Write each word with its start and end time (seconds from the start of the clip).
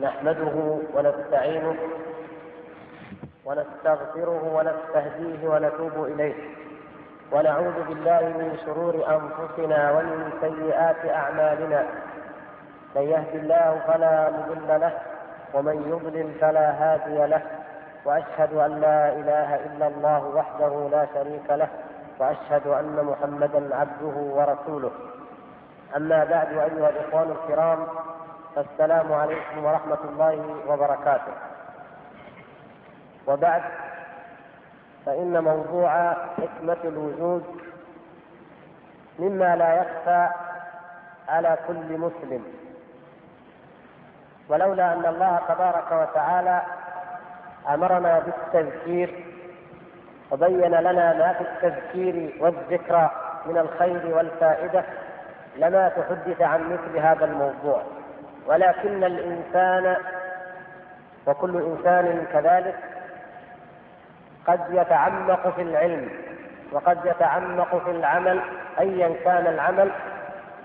نحمده 0.00 0.56
ونستعينه 0.94 1.76
ونستغفره 3.44 4.42
ونستهديه 4.56 5.48
ونتوب 5.48 6.04
إليه. 6.04 6.34
ونعوذ 7.32 7.82
بالله 7.88 8.20
من 8.20 8.58
شرور 8.66 8.94
أنفسنا 8.94 9.90
ومن 9.90 10.30
سيئات 10.40 11.10
أعمالنا. 11.10 11.86
من 12.96 13.02
يهد 13.02 13.34
الله 13.34 13.80
فلا 13.86 14.30
مضل 14.30 14.80
له 14.80 14.92
ومن 15.54 15.76
يضلل 15.92 16.34
فلا 16.40 16.70
هادي 16.70 17.26
له. 17.26 17.42
وأشهد 18.04 18.52
أن 18.54 18.80
لا 18.80 19.12
إله 19.12 19.54
إلا 19.66 19.86
الله 19.86 20.26
وحده 20.26 20.88
لا 20.90 21.06
شريك 21.14 21.50
له. 21.50 21.68
وأشهد 22.18 22.66
أن 22.66 22.96
محمدا 23.04 23.76
عبده 23.76 24.16
ورسوله. 24.36 24.90
أما 25.96 26.24
بعد 26.24 26.48
أيها 26.52 26.88
الاخوان 26.88 27.30
الكرام 27.30 27.86
السلام 28.56 29.12
عليكم 29.12 29.64
ورحمة 29.64 29.98
الله 30.04 30.56
وبركاته. 30.68 31.32
وبعد 33.26 33.62
فإن 35.06 35.44
موضوع 35.44 36.12
حكمة 36.12 36.76
الوجود 36.84 37.44
مما 39.18 39.56
لا 39.56 39.74
يخفى 39.74 40.28
على 41.28 41.58
كل 41.68 41.98
مسلم. 41.98 42.44
ولولا 44.48 44.92
أن 44.92 45.06
الله 45.06 45.40
تبارك 45.48 45.92
وتعالى 45.92 46.62
أمرنا 47.68 48.18
بالتذكير 48.18 49.24
وبين 50.30 50.74
لنا 50.74 51.12
ما 51.12 51.32
في 51.32 51.40
التذكير 51.40 52.36
والذكرى 52.40 53.10
من 53.46 53.58
الخير 53.58 54.16
والفائدة 54.16 54.84
لما 55.56 55.88
تحدث 55.88 56.42
عن 56.42 56.72
مثل 56.72 56.98
هذا 56.98 57.24
الموضوع. 57.24 57.95
ولكن 58.46 59.04
الإنسان 59.04 59.96
وكل 61.26 61.56
إنسان 61.56 62.26
كذلك 62.32 62.74
قد 64.46 64.60
يتعمق 64.70 65.48
في 65.48 65.62
العلم 65.62 66.08
وقد 66.72 66.98
يتعمق 67.04 67.84
في 67.84 67.90
العمل 67.90 68.40
أيا 68.80 69.14
كان 69.24 69.46
العمل 69.46 69.90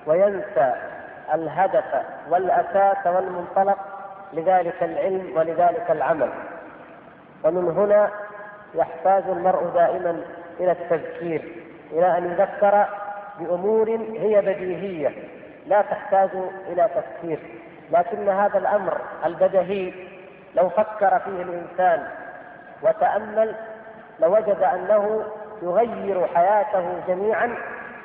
وينسى 0.06 0.74
الهدف 1.34 1.86
والأساس 2.30 3.08
والمنطلق 3.08 3.78
لذلك 4.34 4.84
العلم 4.84 5.32
ولذلك 5.36 5.92
العمل. 5.92 6.30
ومن 7.44 7.72
هنا 7.72 8.10
يحتاج 8.76 9.24
المرء 9.30 9.66
دائما 9.74 10.22
إلى 10.60 10.72
التذكير 10.72 11.56
إلى 11.92 12.18
أن 12.18 12.32
يذكر 12.32 12.86
بأمور 13.40 13.90
هي 14.20 14.42
بديهية 14.42 15.10
لا 15.68 15.82
تحتاج 15.82 16.30
إلى 16.68 16.90
تفكير. 16.96 17.40
لكن 17.92 18.30
هذا 18.30 18.58
الأمر 18.58 18.98
البدهي 19.26 19.94
لو 20.56 20.70
فكر 20.70 21.20
فيه 21.20 21.42
الإنسان 21.42 22.08
وتأمل 22.82 23.56
لوجد 24.20 24.58
أنه 24.64 25.24
يغير 25.62 26.28
حياته 26.28 26.94
جميعا 27.08 27.56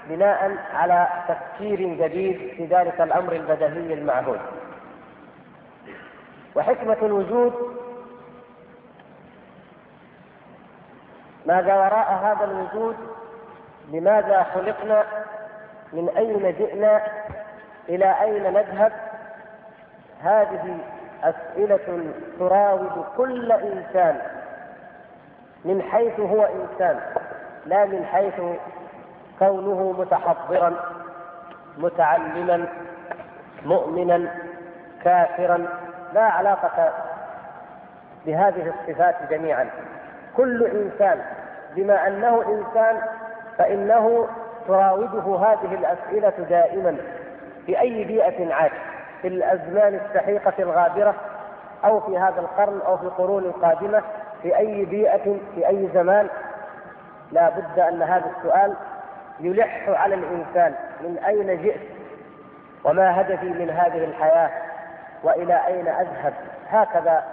بناء 0.08 0.56
على 0.74 1.08
تفكير 1.28 1.78
جديد 1.78 2.36
في 2.56 2.66
ذلك 2.66 3.00
الأمر 3.00 3.32
البدهي 3.32 3.94
المعهود. 3.94 4.40
وحكمة 6.54 6.96
الوجود 7.02 7.52
ماذا 11.46 11.74
وراء 11.74 12.12
هذا 12.12 12.44
الوجود؟ 12.44 12.96
لماذا 13.92 14.46
خلقنا؟ 14.54 15.04
من 15.92 16.08
أين 16.16 16.54
جئنا؟ 16.58 17.02
إلى 17.88 18.20
أين 18.22 18.42
نذهب؟ 18.52 18.92
هذه 20.22 20.78
أسئلة 21.24 22.04
تراود 22.38 23.04
كل 23.16 23.52
إنسان 23.52 24.18
من 25.64 25.82
حيث 25.82 26.20
هو 26.20 26.42
إنسان 26.42 27.00
لا 27.66 27.84
من 27.84 28.04
حيث 28.04 28.40
كونه 29.38 29.94
متحضرا 29.98 30.74
متعلما 31.78 32.66
مؤمنا 33.64 34.28
كافرا 35.04 35.66
لا 36.14 36.22
علاقة 36.22 36.92
بهذه 38.26 38.72
الصفات 38.74 39.14
جميعا. 39.30 39.68
كل 40.36 40.64
إنسان 40.64 41.20
بما 41.76 42.06
أنه 42.06 42.42
إنسان 42.42 43.00
فإنه 43.58 44.28
تراوده 44.68 45.36
هذه 45.36 45.74
الأسئلة 45.74 46.46
دائما 46.48 46.96
في 47.66 47.80
أي 47.80 48.04
بيئة 48.04 48.54
عاش 48.54 48.72
في 49.26 49.34
الأزمان 49.34 49.94
السحيقة 49.94 50.52
الغابره 50.58 51.14
أو 51.84 52.00
في 52.00 52.18
هذا 52.18 52.40
القرن 52.40 52.80
أو 52.86 52.96
في 52.96 53.02
القرون 53.02 53.44
القادمه 53.44 54.02
في 54.42 54.56
أي 54.56 54.84
بيئة 54.84 55.36
في 55.54 55.68
أي 55.68 55.88
زمان. 55.94 56.28
لا 57.32 57.48
بد 57.48 57.78
أن 57.78 58.02
هذا 58.02 58.30
السؤال 58.38 58.74
يلح 59.40 59.88
على 59.88 60.14
الإنسان. 60.14 60.74
من 61.00 61.18
أين 61.18 61.62
جئت؟ 61.62 61.80
وما 62.84 63.20
هدفي 63.20 63.46
من 63.46 63.70
هذه 63.70 64.04
الحياة؟ 64.04 64.50
وإلى 65.22 65.66
أين 65.66 65.88
أذهب؟ 65.88 66.34
هكذا 66.68 67.24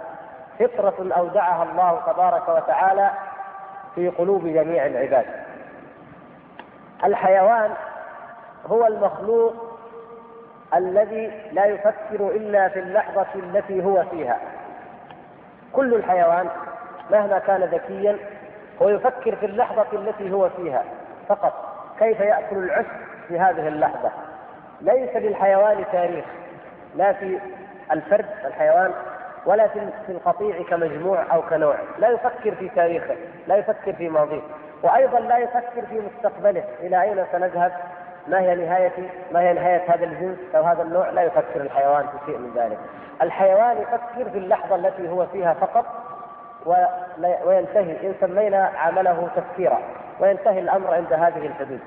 فطرة 0.58 1.14
أودعها 1.16 1.62
الله 1.62 2.12
تبارك 2.12 2.48
وتعالى 2.48 3.10
في 3.94 4.08
قلوب 4.08 4.46
جميع 4.46 4.86
العباد. 4.86 5.26
الحيوان 7.04 7.70
هو 8.66 8.86
المخلوق 8.86 9.73
الذي 10.74 11.32
لا 11.52 11.64
يفكر 11.64 12.28
إلا 12.28 12.68
في 12.68 12.78
اللحظة 12.78 13.26
التي 13.34 13.84
هو 13.84 14.04
فيها. 14.10 14.38
كل 15.72 15.94
الحيوان 15.94 16.48
مهما 17.10 17.38
كان 17.38 17.62
ذكيا 17.62 18.16
هو 18.82 18.88
يفكر 18.88 19.36
في 19.36 19.46
اللحظة 19.46 19.86
التي 19.92 20.32
هو 20.32 20.48
فيها. 20.48 20.84
فقط 21.28 21.52
كيف 21.98 22.20
يأكل 22.20 22.56
العشب 22.56 22.88
في 23.28 23.38
هذه 23.38 23.68
اللحظة؟ 23.68 24.10
ليس 24.80 25.16
للحيوان 25.16 25.84
تاريخ 25.92 26.24
لا 26.96 27.12
في 27.12 27.38
الفرد 27.92 28.26
الحيوان 28.44 28.92
ولا 29.46 29.68
في 29.68 30.12
القطيع 30.12 30.62
كمجموع 30.70 31.24
أو 31.32 31.42
كنوع. 31.42 31.76
لا 31.98 32.08
يفكر 32.08 32.54
في 32.54 32.68
تاريخه 32.68 33.16
لا 33.46 33.56
يفكر 33.56 33.92
في 33.92 34.08
ماضيه. 34.08 34.40
وأيضا 34.82 35.20
لا 35.20 35.38
يفكر 35.38 35.86
في 35.90 36.00
مستقبله. 36.00 36.64
إلى 36.80 37.02
أين 37.02 37.24
سنذهب؟ 37.32 37.72
ما 38.28 38.40
هي 38.40 38.54
نهاية 38.54 38.92
ما 39.32 39.40
هي 39.40 39.52
نهاية 39.52 39.94
هذا 39.94 40.04
الجنس 40.04 40.38
أو 40.54 40.62
هذا 40.62 40.82
النوع؟ 40.82 41.10
لا 41.10 41.22
يفكر 41.22 41.60
الحيوان 41.60 42.06
في 42.06 42.26
شيء 42.26 42.38
من 42.38 42.52
ذلك. 42.56 42.78
الحيوان 43.22 43.76
يفكر 43.76 44.30
في 44.30 44.38
اللحظة 44.38 44.76
التي 44.76 45.08
هو 45.08 45.26
فيها 45.26 45.54
فقط 45.54 45.86
وينتهي. 47.44 48.08
إن 48.08 48.14
سمينا 48.20 48.70
عمله 48.76 49.28
تفكيرا 49.36 49.78
وينتهي 50.20 50.60
الأمر 50.60 50.94
عند 50.94 51.12
هذه 51.12 51.46
الحدود. 51.46 51.80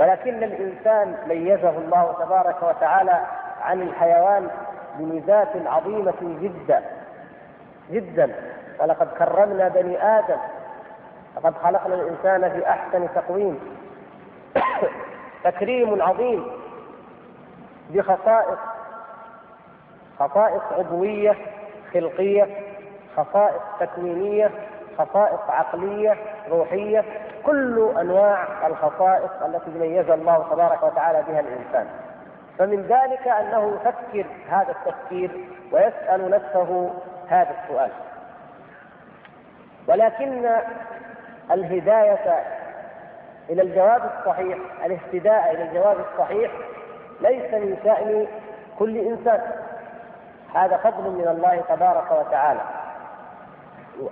ولكن 0.00 0.42
الإنسان 0.42 1.16
ميزه 1.28 1.70
الله 1.70 2.16
تبارك 2.24 2.62
وتعالى 2.62 3.20
عن 3.62 3.82
الحيوان 3.82 4.48
بميزات 4.98 5.48
عظيمة 5.66 6.38
جدا 6.40 6.82
جدا. 7.90 8.34
ولقد 8.80 9.08
كرمنا 9.18 9.68
بني 9.68 10.02
آدم 10.18 10.38
لقد 11.36 11.54
خلقنا 11.54 11.94
الإنسان 11.94 12.50
في 12.50 12.68
أحسن 12.68 13.08
تقويم. 13.14 13.60
تكريم 15.44 16.02
عظيم 16.02 16.44
بخصائص 17.90 18.58
خصائص 20.18 20.62
عضوية 20.78 21.36
خلقية 21.94 22.48
خصائص 23.16 23.62
تكوينية 23.80 24.50
خصائص 24.98 25.40
عقلية 25.48 26.16
روحية 26.50 27.04
كل 27.42 27.92
أنواع 28.00 28.66
الخصائص 28.66 29.30
التي 29.46 29.70
ميز 29.70 30.10
الله 30.10 30.46
تبارك 30.50 30.82
وتعالى 30.82 31.22
بها 31.28 31.40
الإنسان. 31.40 31.86
فمن 32.58 32.82
ذلك 32.82 33.28
أنه 33.28 33.74
يفكر 33.76 34.26
هذا 34.48 34.70
التفكير 34.72 35.30
ويسأل 35.72 36.30
نفسه 36.30 36.90
هذا 37.28 37.56
السؤال. 37.62 37.90
ولكن 39.88 40.50
الهداية 41.50 42.44
إلى 43.50 43.62
الجواب 43.62 44.02
الصحيح 44.18 44.58
الاهتداء 44.84 45.50
إلى 45.50 45.62
الجواب 45.62 45.96
الصحيح 46.12 46.52
ليس 47.20 47.54
من 47.54 47.76
شأن 47.84 48.26
كل 48.78 48.96
إنسان. 48.96 49.40
هذا 50.54 50.76
فضل 50.76 51.10
من 51.10 51.28
الله 51.28 51.62
تبارك 51.68 52.10
وتعالى. 52.10 52.60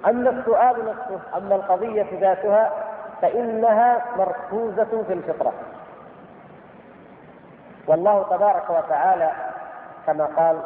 أما 0.06 0.30
السؤال 0.30 0.86
نفسه 0.86 1.20
أما 1.36 1.54
القضية 1.54 2.06
ذاتها 2.20 2.72
فإنها 3.22 4.04
مركوزة 4.16 5.02
في 5.06 5.12
الفطرة. 5.12 5.52
والله 7.86 8.22
تبارك 8.22 8.70
وتعالى 8.70 9.30
كما 10.06 10.24
قال 10.24 10.60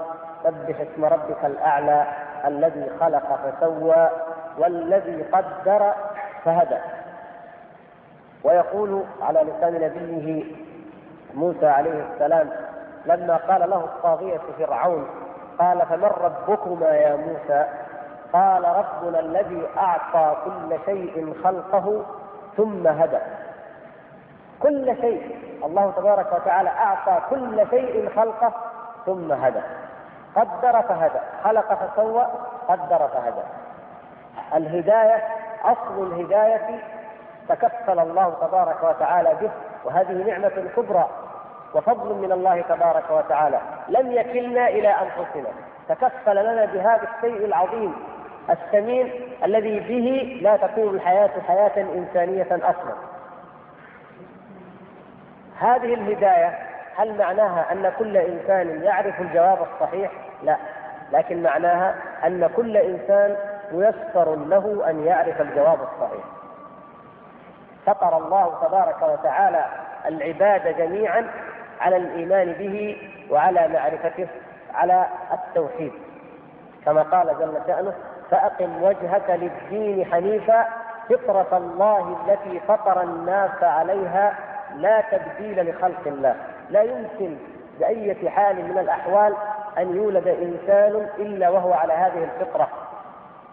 سبح 0.44 0.80
اسم 0.80 1.04
ربك 1.04 1.44
الأعلى 1.44 2.06
الذي 2.46 2.90
خلق 3.00 3.38
فسوى 3.44 4.10
والذي 4.58 5.22
قدر 5.22 5.92
فهدى. 6.44 6.78
ويقول 8.46 9.04
على 9.22 9.40
لسان 9.40 9.74
نبيه 9.74 10.44
موسى 11.34 11.66
عليه 11.66 12.04
السلام 12.12 12.50
لما 13.06 13.36
قال 13.36 13.70
له 13.70 13.76
الطاغية 13.84 14.40
فرعون 14.58 15.08
قال 15.58 15.86
فمن 15.86 16.04
ربكما 16.04 16.86
يا 16.86 17.16
موسى؟ 17.16 17.66
قال 18.32 18.64
ربنا 18.64 19.20
الذي 19.20 19.66
أعطى 19.78 20.36
كل 20.44 20.76
شيء 20.86 21.34
خلقه 21.44 22.02
ثم 22.56 22.86
هدى. 22.86 23.18
كل 24.62 24.96
شيء 25.00 25.36
الله 25.64 25.92
تبارك 25.96 26.32
وتعالى 26.32 26.68
أعطى 26.68 27.20
كل 27.30 27.66
شيء 27.70 28.10
خلقه 28.16 28.52
ثم 29.06 29.32
هدى. 29.32 29.60
قدر 30.36 30.82
فهدى 30.82 31.18
خلق 31.44 31.74
فسوى 31.74 32.26
قدر 32.68 33.08
فهدى. 33.08 33.42
الهداية 34.54 35.22
أصل 35.64 36.02
الهداية 36.06 36.80
تكفل 37.48 37.98
الله 37.98 38.34
تبارك 38.40 38.82
وتعالى 38.82 39.34
به 39.40 39.50
وهذه 39.84 40.12
نعمة 40.12 40.70
كبرى 40.76 41.08
وفضل 41.74 42.14
من 42.14 42.32
الله 42.32 42.60
تبارك 42.60 43.10
وتعالى. 43.10 43.60
لم 43.88 44.12
يكلنا 44.12 44.68
إلى 44.68 44.88
أنفسنا. 44.88 45.48
تكفل 45.88 46.36
لنا 46.36 46.64
بهذا 46.64 47.08
الشيء 47.16 47.44
العظيم 47.44 47.94
الثمين 48.50 49.12
الذي 49.44 49.80
به 49.80 50.38
لا 50.42 50.56
تكون 50.56 50.94
الحياة 50.94 51.30
حياة 51.48 51.86
إنسانية 51.94 52.48
أصلا. 52.52 52.94
هذه 55.58 55.94
الهداية 55.94 56.58
هل 56.96 57.18
معناها 57.18 57.72
أن 57.72 57.92
كل 57.98 58.16
إنسان 58.16 58.82
يعرف 58.82 59.20
الجواب 59.20 59.58
الصحيح؟ 59.62 60.10
لا. 60.42 60.56
لكن 61.12 61.42
معناها 61.42 61.94
أن 62.26 62.50
كل 62.56 62.76
إنسان 62.76 63.36
ميسر 63.72 64.34
له 64.34 64.90
أن 64.90 65.06
يعرف 65.06 65.40
الجواب 65.40 65.78
الصحيح. 65.82 66.24
فطر 67.86 68.16
الله 68.16 68.54
تبارك 68.66 69.02
وتعالى 69.02 69.64
العباد 70.06 70.76
جميعا 70.76 71.26
على 71.80 71.96
الإيمان 71.96 72.52
به 72.52 72.96
وعلى 73.30 73.68
معرفته 73.68 74.28
على 74.74 75.06
التوحيد. 75.32 75.92
كما 76.84 77.02
قال 77.02 77.26
جل 77.38 77.58
شأنه 77.66 77.92
فأقم 78.30 78.82
وجهك 78.82 79.30
للدين 79.30 80.04
حنيفا 80.04 80.66
فطرة 81.08 81.56
الله 81.56 82.16
التي 82.26 82.60
فطر 82.60 83.02
الناس 83.02 83.62
عليها 83.62 84.34
لا 84.74 85.00
تبديل 85.00 85.70
لخلق 85.70 86.06
الله. 86.06 86.34
لا 86.70 86.82
يمكن 86.82 87.36
بأية 87.78 88.28
حال 88.28 88.56
من 88.56 88.78
الأحوال 88.78 89.34
أن 89.78 89.96
يولد 89.96 90.28
إنسان 90.28 91.08
إلا 91.18 91.50
وهو 91.50 91.72
على 91.72 91.92
هذه 91.92 92.24
الفطرة. 92.24 92.68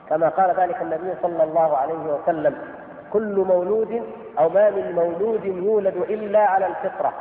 كما 0.10 0.30
قال 0.30 0.56
ذلك 0.60 0.82
النبي 0.82 1.14
صلى 1.22 1.44
الله 1.44 1.78
عليه 1.78 1.94
وسلم 1.94 2.83
كل 3.14 3.46
مولود 3.48 4.04
أو 4.40 4.50
ما 4.50 4.70
من 4.70 4.92
مولود 4.96 5.46
يولد 5.46 5.96
إلا 5.96 6.40
على 6.40 6.68
الفطرة 6.68 7.14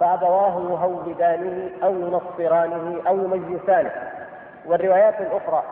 فأبواه 0.00 0.60
يهودانه 0.70 1.70
أو 1.84 1.94
ينصرانه 1.94 3.00
أو 3.08 3.16
يمجسانه 3.18 3.90
والروايات 4.66 5.20
الأخرى 5.20 5.62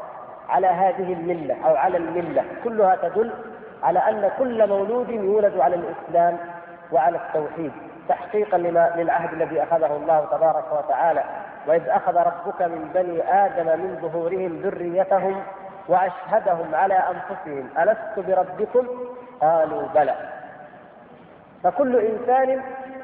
على 0.49 0.67
هذه 0.67 1.13
الملة 1.13 1.57
أو 1.65 1.75
على 1.77 1.97
الملة 1.97 2.45
كلها 2.65 2.97
تدل 2.97 3.31
على 3.83 3.99
أن 3.99 4.31
كل 4.39 4.69
مولود 4.69 5.09
يولد 5.09 5.61
على 5.61 5.77
الإسلام 5.77 6.39
وعلى 6.93 7.17
التوحيد 7.17 7.73
تحقيقا 8.09 8.59
لما 8.59 8.93
للعهد 8.97 9.33
الذي 9.33 9.63
أخذه 9.63 9.97
الله 9.97 10.27
تبارك 10.31 10.65
وتعالى. 10.73 11.25
وإذ 11.67 11.89
أخذ 11.89 12.17
ربك 12.17 12.63
من 12.63 12.91
بني 12.95 13.45
آدم 13.45 13.67
من 13.67 13.99
ظهورهم 14.03 14.61
ذريتهم 14.63 15.43
وأشهدهم 15.89 16.75
على 16.75 16.95
أنفسهم 16.95 17.69
ألست 17.79 18.29
بربكم؟ 18.29 18.87
قالوا 19.43 19.83
بلى. 19.95 20.15
فكل 21.63 21.97
إنسان 21.97 22.63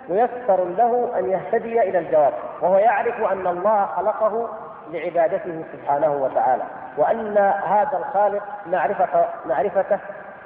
ميسر 0.09 0.65
له 0.65 1.19
أن 1.19 1.31
يهتدي 1.31 1.83
إلى 1.83 1.99
الجواب 1.99 2.33
وهو 2.61 2.79
يعرف 2.79 3.33
أن 3.33 3.47
الله 3.47 3.87
خلقه 3.87 4.49
لعبادته 4.91 5.65
سبحانه 5.73 6.13
وتعالى 6.13 6.63
وأن 6.97 7.39
هذا 7.67 7.99
الخالق 7.99 8.43
معرفة 8.67 9.25
معرفته 9.47 9.99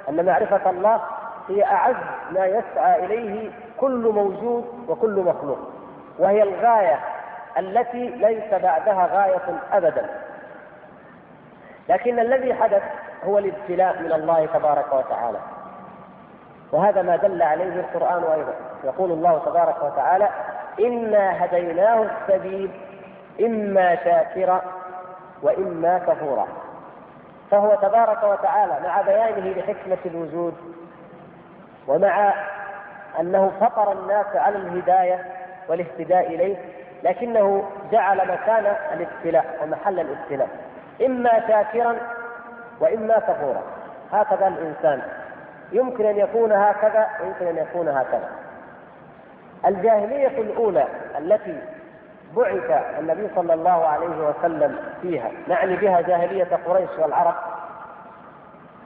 أن 0.09 0.25
معرفة 0.25 0.69
الله 0.69 1.01
هي 1.49 1.65
أعز 1.65 1.95
ما 2.31 2.45
يسعى 2.45 3.05
إليه 3.05 3.51
كل 3.77 4.11
موجود 4.15 4.65
وكل 4.87 5.19
مخلوق 5.19 5.59
وهي 6.19 6.43
الغاية 6.43 6.99
التي 7.57 8.07
ليس 8.09 8.53
بعدها 8.53 9.09
غاية 9.13 9.59
أبدا. 9.73 10.05
لكن 11.89 12.19
الذي 12.19 12.53
حدث 12.53 12.83
هو 13.23 13.37
الابتلاء 13.37 14.01
من 14.01 14.11
الله 14.11 14.45
تبارك 14.45 14.93
وتعالى. 14.93 15.37
وهذا 16.71 17.01
ما 17.01 17.15
دل 17.15 17.41
عليه 17.41 17.79
القرآن 17.79 18.23
أيضا. 18.23 18.53
يقول 18.83 19.11
الله 19.11 19.41
تبارك 19.45 19.83
وتعالى 19.83 20.29
إنا 20.79 21.45
هديناه 21.45 22.03
السبيل 22.03 22.71
إما 23.41 23.95
شاكرا 23.95 24.61
وإما 25.41 25.97
كفورا. 25.97 26.47
فهو 27.51 27.75
تبارك 27.75 28.23
وتعالى 28.23 28.73
مع 28.83 29.01
بيانه 29.01 29.49
لحكمة 29.49 29.97
الوجود 30.05 30.53
ومع 31.87 32.33
أنه 33.19 33.51
فطر 33.61 33.91
الناس 33.91 34.35
على 34.35 34.57
الهداية 34.57 35.25
والاهتداء 35.69 36.27
إليه 36.27 36.57
لكنه 37.03 37.63
جعل 37.91 38.17
مكان 38.17 38.75
الابتلاء 38.93 39.45
ومحل 39.63 39.99
الابتلاء. 39.99 40.49
إما 41.05 41.47
شاكرا 41.47 41.95
وإما 42.79 43.19
كفورا. 43.19 43.61
هكذا 44.11 44.47
الإنسان. 44.47 45.01
يمكن 45.71 46.05
أن 46.05 46.17
يكون 46.17 46.51
هكذا 46.51 47.07
ويمكن 47.21 47.47
أن 47.47 47.57
يكون 47.57 47.87
هكذا. 47.87 48.29
الجاهلية 49.65 50.41
الأولى 50.41 50.87
التي 51.17 51.61
بعث 52.35 52.71
النبي 52.99 53.29
صلى 53.35 53.53
الله 53.53 53.87
عليه 53.87 54.29
وسلم 54.29 54.79
فيها 55.01 55.31
نعني 55.47 55.75
بها 55.75 56.01
جاهلية 56.01 56.59
قريش 56.65 56.89
والعرب 56.99 57.35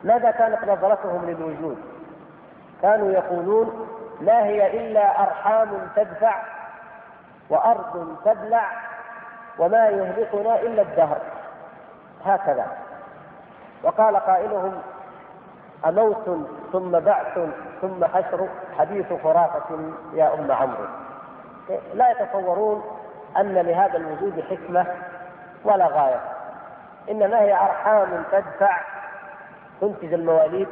ماذا 0.03 0.31
كانت 0.31 0.63
نظرتهم 0.63 1.29
للوجود؟ 1.29 1.77
كانوا 2.81 3.11
يقولون 3.11 3.87
ما 4.21 4.43
هي 4.43 4.77
إلا 4.79 5.23
أرحام 5.23 5.69
تدفع 5.95 6.35
وأرض 7.49 8.17
تبلع 8.25 8.71
وما 9.59 9.87
يهلكنا 9.87 10.61
إلا 10.61 10.81
الدهر. 10.81 11.17
هكذا. 12.25 12.65
وقال 13.83 14.15
قائلهم 14.15 14.81
أموت 15.85 16.47
ثم 16.71 16.99
بعث 16.99 17.39
ثم 17.81 18.05
حشر 18.05 18.47
حديث 18.79 19.13
خرافة 19.23 19.79
يا 20.13 20.33
أم 20.33 20.51
عمرو. 20.51 20.85
لا 21.93 22.11
يتصورون 22.11 22.83
أن 23.37 23.53
لهذا 23.53 23.97
الوجود 23.97 24.43
حكمة 24.49 24.85
ولا 25.63 25.87
غاية. 25.87 26.21
إنما 27.11 27.41
هي 27.41 27.53
أرحام 27.53 28.23
تدفع 28.31 28.81
تنتج 29.81 30.13
المواليد 30.13 30.67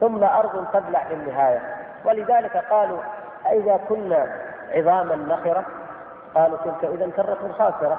ثم 0.00 0.24
أرض 0.24 0.66
تبلع 0.72 1.04
في 1.04 1.14
النهاية 1.14 1.60
ولذلك 2.04 2.56
قالوا 2.56 2.98
أإذا 3.46 3.80
كنا 3.88 4.26
عظاما 4.70 5.16
نخرة؟ 5.16 5.64
قالوا 6.34 6.58
تلك 6.64 6.84
إذا 6.84 7.10
كرة 7.16 7.52
خاسرة. 7.58 7.98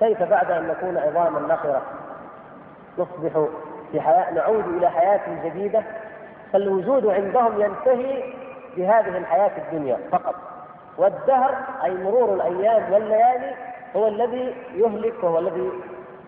كيف 0.00 0.22
بعد 0.22 0.50
أن 0.50 0.68
نكون 0.68 0.98
عظاما 0.98 1.54
نخرة؟ 1.54 1.82
نصبح 2.98 3.46
في 3.92 4.00
حياة 4.00 4.30
نعود 4.34 4.64
إلى 4.68 4.90
حياة 4.90 5.20
جديدة 5.44 5.82
فالوجود 6.52 7.06
عندهم 7.06 7.60
ينتهي 7.60 8.22
بهذه 8.76 9.18
الحياة 9.18 9.50
الدنيا 9.58 9.98
فقط. 10.12 10.34
والدهر 10.98 11.54
أي 11.84 11.94
مرور 11.94 12.34
الأيام 12.34 12.92
والليالي 12.92 13.54
هو 13.96 14.08
الذي 14.08 14.54
يهلك 14.74 15.24
وهو 15.24 15.38
الذي 15.38 15.70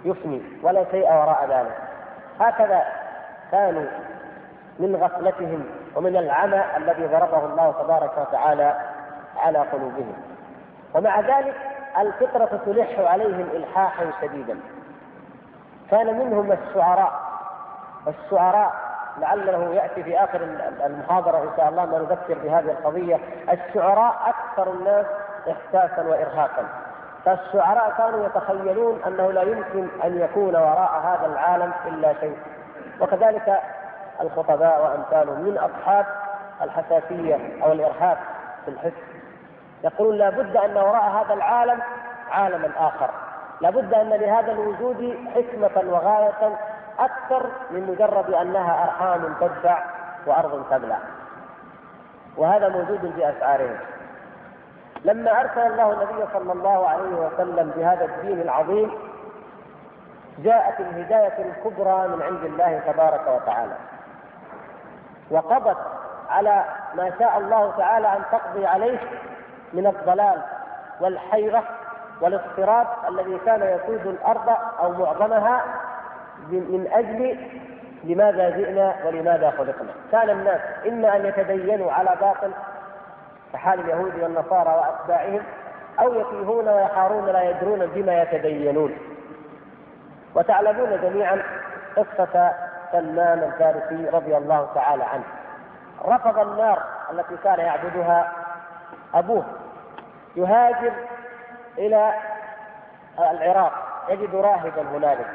يفني 0.05 0.43
ولا 0.63 0.85
شيء 0.91 1.05
وراء 1.05 1.47
ذلك. 1.51 1.79
هكذا 2.41 2.85
كانوا 3.53 3.85
من 4.79 4.97
غفلتهم 4.97 5.65
ومن 5.97 6.17
العمى 6.17 6.65
الذي 6.77 7.07
ضربه 7.07 7.45
الله 7.45 7.75
تبارك 7.83 8.19
وتعالى 8.19 8.77
على 9.37 9.59
قلوبهم. 9.59 10.15
ومع 10.95 11.21
ذلك 11.21 11.55
الفطرة 11.99 12.61
تلح 12.67 12.99
عليهم 12.99 13.49
إلحاحا 13.55 14.05
شديدا. 14.23 14.61
كان 15.91 16.19
منهم 16.19 16.53
الشعراء 16.53 17.32
الشعراء 18.09 18.73
لعله 19.19 19.75
يأتي 19.75 20.03
في 20.03 20.25
آخر 20.25 20.41
المحاضرة 20.87 21.39
إن 21.39 21.51
شاء 21.57 21.69
الله 21.69 21.85
ما 21.85 21.99
نذكر 21.99 22.39
بهذه 22.39 22.71
القضية. 22.71 23.19
الشعراء 23.53 24.15
أكثر 24.27 24.73
الناس 24.73 25.07
احساسا 25.51 26.03
وارهاقا. 26.03 26.65
فالشعراء 27.25 27.93
كانوا 27.99 28.27
يتخيلون 28.27 29.01
أنه 29.07 29.33
لا 29.33 29.43
يمكن 29.43 29.89
أن 30.05 30.21
يكون 30.21 30.57
وراء 30.57 31.01
هذا 31.05 31.27
العالم 31.27 31.73
إلا 31.87 32.15
شيء. 32.21 32.37
وكذلك 33.01 33.61
الخطباء 34.21 34.83
وأمثالهم 34.83 35.41
من 35.41 35.59
أصحاب 35.59 36.07
الحساسية 36.63 37.39
أو 37.65 37.73
الإرهاق 37.73 38.19
في 38.65 38.71
الحس. 38.71 38.93
يقولون 39.85 40.17
لا 40.17 40.31
بد 40.31 40.57
أن 40.57 40.77
وراء 40.77 41.05
هذا 41.05 41.35
العالم 41.35 41.83
عالما 42.31 42.71
آخر. 42.79 43.11
لا 43.61 43.71
بد 43.71 43.95
أن 43.95 44.09
لهذا 44.09 44.53
الوجود 44.53 45.17
حكمة 45.35 45.93
وغاية 45.93 46.57
أكثر 46.99 47.47
من 47.71 47.87
مجرد 47.87 48.31
أنها 48.31 48.85
أرحام 48.85 49.35
تدفع 49.41 49.79
وأرض 50.27 50.65
تبلع. 50.71 50.99
وهذا 52.37 52.69
موجود 52.69 53.13
في 53.17 53.31
اشعارهم 53.31 53.77
لما 55.05 55.41
أرسل 55.41 55.61
الله 55.61 55.93
النبي 55.93 56.27
صلى 56.33 56.53
الله 56.53 56.89
عليه 56.89 57.15
وسلم 57.15 57.73
بهذا 57.77 58.05
الدين 58.05 58.41
العظيم 58.41 58.91
جاءت 60.39 60.81
الهداية 60.81 61.53
الكبرى 61.53 62.09
من 62.09 62.23
عند 62.23 62.45
الله 62.45 62.79
تبارك 62.87 63.29
وتعالى. 63.29 63.75
وقضت 65.31 65.79
على 66.31 66.65
ما 66.95 67.13
شاء 67.19 67.39
الله 67.39 67.73
تعالى 67.79 68.09
أن 68.09 68.23
تقضي 68.33 68.67
عليه 68.67 68.99
من 69.73 69.87
الضلال 69.87 70.43
والحيرة 71.01 71.63
والاضطراب 72.21 72.87
الذي 73.09 73.39
كان 73.47 73.63
يسود 73.63 74.07
الأرض 74.07 74.57
أو 74.81 74.93
معظمها 74.93 75.65
من 76.51 76.89
أجل 76.93 77.37
لماذا 78.05 78.51
جئنا 78.51 78.95
ولماذا 79.07 79.51
خلقنا. 79.51 79.91
كان 80.13 80.31
الناس 80.31 80.61
إما 80.89 81.17
أن 81.17 81.27
يتدينوا 81.27 81.93
على 81.93 82.17
باطل 82.21 82.51
كحال 83.53 83.81
اليهود 83.81 84.23
والنصارى 84.23 84.75
وأتباعهم 84.75 85.43
أو 86.01 86.15
يتيهون 86.15 86.69
ويحارون 86.69 87.27
لا 87.27 87.51
يدرون 87.51 87.87
بما 87.87 88.23
يتدينون. 88.23 88.99
وتعلمون 90.35 91.01
جميعا 91.03 91.43
قصة 91.97 92.53
سلمان 92.93 93.39
الفارسي 93.39 94.09
رضي 94.09 94.37
الله 94.37 94.69
تعالى 94.75 95.05
عنه. 95.05 95.25
رفض 96.05 96.39
النار 96.39 96.83
التي 97.11 97.37
كان 97.45 97.61
يعبدها 97.61 98.33
أبوه. 99.15 99.45
يهاجر 100.37 100.93
إلى 101.79 102.13
العراق. 103.19 103.73
يجد 104.09 104.35
راهبا 104.35 104.83
هنالك. 104.83 105.27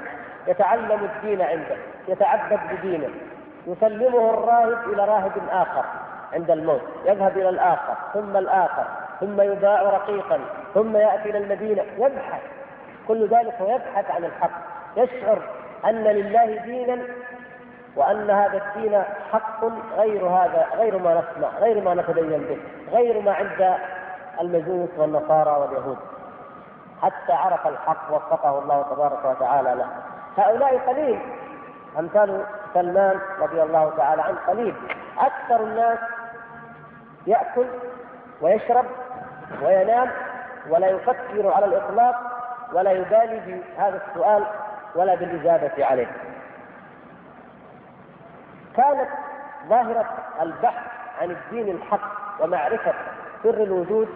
يتعلم 0.48 1.10
الدين 1.16 1.42
عنده 1.42 1.78
يتعبد 2.08 2.60
بدينه 2.72 3.10
يسلمه 3.68 4.30
الراهب 4.30 4.94
إلى 4.94 5.06
راهب 5.06 5.32
آخر 5.52 5.86
عند 6.34 6.52
الموت 6.52 6.82
يذهب 7.06 7.38
إلى 7.38 7.50
الآخر 7.50 7.94
ثم 8.14 8.38
الآخر 8.38 8.86
ثم 9.20 9.42
يباع 9.42 9.82
رقيقا 9.82 10.40
ثم 10.74 10.98
يأتي 10.98 11.30
إلى 11.30 11.38
المدينة 11.38 11.84
يبحث. 11.98 12.42
كل 13.08 13.28
ذلك 13.28 13.54
ويبحث 13.60 14.12
عن 14.12 14.26
الحق 14.26 14.52
يشعر 14.98 15.40
أن 15.86 16.04
لله 16.04 16.46
دينا 16.46 16.98
وأن 17.96 18.30
هذا 18.30 18.58
الدين 18.58 19.04
حق 19.32 19.66
غير 19.98 20.26
هذا 20.26 20.66
غير 20.78 20.98
ما 20.98 21.14
نسمع 21.14 21.50
غير 21.60 21.84
ما 21.84 21.94
نتدين 21.94 22.40
به 22.40 22.58
غير 22.92 23.22
ما 23.22 23.34
عند 23.34 23.76
المجوس 24.42 24.90
والنصارى 24.98 25.52
واليهود. 25.52 25.98
حتى 27.02 27.34
عرف 27.34 27.68
الحق 27.68 28.14
وفقه 28.14 28.60
الله 28.60 28.86
تبارك 28.92 29.26
وتعالى 29.26 29.76
له. 29.76 29.88
هؤلاء 30.38 30.78
قليل. 30.78 31.20
امثال 32.00 32.46
سلمان 32.74 33.20
رضي 33.40 33.62
الله 33.62 33.94
تعالى 33.98 34.22
عنه 34.22 34.38
قليل. 34.48 34.76
أكثر 35.20 35.64
الناس 35.64 36.00
يأكل 37.28 37.66
ويشرب 38.42 38.86
وينام 39.64 40.12
ولا 40.70 40.88
يفكر 40.88 41.52
على 41.54 41.66
الإطلاق 41.66 42.16
ولا 42.74 42.92
يبالي 42.92 43.40
بهذا 43.78 44.02
السؤال 44.08 44.44
ولا 44.96 45.16
بالإجابة 45.16 45.86
عليه. 45.86 46.08
كانت 48.78 49.10
ظاهرة 49.70 50.06
البحث 50.42 50.84
عن 51.22 51.32
الدين 51.32 51.76
الحق 51.76 52.12
ومعرفة 52.44 52.94
سر 53.44 53.64
الوجود 53.64 54.08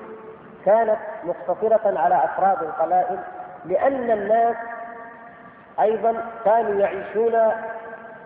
كانت 0.66 0.98
مقتصرة 1.24 2.00
على 2.00 2.24
أفراد 2.24 2.64
القبائل 2.64 3.20
لأن 3.66 4.12
الناس 4.12 4.56
أيضا 5.82 6.24
كانوا 6.46 6.82
يعيشون 6.82 7.36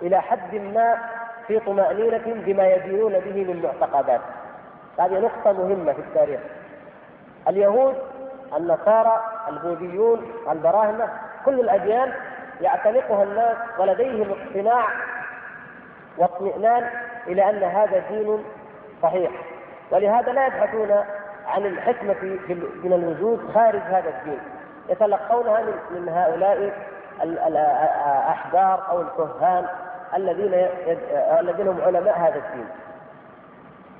إلى 0.01 0.21
حد 0.21 0.55
ما 0.55 0.97
في 1.47 1.59
طمأنينة 1.59 2.23
بما 2.25 2.67
يدينون 2.67 3.13
به 3.13 3.53
من 3.53 3.61
معتقدات. 3.63 4.21
هذه 4.99 5.19
نقطة 5.19 5.51
مهمة 5.51 5.93
في 5.93 5.99
التاريخ. 5.99 6.39
اليهود 7.47 7.95
النصارى 8.57 9.23
البوذيون 9.49 10.31
البراهمة 10.51 11.09
كل 11.45 11.59
الأديان 11.59 12.13
يعتنقها 12.61 13.23
الناس 13.23 13.57
ولديهم 13.79 14.31
اقتناع 14.31 14.87
واطمئنان 16.17 16.89
إلى 17.27 17.49
أن 17.49 17.63
هذا 17.63 18.03
دين 18.09 18.43
صحيح. 19.03 19.31
ولهذا 19.91 20.31
لا 20.31 20.45
يبحثون 20.45 20.91
عن 21.47 21.65
الحكمة 21.65 22.39
من 22.83 22.93
الوجود 22.93 23.51
خارج 23.53 23.81
هذا 23.81 24.09
الدين. 24.09 24.39
يتلقونها 24.89 25.61
من 25.91 26.09
هؤلاء 26.09 26.73
الأحبار 27.23 28.83
أو 28.89 29.01
الكهان 29.01 29.65
الذين 30.15 30.53
الذين 31.39 31.67
هم 31.67 31.81
علماء 31.81 32.19
هذا 32.19 32.35
الدين. 32.35 32.67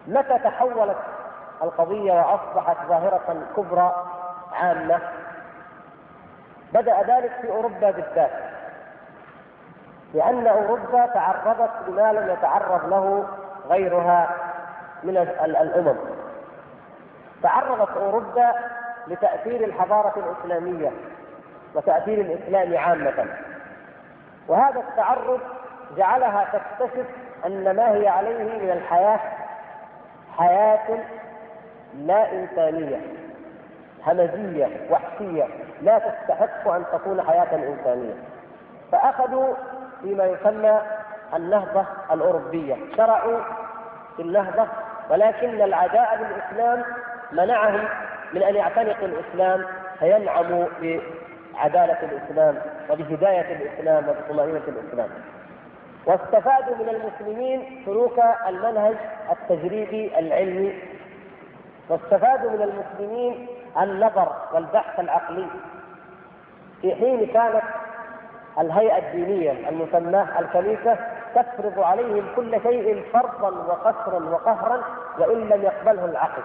متى 0.07 0.39
تحولت 0.39 0.97
القضية 1.63 2.13
وأصبحت 2.13 2.77
ظاهرة 2.87 3.35
كبرى 3.57 4.05
عامة؟ 4.53 4.99
بدأ 6.73 7.01
ذلك 7.01 7.31
في 7.41 7.49
أوروبا 7.49 7.91
بالذات 7.91 8.31
لأن 10.13 10.47
أوروبا 10.47 11.05
تعرضت 11.05 11.71
لما 11.87 12.13
لم 12.13 12.29
يتعرض 12.29 12.89
له 12.89 13.25
غيرها 13.69 14.29
من 15.03 15.17
الأمم. 15.45 15.97
تعرضت 17.43 17.97
أوروبا 17.97 18.53
لتأثير 19.07 19.63
الحضارة 19.63 20.13
الإسلامية. 20.17 20.91
وتأثير 21.75 22.21
الإسلام 22.21 22.77
عامة. 22.77 23.25
وهذا 24.47 24.79
التعرض 24.79 25.39
جعلها 25.97 26.45
تكتشف 26.53 27.05
أن 27.45 27.75
ما 27.75 27.91
هي 27.91 28.07
عليه 28.07 28.43
من 28.43 28.71
الحياة 28.71 29.19
حياة 30.37 30.99
لا 31.97 32.31
إنسانية 32.31 33.01
همجيه 34.07 34.67
وحشية 34.91 35.47
لا 35.81 35.99
تستحق 35.99 36.67
أن 36.67 36.83
تكون 36.93 37.21
حياة 37.21 37.55
إنسانية. 37.55 38.13
فأخذوا 38.91 39.53
فيما 40.01 40.25
يسمى 40.25 40.81
النهضة 41.35 41.85
الأوروبية. 42.11 42.75
شرعوا 42.97 43.39
في 44.15 44.21
النهضة 44.21 44.67
ولكن 45.09 45.61
العداء 45.61 46.17
بالإسلام 46.17 46.83
منعهم 47.31 47.87
من 48.33 48.43
أن 48.43 48.55
يعتنقوا 48.55 49.07
الإسلام 49.07 49.65
فينعموا 49.99 50.65
بعداله 51.55 51.97
الإسلام 52.03 52.57
وبهداية 52.89 53.55
الإسلام 53.55 54.09
وبطمأنينة 54.09 54.61
الإسلام. 54.67 55.09
واستفادوا 56.05 56.75
من 56.75 56.89
المسلمين 56.89 57.81
سلوك 57.85 58.19
المنهج 58.47 58.95
التجريبي 59.31 60.19
العلمي 60.19 60.73
واستفادوا 61.89 62.51
من 62.51 62.61
المسلمين 62.61 63.47
النظر 63.81 64.31
والبحث 64.53 64.99
العقلي 64.99 65.47
في 66.81 66.95
حين 66.95 67.25
كانت 67.27 67.63
الهيئة 68.59 68.97
الدينية 68.97 69.69
المسماة 69.69 70.39
الكنيسة 70.39 70.97
تفرض 71.35 71.79
عليهم 71.79 72.25
كل 72.35 72.61
شيء 72.61 73.03
فرضا 73.13 73.49
وقسرا 73.49 74.29
وقهرا 74.29 74.81
وإن 75.19 75.49
لم 75.49 75.61
يقبله 75.63 76.05
العقل 76.05 76.41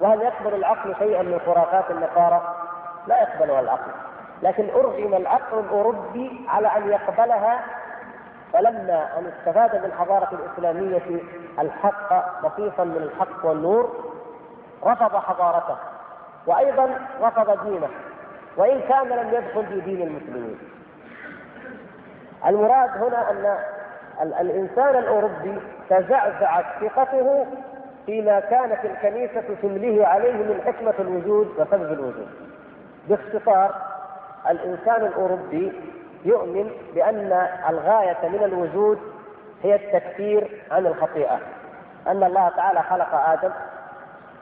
وهل 0.00 0.22
يقبل 0.22 0.54
العقل 0.54 0.94
شيئا 0.98 1.22
من 1.22 1.40
خرافات 1.46 1.90
النصارى؟ 1.90 2.54
لا 3.06 3.22
يقبلها 3.22 3.60
العقل 3.60 3.90
لكن 4.42 4.70
أرغم 4.70 5.14
العقل 5.14 5.58
الأوروبي 5.58 6.46
على 6.48 6.68
أن 6.68 6.88
يقبلها 6.88 7.60
فلما 8.52 9.18
أن 9.18 9.32
استفاد 9.38 9.76
من 9.76 9.84
الحضارة 9.84 10.28
الإسلامية 10.32 11.20
الحق 11.58 12.12
نصيصا 12.46 12.84
من 12.84 12.96
الحق 12.96 13.46
والنور 13.46 13.90
رفض 14.84 15.16
حضارته. 15.16 15.76
وأيضا 16.46 16.98
رفض 17.22 17.64
دينه. 17.64 17.88
وإن 18.56 18.80
كان 18.80 19.08
لم 19.08 19.28
يدخل 19.34 19.66
في 19.66 19.80
دين 19.80 20.02
المسلمين. 20.02 20.58
المراد 22.46 22.90
هنا 22.90 23.30
أن 23.30 23.58
الإنسان 24.40 24.96
الأوروبي 24.96 25.58
تزعزعت 25.90 26.64
ثقته 26.80 27.46
فيما 28.06 28.40
كانت 28.40 28.84
الكنيسة 28.84 29.54
تمليه 29.62 30.06
عليه 30.06 30.32
من 30.32 30.62
حكمة 30.66 30.94
الوجود 30.98 31.48
وسبب 31.58 31.92
الوجود. 31.92 32.28
باختصار 33.08 33.91
الإنسان 34.50 35.06
الأوروبي 35.06 35.72
يؤمن 36.24 36.70
بأن 36.94 37.48
الغاية 37.68 38.28
من 38.28 38.44
الوجود 38.44 38.98
هي 39.62 39.74
التكفير 39.74 40.62
عن 40.70 40.86
الخطيئة. 40.86 41.38
أن 42.06 42.24
الله 42.24 42.48
تعالى 42.48 42.82
خلق 42.82 43.14
آدم 43.14 43.50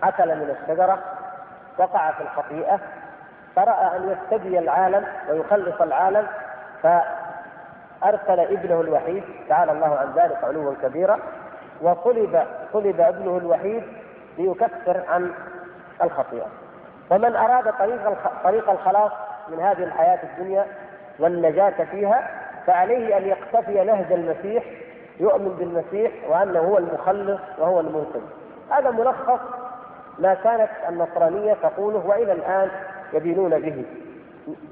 أكل 0.03 0.29
من 0.29 0.57
الشجرة 0.61 0.99
وقع 1.79 2.11
في 2.11 2.21
الخطيئة 2.23 2.79
فرأى 3.57 3.97
أن 3.97 4.11
يفتدي 4.11 4.59
العالم 4.59 5.05
ويخلص 5.31 5.81
العالم 5.81 6.27
فأرسل 6.83 8.41
ابنه 8.41 8.81
الوحيد 8.81 9.25
تعالى 9.49 9.73
الله 9.73 9.97
عن 9.99 10.13
ذلك 10.17 10.45
علوا 10.45 10.75
كبيرا 10.83 11.19
وطلب 11.83 12.47
طلب 12.73 13.01
ابنه 13.01 13.37
الوحيد 13.37 13.83
ليكفر 14.39 15.03
عن 15.09 15.33
الخطيئة. 16.03 16.47
ومن 17.11 17.37
أراد 17.37 17.73
طريق 17.73 18.19
طريق 18.45 18.71
الخلاص 18.71 19.13
من 19.53 19.61
هذه 19.61 19.85
الحياة 19.85 20.19
الدنيا 20.23 20.67
والنجاة 21.19 21.85
فيها 21.91 22.31
فعليه 22.67 23.17
أن 23.17 23.27
يقتفي 23.27 23.85
نهج 23.85 24.13
المسيح 24.13 24.65
يؤمن 25.21 25.49
بالمسيح 25.59 26.13
وأنه 26.29 26.61
هو 26.61 26.79
المخلص 26.79 27.41
وهو 27.59 27.81
المنقذ. 27.81 28.21
هذا 28.71 28.91
ملخص 28.91 29.41
ما 30.19 30.35
كانت 30.35 30.71
النصرانية 30.89 31.57
تقوله 31.63 32.07
وإلى 32.07 32.33
الآن 32.33 32.71
يدينون 33.13 33.59
به 33.59 33.85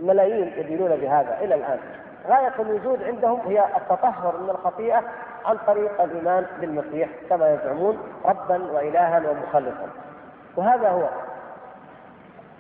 ملايين 0.01 0.53
يدينون 0.57 0.97
بهذا 0.97 1.39
إلى 1.41 1.55
الآن. 1.55 1.79
غاية 2.29 2.53
الوجود 2.59 3.03
عندهم 3.03 3.41
هي 3.41 3.65
التطهر 3.77 4.35
من 4.43 4.51
الخطيئة 4.51 5.03
عن 5.45 5.57
طريق 5.67 6.03
الإيمان 6.03 6.47
بالمسيح 6.61 7.09
كما 7.31 7.55
يزعمون 7.55 7.99
ربا 8.25 8.73
وإلها 8.73 9.23
ومخلصا. 9.31 9.87
وهذا 10.57 10.89
هو 10.89 11.09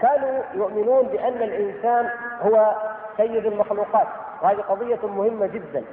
كانوا 0.01 0.43
يؤمنون 0.55 1.07
بأن 1.07 1.43
الإنسان 1.43 2.11
هو 2.43 2.75
سيد 3.17 3.47
المخلوقات. 3.47 4.07
وهذه 4.43 4.61
قضية 4.61 5.07
مهمة 5.07 5.47
جدا. 5.47 5.85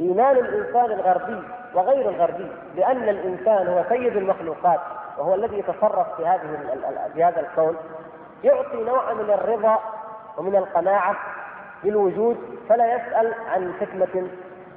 إيمان 0.00 0.36
الإنسان 0.36 0.84
الغربي 0.84 1.42
وغير 1.74 2.08
الغربي 2.08 2.50
بأن 2.76 3.08
الإنسان 3.08 3.68
هو 3.68 3.84
سيد 3.88 4.16
المخلوقات 4.16 4.80
وهو 5.18 5.34
الذي 5.34 5.58
يتصرف 5.58 6.16
في 6.16 6.26
هذه 6.26 6.40
في 7.14 7.24
هذا 7.24 7.40
الكون 7.40 7.76
يعطي 8.44 8.76
نوعا 8.76 9.14
من 9.14 9.30
الرضا 9.30 9.78
ومن 10.36 10.56
القناعة 10.56 11.16
بالوجود 11.84 12.36
فلا 12.68 12.94
يسأل 12.94 13.34
عن 13.52 13.72
حكمة 13.80 14.28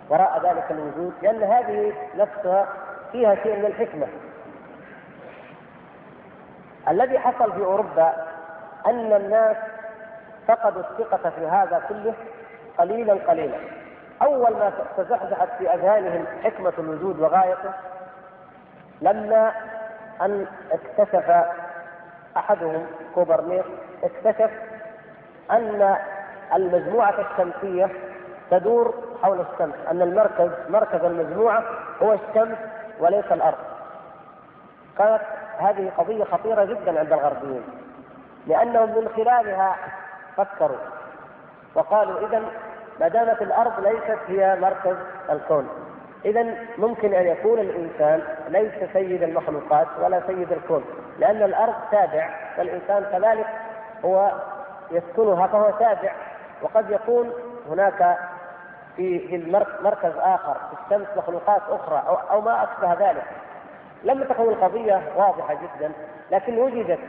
وراء 0.09 0.41
ذلك 0.43 0.65
الوجود 0.71 1.13
لأن 1.21 1.43
هذه 1.43 1.93
نفسها 2.17 2.67
فيها 3.11 3.35
شيء 3.35 3.59
من 3.59 3.65
الحكمة. 3.65 4.07
الذي 6.89 7.19
حصل 7.19 7.53
في 7.53 7.63
أوروبا 7.63 8.13
أن 8.85 9.13
الناس 9.13 9.57
فقدوا 10.47 10.81
الثقة 10.81 11.29
في 11.29 11.47
هذا 11.47 11.81
كله 11.89 12.13
قليلا 12.77 13.13
قليلا. 13.13 13.57
أول 14.21 14.51
ما 14.53 14.71
تزحزحت 14.97 15.47
في 15.57 15.73
أذهانهم 15.73 16.25
حكمة 16.43 16.73
الوجود 16.77 17.19
وغايته 17.19 17.71
لما 19.01 19.51
أن 20.21 20.47
اكتشف 20.71 21.45
أحدهم 22.37 22.85
كوبرنيك 23.15 23.65
اكتشف 24.03 24.51
أن 25.51 25.97
المجموعة 26.55 27.15
الشمسية 27.19 27.89
تدور 28.51 28.93
حول 29.23 29.39
الشمس 29.39 29.75
أن 29.91 30.01
المركز 30.01 30.49
مركز 30.69 31.03
المجموعة 31.03 31.63
هو 32.01 32.13
الشمس 32.13 32.57
وليس 32.99 33.25
الأرض. 33.31 33.57
كانت 34.97 35.21
هذه 35.61 35.91
قضية 35.97 36.23
خطيرة 36.23 36.65
جدا 36.65 36.99
عند 36.99 37.13
الغربيين. 37.13 37.63
لأنهم 38.47 38.89
من 38.89 39.09
خلالها 39.15 39.75
فكروا 40.37 40.77
وقالوا 41.75 42.27
إذا 42.27 42.41
ما 42.99 43.07
دامت 43.07 43.41
الأرض 43.41 43.79
ليست 43.79 44.19
هي 44.27 44.55
مركز 44.61 44.95
الكون. 45.29 45.69
إذا 46.25 46.55
ممكن 46.77 47.13
أن 47.13 47.27
يكون 47.27 47.59
الإنسان 47.59 48.21
ليس 48.47 48.91
سيد 48.93 49.23
المخلوقات 49.23 49.87
ولا 50.01 50.21
سيد 50.27 50.51
الكون. 50.51 50.83
لأن 51.19 51.43
الأرض 51.43 51.73
تابع 51.91 52.29
والإنسان 52.57 53.03
كذلك 53.11 53.47
هو 54.05 54.31
يسكنها 54.91 55.47
فهو 55.47 55.69
تابع. 55.69 56.11
وقد 56.61 56.89
يكون 56.91 57.31
هناك 57.69 58.17
في 58.95 59.45
مركز 59.83 60.11
آخر 60.17 60.53
في 60.53 60.95
الشمس 60.95 61.07
مخلوقات 61.17 61.61
أخرى 61.69 62.03
أو 62.31 62.41
ما 62.41 62.63
أشبه 62.63 63.09
ذلك. 63.09 63.23
لم 64.03 64.23
تكن 64.23 64.43
القضية 64.43 65.01
واضحة 65.15 65.53
جدا 65.53 65.91
لكن 66.31 66.57
وجدت. 66.57 66.99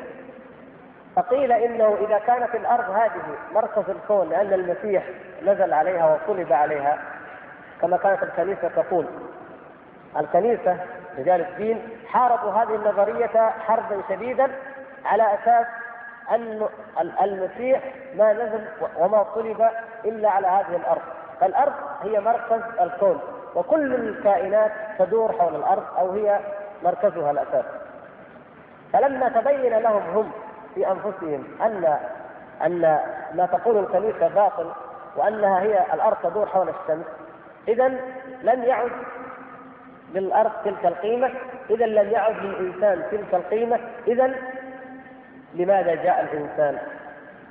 فقيل 1.16 1.52
إنه 1.52 1.96
إذا 2.00 2.18
كانت 2.18 2.54
الأرض 2.54 2.90
هذه 2.90 3.22
مركز 3.54 3.90
الكون 3.90 4.28
لأن 4.28 4.52
المسيح 4.52 5.04
نزل 5.42 5.72
عليها 5.72 6.14
وصلب 6.14 6.52
عليها 6.52 6.98
كما 7.80 7.96
كانت 7.96 8.22
الكنيسة 8.22 8.68
تقول. 8.68 9.06
الكنيسة 10.16 10.76
رجال 11.18 11.40
الدين 11.40 11.88
حاربوا 12.06 12.50
هذه 12.50 12.74
النظرية 12.74 13.50
حربا 13.66 14.02
شديدا 14.08 14.50
على 15.04 15.22
أساس 15.22 15.66
أن 16.30 16.66
المسيح 17.22 17.80
ما 18.16 18.32
نزل 18.32 18.64
وما 18.98 19.26
صلب 19.34 19.68
إلا 20.04 20.30
على 20.30 20.46
هذه 20.46 20.76
الأرض. 20.76 21.02
فالأرض 21.40 21.72
هي 22.02 22.20
مركز 22.20 22.60
الكون 22.80 23.20
وكل 23.54 23.94
الكائنات 23.94 24.72
تدور 24.98 25.32
حول 25.32 25.54
الأرض 25.54 25.82
أو 25.98 26.12
هي 26.12 26.40
مركزها 26.84 27.30
الاساسي 27.30 27.78
فلما 28.92 29.28
تبين 29.28 29.78
لهم 29.78 30.02
هم 30.16 30.32
في 30.74 30.90
أنفسهم 30.90 31.44
ان 31.62 31.98
أن 32.66 32.80
ما 33.34 33.46
تقول 33.46 33.78
الكنيسة 33.78 34.28
باطل 34.28 34.70
وأنها 35.16 35.60
هي 35.60 35.94
الأرض 35.94 36.16
تدور 36.22 36.46
حول 36.46 36.68
الشمس 36.68 37.06
اذا 37.68 37.88
لم 38.42 38.62
يعد 38.62 38.90
للأرض 40.14 40.50
تلك 40.64 40.86
القيمة 40.86 41.30
اذا 41.70 41.86
لم 41.86 42.10
يعد 42.10 42.36
للإنسان 42.36 43.02
تلك 43.10 43.34
القيمة 43.34 43.80
اذا 44.06 44.34
لماذا 45.54 45.94
جاء 45.94 46.20
الإنسان؟ 46.20 46.78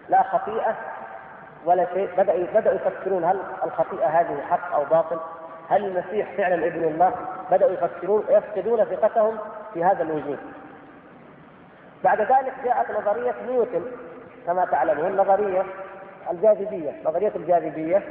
لا 0.10 0.24
خطيئة 0.24 0.76
ولا 1.66 1.86
شيء. 1.94 2.10
بدأوا 2.18 2.46
بدأوا 2.56 2.76
يفكرون 2.76 3.24
هل 3.24 3.40
الخطيئة 3.64 4.08
هذه 4.08 4.42
حق 4.50 4.74
أو 4.74 4.84
باطل؟ 4.86 5.20
هل 5.72 5.86
المسيح 5.86 6.32
فعلا 6.38 6.68
ابن 6.68 6.84
الله؟ 6.84 7.14
بدأوا 7.52 7.72
يفكرون 7.72 8.24
يفقدون 8.30 8.84
ثقتهم 8.86 9.38
في 9.74 9.84
هذا 9.84 10.04
الوجود. 10.04 10.40
بعد 12.04 12.22
ذلك 12.22 12.54
جاءت 12.66 12.92
نظرية 12.92 13.36
نيوتن 13.48 13.82
كما 14.48 14.66
تعلمون 14.66 15.08
النظرية 15.08 15.64
الجاذبية 16.32 16.92
نظرية 17.06 17.32
الجاذبية 17.36 18.04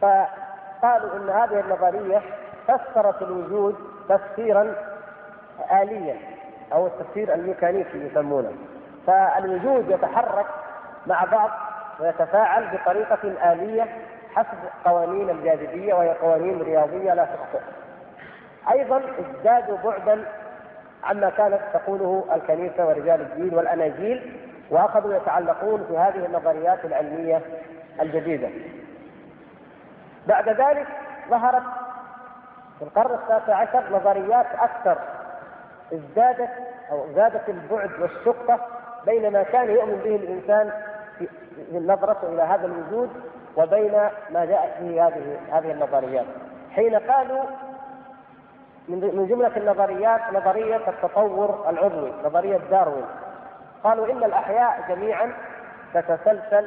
فقالوا 0.00 1.16
إن 1.16 1.28
هذه 1.30 1.60
النظرية 1.60 2.22
فسرت 2.68 3.22
الوجود 3.22 3.76
تفسيرا 4.08 4.74
آليا 5.82 6.16
أو 6.72 6.86
التفسير 6.86 7.34
الميكانيكي 7.34 7.98
يسمونه 7.98 8.52
فالوجود 9.06 9.90
يتحرك 9.90 10.46
مع 11.06 11.24
بعض 11.24 11.50
ويتفاعل 12.00 12.68
بطريقة 12.76 13.52
آلية 13.52 13.86
حسب 14.34 14.58
قوانين 14.84 15.30
الجاذبية 15.30 15.94
وهي 15.94 16.08
قوانين 16.10 16.62
رياضية 16.62 17.14
لا 17.14 17.24
تخطئ. 17.24 17.64
أيضا 18.70 19.02
ازدادوا 19.20 19.76
بعدا 19.84 20.24
عما 21.04 21.30
كانت 21.30 21.60
تقوله 21.72 22.24
الكنيسة 22.34 22.86
ورجال 22.86 23.20
الدين 23.20 23.54
والأناجيل 23.54 24.36
وأخذوا 24.70 25.14
يتعلقون 25.14 25.84
في 25.88 25.98
هذه 25.98 26.26
النظريات 26.26 26.84
العلمية 26.84 27.40
الجديدة. 28.00 28.48
بعد 30.26 30.48
ذلك 30.48 30.86
ظهرت 31.30 31.62
في 32.78 32.84
القرن 32.84 33.14
التاسع 33.14 33.56
عشر 33.56 33.82
نظريات 33.92 34.46
أكثر. 34.58 34.98
ازدادت 35.92 36.50
أو 36.90 37.06
زادت 37.14 37.48
البعد 37.48 37.90
والشقة 38.00 38.60
بين 39.06 39.32
ما 39.32 39.42
كان 39.42 39.70
يؤمن 39.70 40.00
به 40.04 40.16
الإنسان 40.16 40.72
في 41.18 41.28
نظرته 41.72 42.28
إلى 42.28 42.42
هذا 42.42 42.66
الوجود 42.66 43.10
وبين 43.56 43.92
ما 44.30 44.44
جاءت 44.44 44.80
به 44.80 45.06
هذه 45.06 45.38
هذه 45.52 45.70
النظريات. 45.72 46.26
حين 46.74 46.94
قالوا 46.94 47.42
من 48.88 49.26
جملة 49.30 49.56
النظريات 49.56 50.20
نظرية 50.32 50.76
التطور 50.76 51.64
العضوي 51.68 52.12
نظرية 52.24 52.60
داروين. 52.70 53.06
قالوا 53.84 54.12
إن 54.12 54.24
الأحياء 54.24 54.84
جميعا 54.88 55.32
تتسلسل 55.94 56.66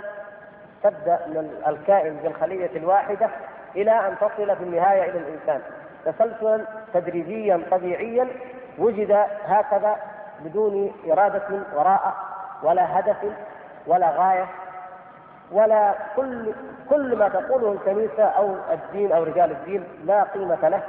تبدأ 0.84 1.20
من 1.28 1.64
الكائن 1.68 2.16
بالخلية 2.24 2.78
الواحدة 2.78 3.30
إلى 3.76 3.92
أن 3.92 4.16
تصل 4.22 4.56
في 4.56 4.64
النهاية 4.64 5.10
إلى 5.10 5.20
الإنسان. 5.20 5.62
تسلسلا 6.06 6.66
تدريجيا 6.94 7.62
طبيعيا 7.72 8.28
وجد 8.78 9.26
هكذا 9.46 9.96
بدون 10.40 10.94
إرادة 11.12 11.60
وراءه 11.76 12.16
ولا 12.64 13.00
هدف 13.00 13.18
ولا 13.88 14.10
غاية. 14.10 14.46
ولا 15.54 15.94
كل 16.16 16.52
كل 16.90 17.16
ما 17.16 17.30
تقوله 17.30 17.72
الكنيسة 17.72 18.24
أو 18.24 18.56
الدين 18.74 19.12
أو 19.12 19.24
رجال 19.24 19.52
الدين 19.52 19.84
لا 20.06 20.24
قيمة 20.24 20.70
له 20.70 20.82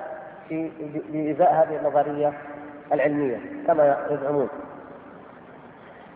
في 0.49 0.71
بإزاء 1.09 1.55
هذه 1.55 1.77
النظرية 1.77 2.33
العلمية 2.93 3.41
كما 3.67 3.97
يزعمون. 4.11 4.49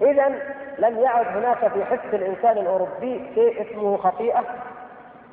إذا 0.02 0.28
لم 0.78 0.98
يعد 0.98 1.26
هناك 1.26 1.68
في 1.68 1.84
حس 1.84 2.14
الإنسان 2.14 2.58
الأوروبي 2.58 3.30
شيء 3.34 3.62
اسمه 3.62 3.96
خطيئة 3.96 4.44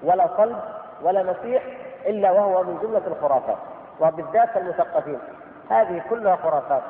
ولا 0.04 0.30
صلب 0.38 0.60
ولا 1.02 1.24
مسيح 1.24 1.64
إلا 2.06 2.32
وهو 2.32 2.64
من 2.64 2.78
جملة 2.84 3.02
الخرافات 3.08 3.58
وبالذات 4.00 4.58
المثقفين. 4.58 5.20
هذه 5.70 6.02
كلها 6.10 6.36
خرافات. 6.36 6.82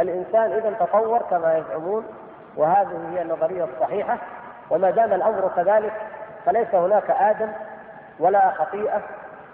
الإنسان 0.00 0.52
إذا 0.52 0.70
تطور 0.80 1.22
كما 1.30 1.58
يزعمون 1.58 2.04
وهذه 2.56 3.10
هي 3.12 3.22
النظرية 3.22 3.64
الصحيحة. 3.64 4.18
وما 4.70 4.90
دام 4.90 5.12
الأمر 5.12 5.50
كذلك 5.56 5.92
فليس 6.46 6.74
هناك 6.74 7.10
آدم 7.10 7.48
ولا 8.18 8.50
خطيئة 8.50 9.02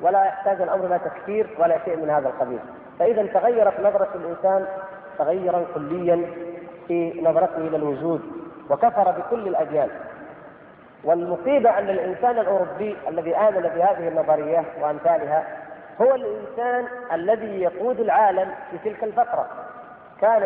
ولا 0.00 0.24
يحتاج 0.24 0.60
الأمر 0.62 0.86
إلى 0.86 0.98
تفكير 0.98 1.46
ولا 1.58 1.78
شيء 1.84 1.96
من 1.96 2.10
هذا 2.10 2.28
القبيل. 2.28 2.58
فإذا 2.98 3.26
تغيرت 3.26 3.80
نظرة 3.80 4.08
الإنسان 4.14 4.66
تغيرا 5.18 5.64
كليا 5.74 6.26
في 6.88 7.22
نظرته 7.22 7.56
إلى 7.56 7.76
الوجود 7.76 8.20
وكفر 8.70 9.10
بكل 9.10 9.48
الاديان 9.48 9.88
والمصيبة 11.04 11.78
أن 11.78 11.88
الإنسان 11.90 12.38
الأوروبي 12.38 12.96
الذي 13.08 13.36
آمن 13.36 13.62
بهذه 13.62 14.08
النظريات 14.08 14.64
وأمثالها 14.82 15.44
هو 16.02 16.14
الإنسان 16.14 16.84
الذي 17.12 17.62
يقود 17.62 18.00
العالم 18.00 18.50
في 18.70 18.78
تلك 18.90 19.04
الفترة. 19.04 19.46
كان 20.20 20.42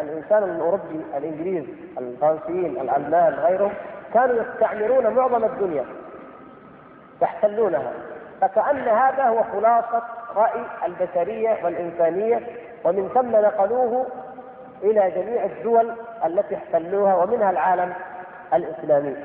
الإنسان 0.00 0.42
الأوروبي 0.42 1.00
الإنجليز 1.16 1.64
الفرنسيين 1.98 2.80
الألمان 2.80 3.34
غيرهم 3.34 3.72
كانوا 4.14 4.42
يستعمرون 4.42 5.06
معظم 5.14 5.44
الدنيا 5.44 5.84
يحتلونها 7.22 7.92
فكأن 8.40 8.88
هذا 8.88 9.24
هو 9.24 9.42
خلاصة 9.42 10.02
رأي 10.36 10.60
البشرية 10.86 11.58
والإنسانية 11.64 12.40
ومن 12.84 13.08
ثم 13.14 13.30
نقلوه 13.30 14.06
إلى 14.82 15.10
جميع 15.10 15.44
الدول 15.44 15.92
التي 16.26 16.54
احتلوها 16.56 17.14
ومنها 17.14 17.50
العالم 17.50 17.92
الإسلامي. 18.54 19.16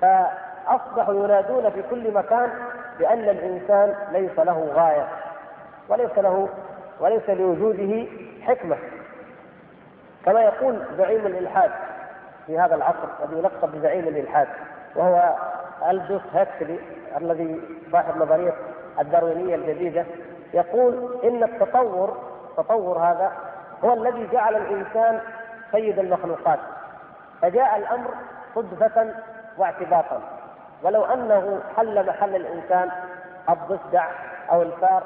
فأصبحوا 0.00 1.14
ينادون 1.24 1.70
في 1.70 1.82
كل 1.90 2.12
مكان 2.14 2.50
بأن 2.98 3.28
الإنسان 3.28 3.94
ليس 4.12 4.38
له 4.38 4.68
غاية 4.74 5.08
وليس 5.88 6.18
له 6.18 6.48
وليس 7.00 7.30
لوجوده 7.30 8.06
حكمة. 8.42 8.76
كما 10.24 10.40
يقول 10.42 10.82
زعيم 10.98 11.26
الإلحاد 11.26 11.70
في 12.46 12.58
هذا 12.58 12.74
العصر 12.74 13.08
الذي 13.24 13.38
يلقب 13.38 13.72
بزعيم 13.72 14.08
الإلحاد 14.08 14.48
وهو 14.96 15.34
ألدوس 15.90 16.22
هكسلي 16.34 16.78
الذي 17.20 17.60
صاحب 17.92 18.16
نظرية 18.16 18.52
الداروينية 19.00 19.54
الجديدة 19.54 20.04
يقول 20.54 21.18
إن 21.24 21.42
التطور 21.44 22.16
التطور 22.50 22.98
هذا 22.98 23.32
هو 23.84 23.92
الذي 23.92 24.26
جعل 24.32 24.56
الإنسان 24.56 25.20
سيد 25.72 25.98
المخلوقات 25.98 26.58
فجاء 27.42 27.76
الأمر 27.76 28.10
صدفة 28.54 29.14
واعتباطا 29.58 30.20
ولو 30.82 31.04
أنه 31.04 31.60
حل 31.76 32.06
محل 32.06 32.36
الإنسان 32.36 32.90
الضفدع 33.50 34.08
أو 34.50 34.62
الفار 34.62 35.02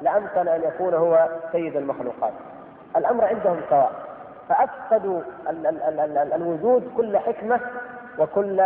لأمكن 0.00 0.48
أن 0.48 0.62
يكون 0.62 0.94
هو 0.94 1.28
سيد 1.52 1.76
المخلوقات. 1.76 2.32
الأمر 2.96 3.24
عندهم 3.24 3.60
سواء. 3.70 3.92
فأفقدوا 4.50 5.20
الوجود 6.34 6.92
كل 6.96 7.18
حكمة 7.18 7.60
وكل 8.18 8.64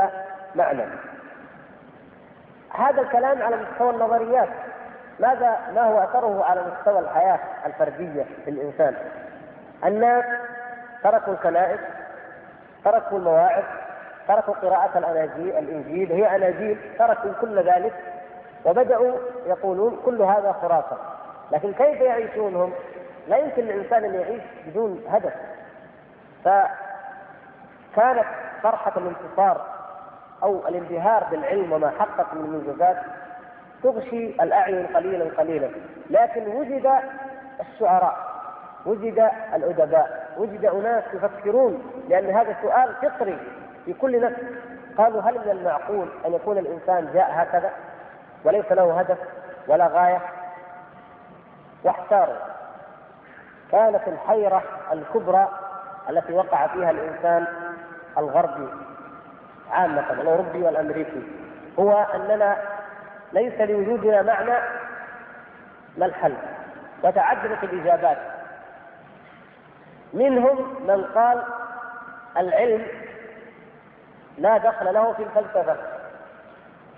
معنى. 0.55 0.85
هذا 2.70 3.01
الكلام 3.01 3.42
على 3.42 3.57
مستوى 3.57 3.90
النظريات. 3.90 4.49
ماذا 5.20 5.57
ما 5.75 5.83
هو 5.83 5.99
أثره 5.99 6.44
على 6.44 6.62
مستوى 6.62 6.99
الحياة 6.99 7.38
الفردية 7.66 8.25
للانسان 8.47 8.94
الناس 9.85 10.25
تركوا 11.03 11.33
الكنائس 11.33 11.81
تركوا 12.85 13.18
المواعظ 13.18 13.64
تركوا 14.29 14.55
قراءة 14.55 14.99
الأناجيل 14.99 15.59
الإنجيل 15.59 16.12
هي 16.12 16.37
أناجيل 16.37 16.79
تركوا 16.99 17.33
كل 17.40 17.59
ذلك 17.59 17.92
وبدأوا 18.64 19.18
يقولون 19.47 20.01
كل 20.05 20.23
هذا 20.23 20.53
خرافة. 20.53 20.97
لكن 21.53 21.73
كيف 21.73 22.01
يعيشون 22.01 22.55
هم؟ 22.55 22.73
لا 23.29 23.37
يمكن 23.37 23.62
للإنسان 23.62 24.05
أن 24.05 24.14
يعيش 24.14 24.42
بدون 24.66 25.05
هدف. 25.09 25.33
فكانت 26.44 28.26
فرحة 28.62 28.92
الانتصار 28.96 29.66
أو 30.42 30.68
الانبهار 30.68 31.24
بالعلم 31.30 31.72
وما 31.72 31.90
حقق 31.90 32.35
من 32.35 32.50
منجزات 32.50 32.96
تغشي 33.83 34.26
الأعين 34.26 34.87
قليلا 34.87 35.30
قليلا. 35.38 35.70
لكن 36.11 36.48
وجد 36.48 36.90
الشعراء 37.61 38.16
وجد 38.87 39.30
الأدباء 39.54 40.35
وجد 40.37 40.64
أناس 40.64 41.04
يفكرون 41.14 41.83
لأن 42.09 42.30
هذا 42.30 42.57
سؤال 42.62 42.94
فطري 43.02 43.38
في 43.85 43.92
كل 43.92 44.20
نفس. 44.20 44.40
قالوا 44.98 45.22
هل 45.22 45.35
من 45.35 45.50
المعقول 45.50 46.09
أن 46.26 46.35
يكون 46.35 46.59
الإنسان 46.59 47.11
جاء 47.14 47.30
هكذا؟ 47.33 47.70
وليس 48.44 48.72
له 48.72 49.00
هدف 49.00 49.18
ولا 49.68 49.87
غاية. 49.87 50.20
واحتاروا. 51.85 52.37
كانت 53.72 54.09
الحيرة 54.09 54.62
الكبرى 54.92 55.48
التي 56.11 56.33
وقع 56.33 56.67
فيها 56.67 56.90
الإنسان 56.90 57.47
الغربي 58.19 58.69
عامة 59.71 60.12
الأوروبي 60.12 60.62
والأمريكي 60.62 61.23
هو 61.79 62.07
أننا 62.14 62.57
ليس 63.33 63.61
لوجودنا 63.61 64.23
معنى 64.23 64.64
ما 65.99 66.07
الحل؟ 66.07 66.35
وتعددت 67.03 67.64
الإجابات. 67.64 68.19
منهم 70.12 70.87
من 70.87 71.05
قال 71.05 71.43
العلم 72.37 72.87
لا 74.38 74.59
دخل 74.59 74.95
له 74.95 75.12
في 75.12 75.23
الفلسفة 75.23 75.77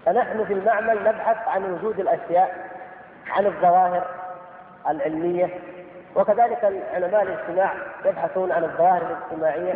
فنحن 0.07 0.45
في 0.45 0.53
المعمل 0.53 1.05
نبحث 1.05 1.49
عن 1.49 1.65
وجود 1.73 2.01
الأشياء 2.01 2.69
عن 3.31 3.47
الظواهر 3.47 4.07
العلمية 4.89 5.51
وكذلك 6.17 6.65
علماء 6.95 7.23
الاجتماع 7.23 7.75
يبحثون 8.05 8.53
عن 8.53 8.65
الظواهر 8.65 9.03
الاجتماعية 9.03 9.75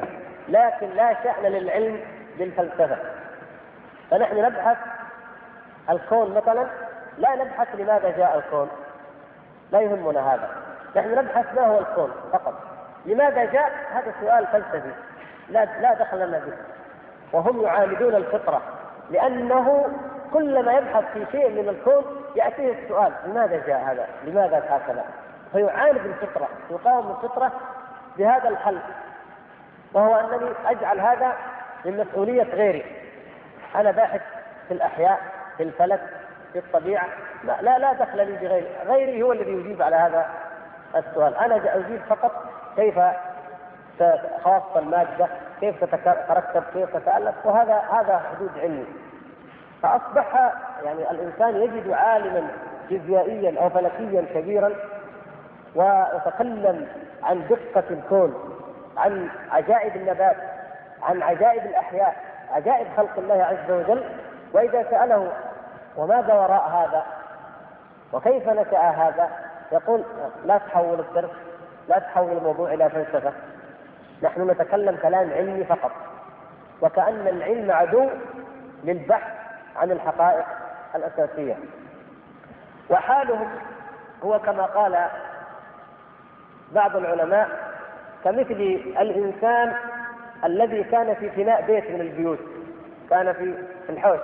لكن 0.49 0.91
لا 0.91 1.15
شأن 1.25 1.43
للعلم 1.43 2.01
بالفلسفة. 2.39 2.97
فنحن 4.11 4.37
نبحث 4.37 4.77
الكون 5.91 6.35
مثلا 6.35 6.67
لا 7.19 7.35
نبحث 7.35 7.69
لماذا 7.75 8.11
جاء 8.17 8.39
الكون. 8.39 8.69
لا 9.73 9.81
يهمنا 9.81 10.35
هذا. 10.35 10.49
نحن 10.97 11.19
نبحث 11.19 11.55
ما 11.55 11.67
هو 11.67 11.79
الكون 11.79 12.11
فقط. 12.33 12.55
لماذا 13.07 13.45
جاء؟ 13.45 13.73
هذا 13.93 14.15
سؤال 14.21 14.47
فلسفي. 14.47 14.93
لا 15.49 15.65
لا 15.81 15.95
دخل 15.95 16.29
لنا 16.29 16.39
به. 16.39 16.53
وهم 17.33 17.63
يعاندون 17.63 18.15
الفطرة 18.15 18.63
لأنه 19.11 19.89
كلما 20.33 20.73
يبحث 20.73 21.05
في 21.13 21.27
شيء 21.33 21.49
من 21.63 21.69
الكون 21.69 22.05
يأتيه 22.37 22.83
السؤال 22.83 23.13
لماذا 23.27 23.63
جاء 23.67 23.81
هذا؟ 23.81 24.07
لماذا 24.25 24.63
هكذا؟ 24.69 25.05
فيعاند 25.53 25.97
الفطره 25.97 26.49
يقاوم 26.71 27.11
الفطره 27.11 27.53
بهذا 28.19 28.49
الحل 28.49 28.79
وهو 29.93 30.15
أنني 30.15 30.51
أجعل 30.67 31.01
هذا 31.01 31.33
من 31.85 31.97
مسؤولية 31.97 32.43
غيري. 32.43 32.85
أنا 33.75 33.91
باحث 33.91 34.21
في 34.69 34.75
الأحياء 34.75 35.21
في 35.57 35.63
الفلك 35.63 36.01
في 36.53 36.59
الطبيعة. 36.59 37.07
لا 37.45 37.63
لا, 37.63 37.79
لا 37.79 37.93
دخل 37.93 38.17
لي 38.17 38.37
بغيري. 38.37 38.69
غيري 38.87 39.23
هو 39.23 39.33
الذي 39.33 39.53
يجيب 39.53 39.83
على 39.83 39.97
هذا 39.97 40.27
السؤال. 40.97 41.37
أنا 41.37 41.77
أجيب 41.77 42.01
فقط 42.09 42.33
كيف 42.77 43.01
خاصة 44.45 44.79
المادة 44.79 45.29
كيف 45.61 45.85
تتركب 45.85 46.63
كيف 46.75 46.97
تتألف 46.97 47.35
وهذا 47.45 47.83
هذا 47.93 48.23
حدود 48.31 48.51
علمي. 48.59 48.87
فأصبح 49.83 50.53
يعني 50.85 51.11
الإنسان 51.11 51.57
يجد 51.57 51.91
عالما 51.91 52.49
فيزيائيا 52.89 53.61
أو 53.61 53.71
فلكيا 53.71 54.25
كبيرا 54.35 54.73
ويتكلم 55.75 56.89
عن 57.23 57.49
دقة 57.49 57.85
الكون 57.91 58.57
عن 58.97 59.29
عجائب 59.51 59.97
النبات 59.97 60.37
عن 61.03 61.23
عجائب 61.23 61.67
الأحياء 61.67 62.17
عجائب 62.53 62.87
خلق 62.97 63.19
الله 63.19 63.45
عز 63.45 63.71
وجل. 63.71 64.05
وإذا 64.53 64.83
سأله 64.91 65.33
وماذا 65.97 66.35
وراء 66.35 66.69
هذا؟ 66.69 67.03
وكيف 68.13 68.49
نشأ 68.49 68.79
هذا؟ 68.79 69.29
يقول 69.73 70.05
لا 70.45 70.59
تحول 70.59 71.01
الدرس 71.01 71.31
لا 71.89 71.99
تحول 71.99 72.33
الموضوع 72.33 72.75
إلى 72.75 72.91
فلسفة. 72.91 73.33
نحن 74.23 74.51
نتكلم 74.51 74.97
كلام 74.97 75.33
علمي 75.33 75.65
فقط. 75.65 75.93
وكأن 76.83 77.29
العلم 77.29 77.73
عدو 77.73 78.09
للبحث 78.85 79.33
عن 79.77 79.91
الحقائق 79.91 80.47
الأساسية. 80.95 81.57
وحالهم 82.91 83.49
هو 84.25 84.39
كما 84.39 84.63
قال 84.63 85.07
بعض 86.71 86.97
العلماء 86.97 87.49
كمثل 88.25 88.81
الإنسان 89.01 89.73
الذي 90.45 90.85
كان 90.85 91.15
في 91.15 91.31
فناء 91.31 91.63
بيت 91.63 91.91
من 91.91 92.01
البيوت 92.01 92.39
كان 93.11 93.33
في 93.33 93.55
الحوش 93.89 94.21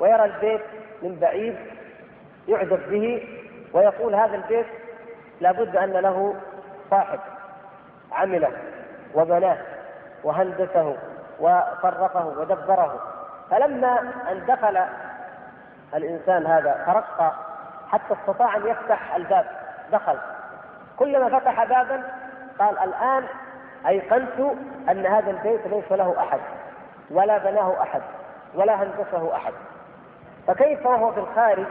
ويرى 0.00 0.24
البيت 0.24 0.60
من 1.02 1.18
بعيد 1.20 1.56
يعجب 2.48 2.90
به 2.90 3.28
ويقول 3.72 4.14
هذا 4.14 4.36
البيت 4.36 4.66
لابد 5.40 5.76
أن 5.76 5.92
له 5.92 6.34
صاحب 6.90 7.18
عمله 8.12 8.52
وبناه 9.14 9.58
وهندسه 10.24 10.96
وصرفه 11.40 12.26
ودبره. 12.26 13.00
فلما 13.50 13.98
أن 14.30 14.46
دخل 14.48 14.84
الإنسان 15.94 16.46
هذا 16.46 16.84
ترقى 16.86 17.32
حتى 17.88 18.14
استطاع 18.14 18.56
أن 18.56 18.66
يفتح 18.66 19.14
الباب 19.14 19.46
دخل. 19.92 20.18
كلما 21.00 21.38
فتح 21.38 21.64
بابا 21.64 22.02
قال 22.58 22.78
الآن 22.78 23.24
أيقنت 23.88 24.40
أن 24.90 25.06
هذا 25.06 25.30
البيت 25.30 25.66
ليس 25.66 25.92
له 25.92 26.14
أحد 26.20 26.40
ولا 27.10 27.38
بناه 27.38 27.82
أحد 27.82 28.02
ولا 28.54 28.82
هندسه 28.82 29.36
أحد. 29.36 29.52
فكيف 30.46 30.86
وهو 30.86 31.12
في 31.12 31.20
الخارج 31.20 31.66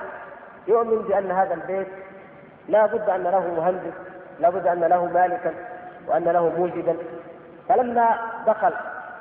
يؤمن 0.67 1.01
بأن 1.01 1.31
هذا 1.31 1.53
البيت 1.53 1.87
لا 2.67 2.85
بد 2.85 3.09
أن 3.09 3.23
له 3.23 3.53
مهندس 3.57 3.93
لا 4.39 4.49
بد 4.49 4.67
أن 4.67 4.79
له 4.79 5.05
مالكا 5.05 5.53
وأن 6.07 6.23
له 6.23 6.49
موجدا؟ 6.57 6.97
فلما 7.69 8.17
دخل 8.47 8.73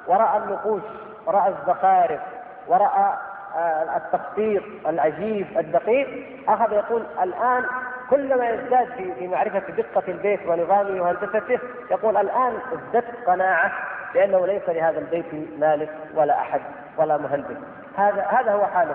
ورأى 0.07 0.37
النقوش 0.39 0.83
ورأى 1.27 1.49
الزخارف 1.49 2.21
ورأى 2.69 3.15
آه، 3.57 3.97
التخطيط 3.97 4.63
العجيب 4.87 5.59
الدقيق 5.59 6.09
أخذ 6.49 6.73
يقول 6.73 7.03
الآن 7.23 7.65
كلما 8.11 8.49
يزداد 8.49 8.89
في 9.19 9.29
معرفة 9.29 9.59
دقة 9.59 10.03
البيت 10.09 10.47
ونظامه 10.47 11.03
وهندسته 11.03 11.59
يقول 11.91 12.17
الآن 12.17 12.59
ازددت 12.73 13.27
قناعة 13.27 13.73
بأنه 14.15 14.47
ليس 14.47 14.69
لهذا 14.69 14.99
البيت 14.99 15.59
مالك 15.59 15.91
ولا 16.15 16.41
أحد 16.41 16.61
ولا 16.97 17.17
مهندس. 17.17 17.57
هذا 17.97 18.23
هذا 18.23 18.53
هو 18.53 18.67
حاله 18.67 18.95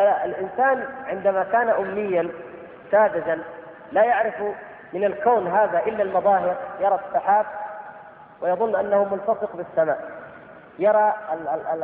الإنسان 0.00 0.84
عندما 1.06 1.46
كان 1.52 1.68
أميا 1.68 2.28
ساذجا 2.90 3.38
لا 3.92 4.04
يعرف 4.04 4.42
من 4.92 5.04
الكون 5.04 5.46
هذا 5.46 5.82
إلا 5.86 6.02
المظاهر 6.02 6.56
يرى 6.80 7.00
السحاب 7.08 7.46
ويظن 8.40 8.76
أنه 8.76 9.04
ملتصق 9.04 9.56
بالسماء. 9.56 10.10
يرى 10.78 11.14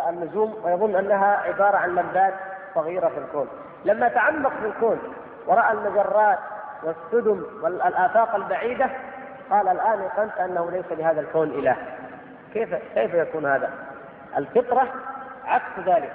النجوم 0.09 0.61
ويظن 0.65 0.97
أنها 0.97 1.37
عبارة 1.37 1.77
عن 1.77 1.95
لمبات 1.95 2.35
صغيرة 2.75 3.09
في 3.09 3.19
الكون. 3.19 3.49
لما 3.85 4.09
تعمق 4.09 4.53
في 4.61 4.67
الكون 4.67 4.99
ورأى 5.47 5.73
المجرات 5.73 6.39
والسدم 6.83 7.43
والآفاق 7.63 8.35
البعيدة 8.35 8.91
قال 9.51 9.69
الآن 9.69 10.01
ايقنت 10.01 10.39
أنه 10.39 10.71
ليس 10.71 10.99
لهذا 10.99 11.21
الكون 11.21 11.49
إله. 11.49 11.77
كيف 12.55 12.75
كيف 12.95 13.15
يكون 13.15 13.47
هذا؟ 13.47 13.71
الفطرة 14.37 14.89
عكس 15.47 15.87
ذلك. 15.87 16.13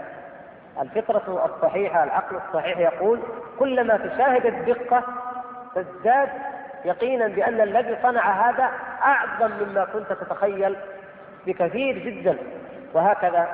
الفطرة 0.82 1.46
الصحيحة 1.46 2.04
العقل 2.04 2.36
الصحيح 2.48 2.78
يقول 2.78 3.20
كلما 3.60 3.98
تشاهد 3.98 4.46
الدقة 4.46 5.04
تزداد 5.76 6.30
يقينا 6.86 7.28
بأن 7.28 7.62
الذي 7.62 7.98
صنع 8.04 8.50
هذا 8.50 8.70
أعظم 9.04 9.52
مما 9.62 9.86
كنت 9.94 10.14
تتخيل 10.14 10.76
بكثير 11.46 11.98
جدا. 11.98 12.38
وهكذا 12.94 13.48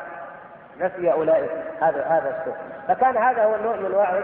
نفي 0.79 1.11
أولئك. 1.11 1.51
هذا 1.81 2.05
هذا 2.05 2.39
الشيء. 2.39 2.55
فكان 2.87 3.17
هذا 3.17 3.43
هو 3.43 3.55
النوع 3.55 3.75
من 3.75 3.85
أنواع 3.85 4.19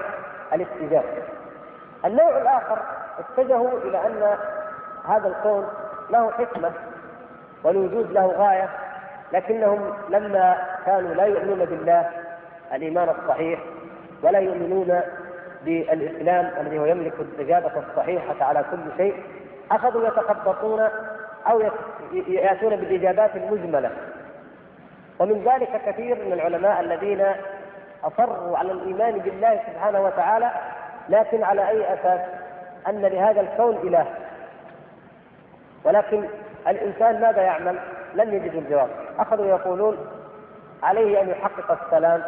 الاتجاه 0.54 1.04
النوع 2.06 2.38
الآخر 2.38 2.80
اتجهوا 3.20 3.80
إلى 3.80 4.08
أن 4.08 4.38
هذا 5.08 5.28
الكون 5.28 5.68
له 6.10 6.32
حكمة 6.32 6.72
والوجود 7.64 8.12
له 8.12 8.26
غاية 8.26 8.70
لكنهم 9.34 9.94
لما 10.10 10.58
كانوا 10.86 11.14
لا 11.14 11.24
يؤمنون 11.24 11.66
بالله 11.66 12.10
الإيمان 12.74 13.10
الصحيح 13.10 13.60
ولا 14.24 14.40
يؤمنون 14.40 15.02
بالإسلام 15.66 16.52
الذي 16.62 16.80
هو 16.80 16.86
يملك 16.86 17.14
الإجابة 17.20 17.72
الصحيحة 17.90 18.46
على 18.46 18.66
كل 18.72 18.98
شيء 18.98 19.24
أخذوا 19.72 20.08
يتخبطون 20.08 20.88
أو 21.48 21.62
يأتون 22.14 22.76
بالإجابات 22.76 23.36
المجملة. 23.36 23.92
ومن 25.20 25.44
ذلك 25.44 25.82
كثير 25.86 26.26
من 26.26 26.34
العلماء 26.34 26.82
الذين 26.82 27.26
أصروا 28.04 28.58
على 28.58 28.72
الإيمان 28.72 29.20
بالله 29.20 29.60
سبحانه 29.68 30.02
وتعالى 30.02 30.52
لكن 31.10 31.44
على 31.44 31.70
أي 31.70 31.94
أساس؟ 31.94 32.22
أن 32.88 33.02
لهذا 33.02 33.42
الكون 33.42 33.76
إله. 33.76 34.06
ولكن 35.84 36.28
الإنسان 36.68 37.22
ماذا 37.22 37.42
يعمل؟ 37.42 37.80
لم 38.14 38.34
يجدوا 38.34 38.62
الجواب. 38.62 38.90
أخذوا 39.20 39.46
يقولون 39.46 39.98
عليه 40.84 41.22
أن 41.22 41.30
يحقق 41.30 41.78
السلام 41.84 42.24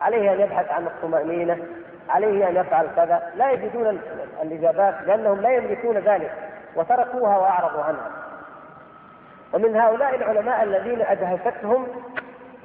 عليه 0.00 0.32
أن 0.32 0.40
يبحث 0.40 0.70
عن 0.70 0.86
الطمأنينة 0.86 1.58
عليه 2.08 2.48
أن 2.48 2.56
يفعل 2.56 2.86
كذا. 2.96 3.30
لا 3.36 3.50
يجدون 3.50 4.00
الإجابات 4.42 4.94
لأنهم 5.06 5.40
لا 5.40 5.50
يملكون 5.50 5.98
ذلك 5.98 6.32
وتركوها 6.76 7.38
وأعرضوا 7.38 7.82
عنها. 7.82 8.10
ومن 9.52 9.76
هؤلاء 9.76 10.14
العلماء 10.14 10.62
الذين 10.62 11.02
أدهشتهم 11.02 11.86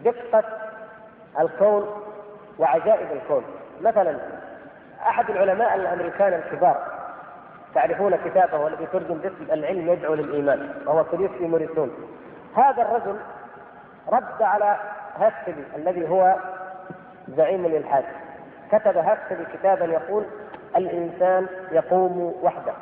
دقة 0.03 0.43
الكون 1.39 2.03
وعجائب 2.59 3.07
الكون. 3.11 3.43
مثلا 3.81 4.17
أحد 5.07 5.29
العلماء 5.29 5.75
الأمريكان 5.75 6.33
الكبار 6.33 6.77
تعرفون 7.75 8.15
كتابه 8.15 8.57
والذي 8.57 8.85
ترجم 8.85 9.15
باسم 9.15 9.51
العلم 9.51 9.89
يدعو 9.89 10.13
للإيمان 10.13 10.69
وهو 10.85 11.03
كريستي 11.03 11.47
موريسون. 11.47 11.91
هذا 12.55 12.81
الرجل 12.81 13.19
رد 14.11 14.41
على 14.41 14.77
هاكسلي 15.19 15.63
الذي 15.75 16.09
هو 16.09 16.35
زعيم 17.27 17.65
الإلحاد 17.65 18.03
كتب 18.71 18.97
هاكسلي 18.97 19.45
كتابا 19.53 19.85
يقول 19.85 20.25
الإنسان 20.77 21.47
يقوم 21.71 22.35
وحده 22.41 22.73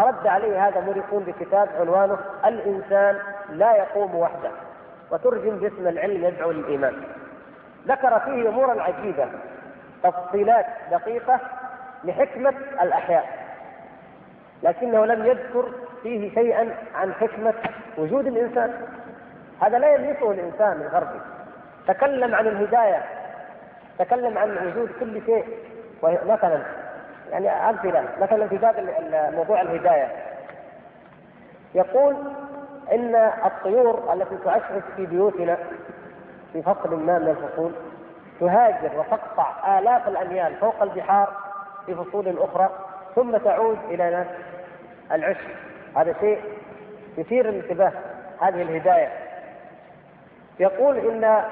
رد 0.00 0.26
عليه 0.26 0.68
هذا 0.68 0.80
موريسون 0.80 1.22
بكتاب 1.24 1.68
عنوانه 1.80 2.18
الإنسان 2.44 3.18
لا 3.50 3.76
يقوم 3.76 4.14
وحده 4.14 4.50
وترجم 5.10 5.56
باسم 5.56 5.88
العلم 5.88 6.24
يدعو 6.24 6.50
للإيمان. 6.50 6.94
ذكر 7.86 8.20
فيه 8.20 8.48
أمورا 8.48 8.82
عجيبة. 8.82 9.28
تفصيلات 10.02 10.66
دقيقة 10.90 11.40
لحكمة 12.04 12.54
الأحياء 12.82 13.24
لكنه 14.62 15.06
لم 15.06 15.26
يذكر 15.26 15.72
فيه 16.02 16.34
شيئا 16.34 16.74
عن 16.94 17.12
حكمة 17.12 17.54
وجود 17.98 18.26
الإنسان. 18.26 18.72
هذا 19.62 19.78
لا 19.78 19.94
يملكه 19.94 20.30
الإنسان 20.30 20.80
الغربي 20.80 21.20
تكلم 21.88 22.34
عن 22.34 22.46
الهداية 22.46 23.02
تكلم 23.98 24.38
عن 24.38 24.66
وجود 24.66 24.90
كل 25.00 25.22
شيء 25.26 25.44
مثلا 26.02 26.62
يعني 27.30 27.50
أمثلة 27.50 28.04
مثلا 28.20 28.48
في 28.48 28.56
باب 28.56 28.74
موضوع 29.34 29.60
الهداية. 29.60 30.08
يقول 31.74 32.16
إن 32.92 33.14
الطيور 33.44 34.12
التي 34.12 34.36
تعشعش 34.44 34.82
في 34.96 35.06
بيوتنا 35.06 35.56
في 36.52 36.62
فصل 36.62 36.94
ما 36.94 37.18
من 37.18 37.28
الفصول 37.28 37.72
تهاجر 38.40 38.98
وتقطع 38.98 39.78
آلاف 39.78 40.08
الأميال 40.08 40.56
فوق 40.56 40.82
البحار 40.82 41.32
في 41.86 41.94
فصول 41.94 42.38
أخرى 42.38 42.70
ثم 43.14 43.36
تعود 43.36 43.78
إلى 43.90 44.10
نفس 44.10 44.30
العشق 45.12 45.48
هذا 45.96 46.14
شيء 46.20 46.42
يثير 47.18 47.48
الانتباه 47.48 47.92
هذه 48.40 48.62
الهداية. 48.62 49.08
يقول 50.60 50.98
إن 50.98 51.44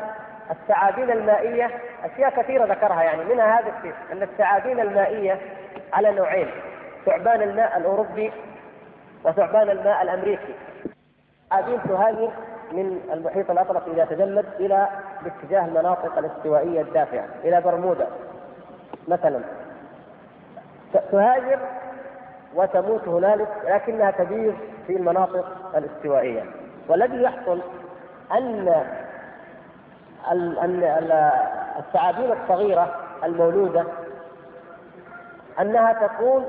الثعابين 0.50 1.10
المائية 1.10 1.70
أشياء 2.04 2.42
كثيرة 2.42 2.64
ذكرها 2.64 3.02
يعني 3.02 3.24
منها 3.24 3.60
هذا 3.60 3.72
الشيء 3.78 3.94
أن 4.12 4.22
الثعابين 4.22 4.80
المائية 4.80 5.38
على 5.92 6.12
نوعين 6.12 6.50
ثعبان 7.06 7.42
الماء 7.42 7.76
الأوروبي 7.78 8.32
وثعبان 9.24 9.70
الماء 9.70 10.02
الأمريكي. 10.02 10.54
ثعابين 11.50 11.82
تهاجر 11.82 12.30
من 12.72 13.00
المحيط 13.12 13.50
الأطلسي 13.50 13.90
إذا 13.90 14.04
تجمد 14.04 14.44
إلى 14.60 14.88
باتجاه 15.24 15.64
المناطق 15.64 16.18
الاستوائية 16.18 16.80
الدافئة 16.80 17.24
إلى 17.44 17.60
برمودا 17.60 18.06
مثلا. 19.08 19.40
تهاجر 21.12 21.58
وتموت 22.54 23.08
هنالك 23.08 23.48
لكنها 23.64 24.10
تبيض 24.10 24.54
في 24.86 24.96
المناطق 24.96 25.46
الاستوائية. 25.76 26.42
والذي 26.88 27.22
يحصل 27.22 27.60
أن 28.32 28.84
الثعابين 31.78 32.32
الصغيرة 32.32 32.94
المولودة 33.24 33.84
أنها 35.60 35.92
تكون 35.92 36.46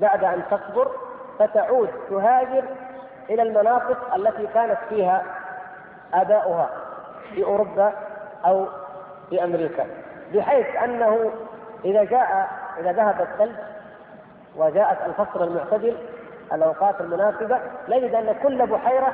بعد 0.00 0.24
أن 0.24 0.42
تكبر 0.50 0.90
فتعود 1.38 1.88
تهاجر 2.10 2.64
إلى 3.30 3.42
المناطق 3.42 4.14
التي 4.14 4.46
كانت 4.46 4.78
فيها 4.88 5.22
آباؤها 6.14 6.70
في 7.34 7.44
أوروبا 7.44 7.92
أو 8.46 8.66
في 9.30 9.44
أمريكا 9.44 9.86
بحيث 10.34 10.76
أنه 10.84 11.30
إذا 11.84 12.04
جاء 12.04 12.48
إذا 12.80 12.92
ذهب 12.92 13.20
الثلج 13.20 13.56
وجاءت 14.56 14.98
الفصل 15.06 15.44
المعتدل 15.44 15.96
الأوقات 16.52 17.00
المناسبة 17.00 17.58
نجد 17.88 18.14
أن 18.14 18.34
كل 18.42 18.66
بحيرة 18.66 19.12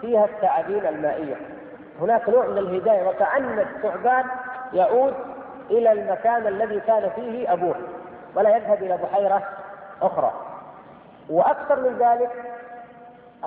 فيها 0.00 0.24
الثعابين 0.24 0.86
المائية. 0.86 1.36
هناك 2.00 2.28
نوع 2.28 2.46
من 2.46 2.58
الهداية 2.58 3.08
وكأن 3.08 3.58
الثعبان 3.58 4.24
يعود 4.72 5.14
إلى 5.70 5.92
المكان 5.92 6.46
الذي 6.46 6.80
كان 6.80 7.10
فيه 7.16 7.52
أبوه 7.52 7.74
ولا 8.36 8.56
يذهب 8.56 8.82
إلى 8.82 8.96
بحيرة 8.96 9.42
أخرى. 10.02 10.32
وأكثر 11.30 11.80
من 11.80 11.98
ذلك 11.98 12.30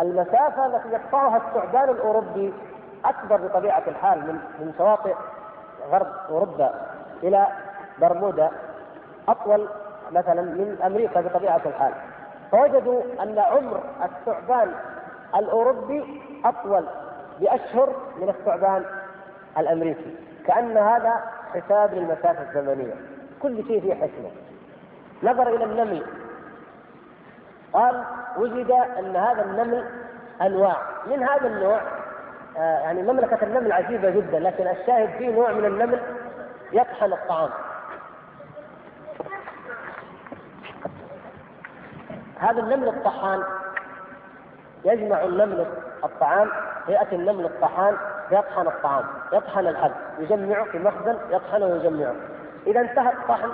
المسافة 0.02 0.66
التي 0.66 0.90
يقطعها 0.90 1.38
الثعبان 1.38 1.90
الأوروبي 1.90 2.54
أكبر 3.06 3.48
بطبيعة 3.48 3.84
الحال 3.88 4.20
من 4.20 4.40
من 4.60 4.74
شواطئ 4.78 5.16
غرب 5.92 6.08
أوروبا 6.30 6.74
إلى 7.24 7.48
برمودا 8.02 8.52
أطول 9.28 9.70
مثلا 10.12 10.42
من 10.42 10.78
أمريكا 10.86 11.22
بطبيعة 11.22 11.62
الحال. 11.66 11.94
فوجدوا 12.52 13.02
أن 13.24 13.40
عمر 13.40 13.84
الثعبان 14.04 14.72
الأوروبي 15.36 16.22
أطول 16.46 16.86
بأشهر 17.40 17.90
من 18.22 18.30
الثعبان 18.30 18.86
الأمريكي 19.58 20.16
كأن 20.48 20.78
هذا 20.78 21.14
حساب 21.54 21.94
للمسافة 21.94 22.42
الزمنية. 22.42 22.94
كل 23.42 23.64
شيء 23.68 23.82
فيه 23.82 23.94
حكمة. 23.94 24.30
نظر 25.24 25.56
إلى 25.56 25.64
النمل 25.64 26.04
قال 27.74 28.04
وجد 28.38 28.72
أن 28.72 29.16
هذا 29.16 29.42
النمل 29.42 29.86
أنواع. 30.42 30.78
من 31.08 31.24
هذا 31.24 31.48
النوع 31.48 31.82
آه 32.58 32.80
يعني 32.80 33.02
مملكة 33.04 33.44
النمل 33.44 33.72
عجيبة 33.72 34.10
جدا 34.10 34.40
لكن 34.40 34.68
الشاهد 34.68 35.10
فيه 35.18 35.30
نوع 35.30 35.52
من 35.52 35.66
النمل 35.66 36.02
يطحن 36.72 37.14
الطعام. 37.14 37.50
هذا 42.40 42.60
النمل 42.60 42.88
الطحان 42.88 43.44
يجمع 44.86 45.24
النمل 45.24 45.66
الطعام 46.04 46.50
هيئة 46.88 47.16
النمل 47.16 47.46
الطحان 47.46 47.98
يطحن 48.32 48.68
الطعام 48.68 49.04
يطحن 49.34 49.68
الحب 49.68 49.92
يجمعه 50.20 50.64
في 50.64 50.80
مخزن 50.80 51.18
يطحنه 51.30 51.66
ويجمعه. 51.66 52.16
إذا 52.68 52.80
انتهى 52.80 53.14
الطحن 53.14 53.50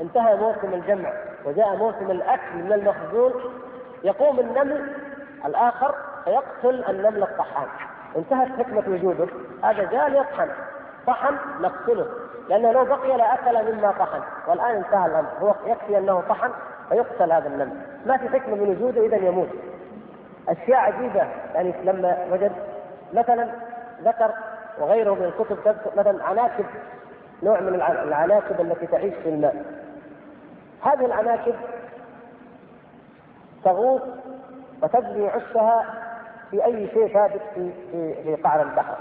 انتهى 0.00 0.36
موسم 0.36 0.74
الجمع. 0.74 1.12
وجاء 1.44 1.76
موسم 1.76 2.10
الأكل 2.10 2.54
من 2.54 2.72
المخزون 2.72 3.32
يقوم 4.04 4.40
النمل 4.40 4.92
الآخر 5.46 5.94
فيقتل 6.24 6.84
النمل 6.88 7.22
الطحان. 7.22 7.66
انتهت 8.16 8.48
حكمة 8.58 8.82
وجوده. 8.88 9.26
هذا 9.64 9.82
جاء 9.82 10.08
ليطحن. 10.08 10.48
طحن 11.06 11.34
نقتله. 11.60 12.06
لأنه 12.48 12.72
لو 12.72 12.84
بقي 12.84 13.16
لأكل 13.16 13.72
مما 13.72 13.90
طحن. 13.90 14.20
والآن 14.46 14.76
انتهى 14.76 15.06
الأمر. 15.06 15.28
هو 15.40 15.54
يكفي 15.66 15.98
أنه 15.98 16.22
طحن 16.28 16.50
فيقتل 16.88 17.32
هذا 17.32 17.48
النمل. 17.48 17.80
ما 18.06 18.16
في 18.16 18.28
حكمة 18.28 18.54
من 18.54 18.68
وجوده 18.68 19.06
إذا 19.06 19.16
يموت. 19.16 19.48
أشياء 20.48 20.78
عجيبة. 20.78 21.28
يعني 21.54 21.74
لما 21.84 22.26
وجد 22.32 22.52
مثلا 23.12 23.48
ذكر 24.04 24.30
وغيره 24.78 25.14
من 25.14 25.24
الكتب 25.24 25.76
مثلا 25.96 26.24
عناكب 26.24 26.64
نوع 27.42 27.60
من 27.60 27.74
العناكب 28.04 28.60
التي 28.60 28.86
تعيش 28.86 29.14
في 29.14 29.28
الماء. 29.28 29.64
هذه 30.82 31.06
العناكب 31.06 31.54
تغوص 33.64 34.02
وتجري 34.82 35.28
عشها 35.28 35.84
في 36.50 36.64
أي 36.64 36.88
شيء 36.88 37.14
ثابت 37.14 37.40
في 37.54 37.72
في 37.92 38.22
في 38.22 38.42
قعر 38.42 38.62
البحر. 38.62 38.96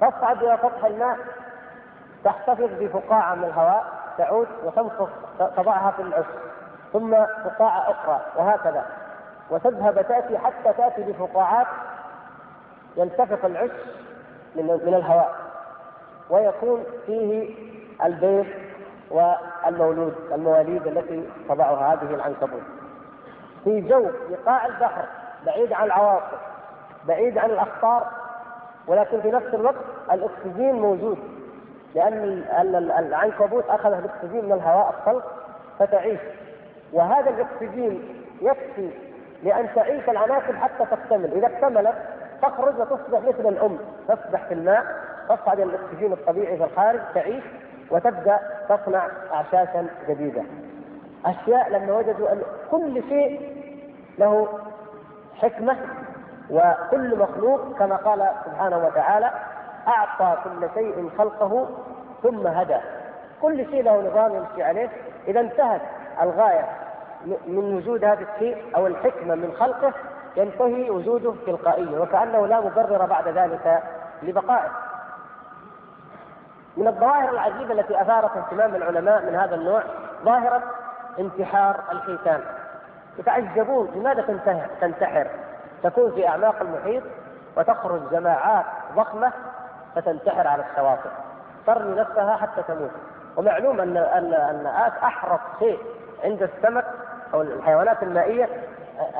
تصعد 0.00 0.42
إلى 0.42 0.58
سطح 0.62 0.84
الماء 0.84 1.16
تحتفظ 2.24 2.70
بفقاعة 2.80 3.34
من 3.34 3.44
الهواء 3.44 3.84
تعود 4.18 4.48
وتنفخ 4.64 5.08
تضعها 5.56 5.90
في 5.90 6.02
العش 6.02 6.24
ثم 6.92 7.10
فقاعة 7.44 7.90
أخرى 7.90 8.20
وهكذا. 8.36 8.86
وتذهب 9.50 10.06
تأتي 10.08 10.38
حتى 10.38 10.72
تأتي 10.78 11.02
بفقاعات 11.02 11.66
ينتفخ 12.96 13.44
العش 13.44 13.70
من 14.56 14.64
من 14.66 14.94
الهواء 14.94 15.34
ويكون 16.30 16.84
فيه 17.06 17.54
البيض 18.04 18.46
والمولود 19.10 20.14
المواليد 20.32 20.86
التي 20.86 21.28
تضعها 21.48 21.94
هذه 21.94 22.14
العنكبوت. 22.14 22.62
في 23.64 23.80
جو 23.80 24.10
لقاع 24.30 24.66
البحر 24.66 25.04
بعيد 25.46 25.72
عن 25.72 25.86
العواصف 25.86 26.38
بعيد 27.08 27.38
عن 27.38 27.50
الأخطار 27.50 28.06
ولكن 28.86 29.20
في 29.20 29.30
نفس 29.30 29.54
الوقت 29.54 29.84
الأكسجين 30.12 30.74
موجود. 30.74 31.18
لأن 31.94 32.44
العنكبوت 32.98 33.64
اخذ 33.68 33.92
الأكسجين 33.92 34.44
من 34.44 34.52
الهواء 34.52 34.88
الطلق 34.90 35.32
فتعيش. 35.78 36.20
وهذا 36.92 37.30
الأكسجين 37.30 38.24
يكفي 38.40 38.90
لأن 39.42 39.68
تعيش 39.74 40.08
العناكب 40.08 40.54
حتى 40.54 40.84
تكتمل. 40.90 41.32
إذا 41.32 41.46
اكتملت 41.46 41.94
تخرج 42.42 42.80
وتصبح 42.80 43.20
مثل 43.20 43.48
الأم. 43.48 43.78
تسبح 44.08 44.44
في 44.44 44.54
الماء 44.54 44.84
تصعد 45.28 45.60
الأكسجين 45.60 46.12
الطبيعي 46.12 46.56
في 46.56 46.64
الخارج 46.64 47.00
تعيش. 47.14 47.44
وتبدأ 47.90 48.38
تصنع 48.68 49.08
اعشاشا 49.32 49.86
جديدة. 50.08 50.42
أشياء 51.26 51.70
لما 51.70 51.92
وجدوا 51.92 52.32
أن 52.32 52.42
كل 52.70 53.02
شيء 53.08 53.56
له 54.18 54.48
حكمة 55.36 55.76
وكل 56.50 57.18
مخلوق 57.18 57.78
كما 57.78 57.96
قال 57.96 58.28
سبحانه 58.44 58.86
وتعالى 58.86 59.30
أعطى 59.88 60.36
كل 60.44 60.68
شيء 60.74 61.10
خلقه 61.18 61.68
ثم 62.22 62.46
هدى. 62.46 62.76
كل 63.42 63.66
شيء 63.70 63.82
له 63.82 64.10
نظام 64.10 64.34
يمشي 64.34 64.62
عليه. 64.62 64.88
إذا 65.28 65.40
انتهت 65.40 65.80
الغاية 66.22 66.64
من 67.46 67.76
وجود 67.76 68.04
هذا 68.04 68.26
الشيء 68.34 68.76
أو 68.76 68.86
الحكمة 68.86 69.34
من 69.34 69.52
خلقه 69.58 69.92
ينتهي 70.36 70.90
وجوده 70.90 71.34
تلقائيا 71.46 71.98
وكأنه 71.98 72.46
لا 72.46 72.60
مبرر 72.60 73.06
بعد 73.06 73.28
ذلك 73.28 73.82
لبقائه. 74.22 74.70
من 76.76 76.86
الظواهر 76.88 77.30
العجيبة 77.30 77.72
التي 77.72 78.02
أثارت 78.02 78.36
اهتمام 78.36 78.74
العلماء 78.74 79.22
من 79.22 79.34
هذا 79.34 79.54
النوع 79.54 79.82
ظاهرة 80.24 80.62
انتحار 81.18 81.80
الحيتان. 81.92 82.40
يتعجبون 83.18 83.90
لماذا 83.94 84.22
تنتحر 84.22 84.66
تنتحر؟ 84.80 85.26
تكون 85.82 86.10
في 86.10 86.28
أعماق 86.28 86.54
المحيط 86.60 87.02
وتخرج 87.56 88.00
جماعات 88.10 88.64
ضخمة 88.96 89.32
فتنتحر 89.94 90.46
على 90.46 90.64
الشواطئ. 90.70 91.08
ترمي 91.66 92.00
نفسها 92.00 92.36
حتى 92.36 92.62
تموت. 92.68 92.90
ومعلوم 93.36 93.80
ان 93.80 93.96
ان 93.96 94.34
أن 94.34 94.66
احرص 95.04 95.40
شيء 95.58 95.78
عند 96.24 96.42
السمك 96.42 96.84
أو 97.34 97.42
الحيوانات 97.42 98.02
المائية 98.02 98.48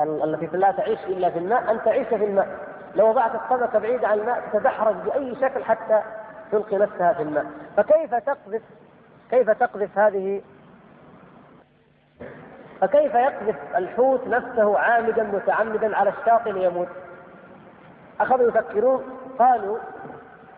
التي 0.03 0.57
لا 0.57 0.71
تعيش 0.71 0.99
إلا 1.05 1.29
في 1.29 1.39
الماء 1.39 1.71
أن 1.71 1.83
تعيش 1.85 2.07
في 2.07 2.25
الماء. 2.25 2.47
لو 2.95 3.09
وضعت 3.09 3.31
السمكة 3.35 3.79
بعيده 3.79 4.07
عن 4.07 4.19
الماء 4.19 4.43
تتدحرج 4.53 4.95
بأي 4.95 5.35
شكل 5.35 5.63
حتى 5.63 6.01
تلقي 6.51 6.77
نفسها 6.77 7.13
في 7.13 7.21
الماء. 7.21 7.45
فكيف 7.77 8.15
تقذف؟ 8.15 8.61
كيف 9.31 9.49
تقذف 9.49 9.97
هذه؟ 9.97 10.41
فكيف 12.81 13.13
يقذف 13.15 13.55
الحوت 13.75 14.27
نفسه 14.27 14.79
عامدا 14.79 15.23
متعمدا 15.23 15.97
على 15.97 16.09
الشاطئ 16.09 16.51
ليموت؟ 16.51 16.87
أخذوا 18.19 18.47
يفكرون 18.47 19.03
قالوا 19.39 19.77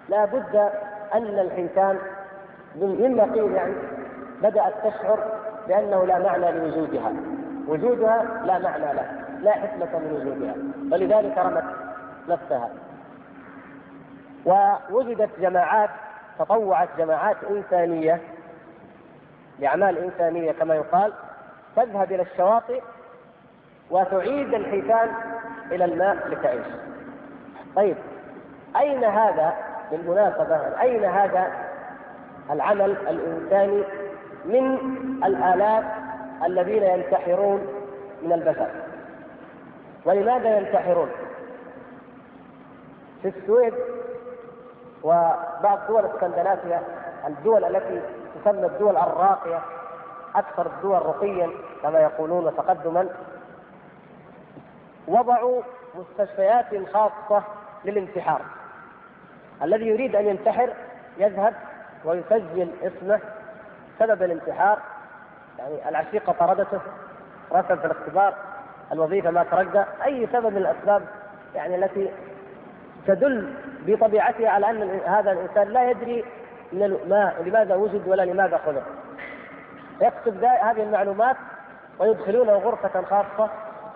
لا 0.10 0.26
بد 0.26 0.56
أن 1.14 1.40
الحيتان 1.40 1.98
مما 2.76 3.24
قيل 3.24 3.52
يعني 3.52 3.74
بدأت 4.42 4.74
تشعر 4.84 5.20
بأنه 5.68 6.06
لا 6.06 6.20
معنى 6.20 6.52
لوجودها. 6.52 7.14
وجودها 7.68 8.24
لا 8.46 8.60
معنى 8.60 8.94
له 8.94 9.12
لا 9.42 9.52
حكمة 9.52 10.00
من 10.00 10.12
وجودها. 10.22 10.56
ولذلك 10.92 11.38
رمت 11.38 11.64
نفسها. 12.30 12.70
ووجدت 14.46 15.30
جماعات 15.40 15.90
تطوعت 16.40 16.90
جماعات 16.98 17.38
إنسانية 17.50 18.22
لأعمال 19.60 19.98
إنسانية 19.98 20.52
كما 20.52 20.76
يقال 20.76 21.14
تذهب 21.76 22.12
إلى 22.12 22.22
الشواطئ 22.22 22.82
وتعيد 23.92 24.54
الحيتان 24.54 25.10
إلى 25.72 25.86
الماء 25.86 26.28
لتعيش. 26.28 26.66
طيب 27.76 27.96
أين 28.78 29.04
هذا 29.04 29.54
بالمناسبة 29.92 30.82
أين 30.82 31.06
هذا 31.06 31.52
العمل 32.52 32.92
الإنساني 32.92 33.84
من 34.46 34.76
الالاف 35.26 35.84
الذين 36.46 36.84
ينتحرون 36.84 37.68
من 38.24 38.34
البشر 38.34 38.70
ولماذا 40.06 40.58
ينتحرون؟ 40.58 41.10
في 43.22 43.28
السويد 43.28 43.74
وبعض 45.04 45.80
دول 45.88 46.06
اسكندنافيا 46.06 46.82
الدول 47.28 47.64
التي 47.76 48.02
تسمى 48.36 48.66
الدول 48.66 48.98
الراقية 48.98 49.60
أكثر 50.36 50.66
الدول 50.66 51.06
رقيا 51.06 51.50
كما 51.84 52.00
يقولون 52.00 52.46
وتقدما 52.46 53.08
وضعوا 55.08 55.62
مستشفيات 55.96 56.66
خاصة 56.94 57.44
للانتحار. 57.86 58.42
الذي 59.64 59.88
يريد 59.88 60.16
أن 60.16 60.26
ينتحر 60.26 60.74
يذهب 61.18 61.54
ويسجل 62.06 62.70
اسمه 62.84 63.20
سبب 64.00 64.24
الانتحار 64.24 64.80
يعني 65.60 65.90
العشيقة 65.90 66.34
طردته 66.40 66.80
رسب 67.52 67.80
في 67.80 67.86
الاختبار 67.86 68.34
الوظيفة 68.92 69.32
ما 69.32 69.44
ترقى 69.44 69.86
أي 70.06 70.28
سبب 70.34 70.46
من 70.46 70.58
الأسباب 70.58 71.02
يعني 71.56 71.76
التي 71.76 72.12
تدل 73.08 73.54
بطبيعتها 73.88 74.50
على 74.50 74.70
أن 74.70 75.00
هذا 75.06 75.32
الإنسان 75.32 75.68
لا 75.68 75.90
يدري 75.90 76.26
ما 76.74 77.34
لماذا 77.46 77.76
وجد 77.76 78.08
ولا 78.08 78.22
لماذا 78.22 78.58
خلق. 78.58 78.84
يكتب 80.02 80.44
هذه 80.44 80.84
المعلومات 80.84 81.36
ويدخلونه 82.00 82.52
غرفة 82.54 83.02
خاصة 83.02 83.50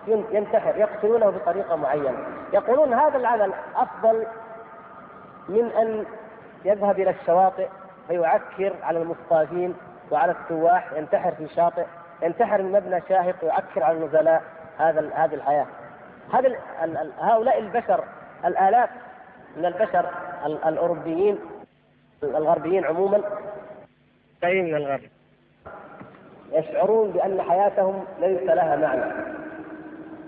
ينتحر 0.06 0.76
يقتلونه 0.76 1.30
بطريقة 1.30 1.76
معينة. 1.76 2.18
يقولون 2.52 2.94
هذا 2.94 3.16
العمل 3.16 3.52
أفضل 3.76 4.26
من 5.48 5.70
أن 5.78 6.04
يذهب 6.64 7.00
إلى 7.00 7.10
الشواطئ 7.10 7.68
فيعكر 8.08 8.72
على 8.82 9.02
المصطادين 9.02 9.76
وعلى 10.10 10.34
السواح 10.42 10.92
ينتحر 10.92 11.32
في 11.32 11.48
شاطئ 11.48 11.84
ينتحر 12.22 12.62
من 12.62 12.72
مبنى 12.72 13.02
شاهق 13.08 13.34
ويعكر 13.42 13.82
على 13.82 13.98
النزلاء. 13.98 14.42
هذا 14.78 15.10
هذه 15.14 15.34
الحياة. 15.34 15.66
هذا 16.32 16.56
هؤلاء 17.20 17.58
البشر 17.58 18.04
الآلاف 18.44 18.90
من 19.56 19.64
البشر 19.64 20.10
الأوروبيين 20.46 21.38
الغربيين 22.22 22.84
عموما. 22.84 23.20
جايين 24.42 24.64
من 24.64 24.74
الغرب؟ 24.74 25.00
يشعرون 26.52 27.10
بأن 27.10 27.42
حياتهم 27.42 28.04
ليس 28.20 28.42
لها 28.42 28.76
معنى 28.76 29.12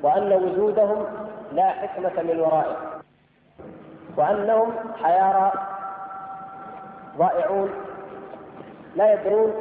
وأن 0.02 0.32
وجودهم 0.32 1.06
لا 1.52 1.70
حكمة 1.70 2.22
من 2.22 2.40
ورائه 2.40 2.76
وأنهم 4.16 4.72
حيارى 5.02 5.52
ضائعون 7.18 7.70
لا 8.96 9.12
يدرون 9.12 9.52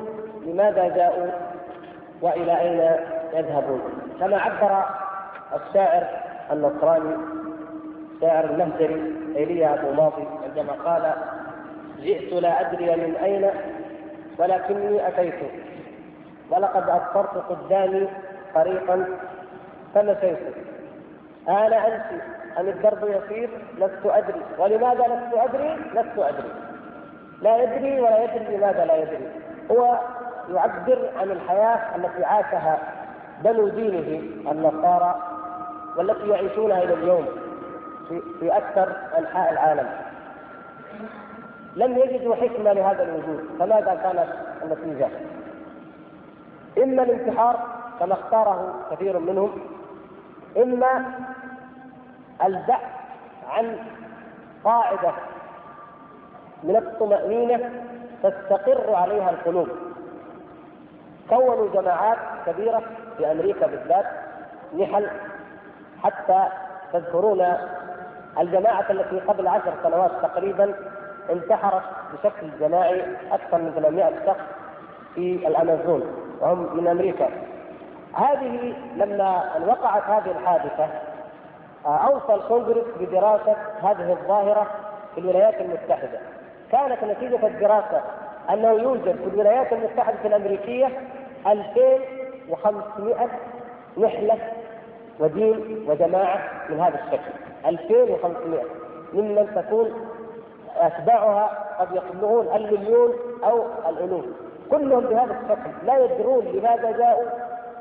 لماذا 0.45 0.87
جاءوا 0.87 1.31
وإلى 2.21 2.59
أين 2.61 2.99
يذهبون. 3.33 3.81
كما 4.19 4.37
عبر 4.37 4.85
الشاعر 5.55 6.07
النصراني 6.51 7.15
شاعر 8.21 8.45
المهجري 8.45 9.13
ايليا 9.35 9.73
أبو 9.73 9.91
ماضي 9.91 10.27
عندما 10.43 10.73
قال 10.85 11.13
جئت 12.01 12.33
لا 12.33 12.61
أدري 12.61 12.95
من 12.95 13.15
أين 13.15 13.49
ولكني 14.37 15.07
أتيت 15.07 15.33
ولقد 16.51 16.89
ابصرت 16.89 17.37
قدامي 17.49 18.07
طريقا 18.55 19.05
فمشيت 19.95 20.39
أنا 21.49 21.87
امشي 21.87 22.21
أم 22.59 22.67
الدرب 22.67 23.03
يسير؟ 23.03 23.49
لست 23.77 24.05
أدري. 24.05 24.41
ولماذا 24.59 25.03
لست 25.03 25.33
أدري؟ 25.33 25.75
لست 25.75 26.17
أدري. 26.17 26.49
لا 27.41 27.63
يدري 27.63 28.01
ولا 28.01 28.23
يدري 28.23 28.57
لماذا 28.57 28.85
لا 28.85 28.95
يدري. 28.95 29.27
هو 29.71 29.99
يعبر 30.53 31.09
عن 31.19 31.31
الحياة 31.31 31.95
التي 31.95 32.23
عاشها 32.23 32.77
بنو 33.43 33.67
دينه 33.67 34.21
النصارى 34.51 35.15
والتي 35.97 36.29
يعيشونها 36.29 36.83
إلى 36.83 36.93
اليوم. 36.93 37.25
في, 38.09 38.21
في 38.39 38.57
أكثر 38.57 38.95
أنحاء 39.17 39.51
العالم 39.53 39.87
لم 41.75 41.97
يجدوا 41.97 42.35
حكمة 42.35 42.73
لهذا 42.73 43.03
الوجود 43.03 43.43
فماذا 43.59 43.95
كانت 44.03 44.27
النتيجة؟ 44.63 45.07
إما 46.83 47.03
الانتحار 47.03 47.59
كما 47.99 48.13
اختاره 48.13 48.73
كثير 48.91 49.19
منهم 49.19 49.51
إما 50.57 51.05
البحث 52.45 52.91
عن 53.49 53.77
قاعدة 54.63 55.11
من 56.63 56.75
الطمأنينة 56.75 57.71
تستقر 58.23 58.95
عليها 58.95 59.29
القلوب 59.29 59.67
كونوا 61.29 61.69
جماعات 61.73 62.17
كبيرة 62.45 62.83
في 63.17 63.31
أمريكا 63.31 63.67
بالذات 63.67 64.05
نحل 64.79 65.07
حتى 66.03 66.43
تذكرون 66.93 67.53
الجماعة 68.39 68.85
التي 68.89 69.19
قبل 69.19 69.47
عشر 69.47 69.73
سنوات 69.83 70.11
تقريبا 70.21 70.73
انتحرت 71.31 71.83
بشكل 72.13 72.47
جماعي 72.59 73.03
أكثر 73.31 73.57
من 73.57 73.71
800 73.75 74.25
شخص 74.25 74.45
في 75.15 75.47
الأمازون 75.47 76.03
وهم 76.41 76.77
من 76.77 76.87
أمريكا. 76.87 77.29
هذه 78.13 78.73
لما 78.95 79.43
وقعت 79.67 80.03
هذه 80.03 80.31
الحادثة 80.31 80.87
أوصى 81.85 82.33
الكونغرس 82.33 82.85
بدراسة 82.99 83.55
هذه 83.81 84.11
الظاهرة 84.11 84.67
في 85.15 85.21
الولايات 85.21 85.61
المتحدة. 85.61 86.19
كانت 86.71 87.03
نتيجة 87.03 87.47
الدراسة 87.47 88.01
أنه 88.49 88.71
يوجد 88.71 89.15
في 89.15 89.27
الولايات 89.33 89.73
المتحدة 89.73 90.17
الأمريكية 90.25 90.89
2500 91.47 93.27
نحلة 93.97 94.37
ودين 95.19 95.85
وجماعة 95.87 96.39
من 96.69 96.79
هذا 96.79 96.99
الشكل. 97.05 97.44
2500 97.65 98.63
ممن 99.13 99.51
تكون 99.55 99.93
أتباعها 100.77 101.65
قد 101.79 101.87
يبلغون 101.91 102.55
المليون 102.55 103.13
أو 103.43 103.65
الألوف 103.89 104.25
كلهم 104.71 104.99
بهذا 104.99 105.39
الشكل 105.41 105.85
لا 105.85 105.97
يدرون 105.97 106.45
لماذا 106.45 106.91
جاءوا 106.91 107.29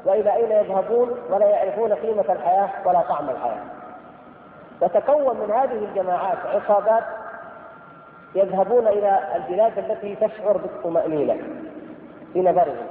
وإلى 0.04 0.34
أين 0.34 0.52
يذهبون 0.52 1.10
ولا 1.30 1.46
يعرفون 1.46 1.92
قيمة 1.92 2.24
الحياة 2.28 2.70
ولا 2.84 3.00
طعم 3.00 3.30
الحياة. 3.30 3.62
وتكون 4.80 5.36
من 5.36 5.50
هذه 5.50 5.84
الجماعات 5.84 6.38
عصابات 6.46 7.04
يذهبون 8.34 8.86
إلى 8.86 9.20
البلاد 9.36 9.78
التي 9.78 10.16
تشعر 10.16 10.56
بالطمانينه 10.56 11.36
في 12.32 12.40
نظرهم. 12.40 12.86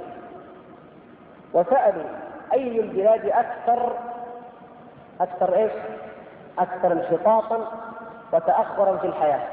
وسألوا 1.54 2.04
أي 2.54 2.80
البلاد 2.80 3.26
أكثر 3.26 3.94
أكثر 5.22 5.56
إيش؟ 5.56 5.72
أكثر 6.60 6.91
انحطاطا 6.91 7.68
وتاخرا 8.34 8.97
في 8.97 9.08
الحياة. 9.08 9.47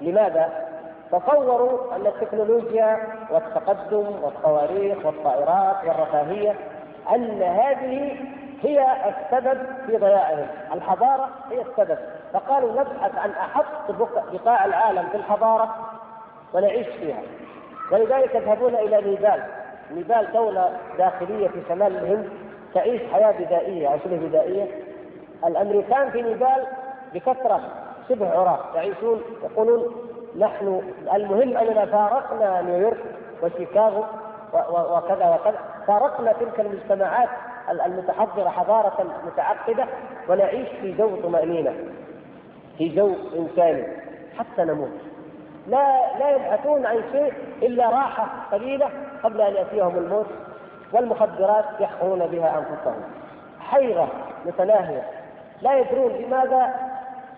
لماذا؟ 0.00 0.70
تصوروا 1.12 1.96
أن 1.96 2.06
التكنولوجيا 2.06 2.98
والتقدم 3.30 4.06
والصواريخ 4.22 5.06
والطائرات 5.06 5.76
والرفاهية 5.86 6.54
أن 7.14 7.42
هذه 7.42 8.16
هي 8.62 8.86
السبب 9.08 9.58
في 9.86 9.96
ضياعهم، 9.96 10.46
الحضارة 10.74 11.28
هي 11.50 11.62
السبب، 11.62 11.98
فقالوا 12.32 12.72
نبحث 12.72 13.18
عن 13.18 13.30
أحط 13.30 13.90
بقاع 14.32 14.64
العالم 14.64 15.08
في 15.08 15.16
الحضارة 15.16 15.76
ونعيش 16.54 16.86
فيها. 16.86 17.22
ولذلك 17.92 18.34
يذهبون 18.34 18.74
إلى 18.74 19.10
نيبال، 19.10 19.42
نيبال 19.90 20.32
دولة 20.32 20.70
داخلية 20.98 21.48
في 21.48 21.62
شمال 21.68 21.96
الهند 21.96 22.28
تعيش 22.74 23.02
حياة 23.12 23.32
بدائيه 23.32 23.88
أو 23.88 23.98
شبه 24.04 24.16
بدائيه. 24.16 24.89
الأمريكان 25.46 26.10
في 26.10 26.22
نيبال 26.22 26.66
بكثرة 27.14 27.60
شبه 28.08 28.30
عراة 28.30 28.58
يعيشون 28.74 29.20
يقولون 29.42 29.94
نحن 30.38 30.82
المهم 31.14 31.56
أننا 31.56 31.86
فارقنا 31.86 32.62
نيويورك 32.62 33.04
وشيكاغو 33.42 34.04
وكذا 34.70 35.34
وكذا. 35.40 35.58
فارقنا 35.86 36.32
تلك 36.32 36.60
المجتمعات 36.60 37.28
المتحضرة 37.70 38.48
حضارة 38.48 39.06
متعقدة 39.26 39.86
ونعيش 40.28 40.68
في 40.68 40.92
جو 40.92 41.16
طمأنينة 41.16 41.74
في 42.78 42.88
جو 42.88 43.14
إنساني 43.36 43.86
حتى 44.38 44.64
نموت. 44.64 44.90
لا 45.66 46.16
لا 46.18 46.30
يبحثون 46.30 46.86
عن 46.86 47.02
شيء 47.12 47.32
إلا 47.62 47.90
راحة 47.90 48.28
قليلة 48.52 48.90
قبل 49.22 49.40
أن 49.40 49.54
يأتيهم 49.54 49.96
الموت 49.96 50.26
والمخدرات 50.92 51.64
يحقرون 51.80 52.26
بها 52.26 52.58
أنفسهم. 52.58 53.02
حيرة 53.60 54.08
متناهية. 54.46 55.02
لا 55.62 55.78
يدرون 55.78 56.12
لماذا 56.12 56.74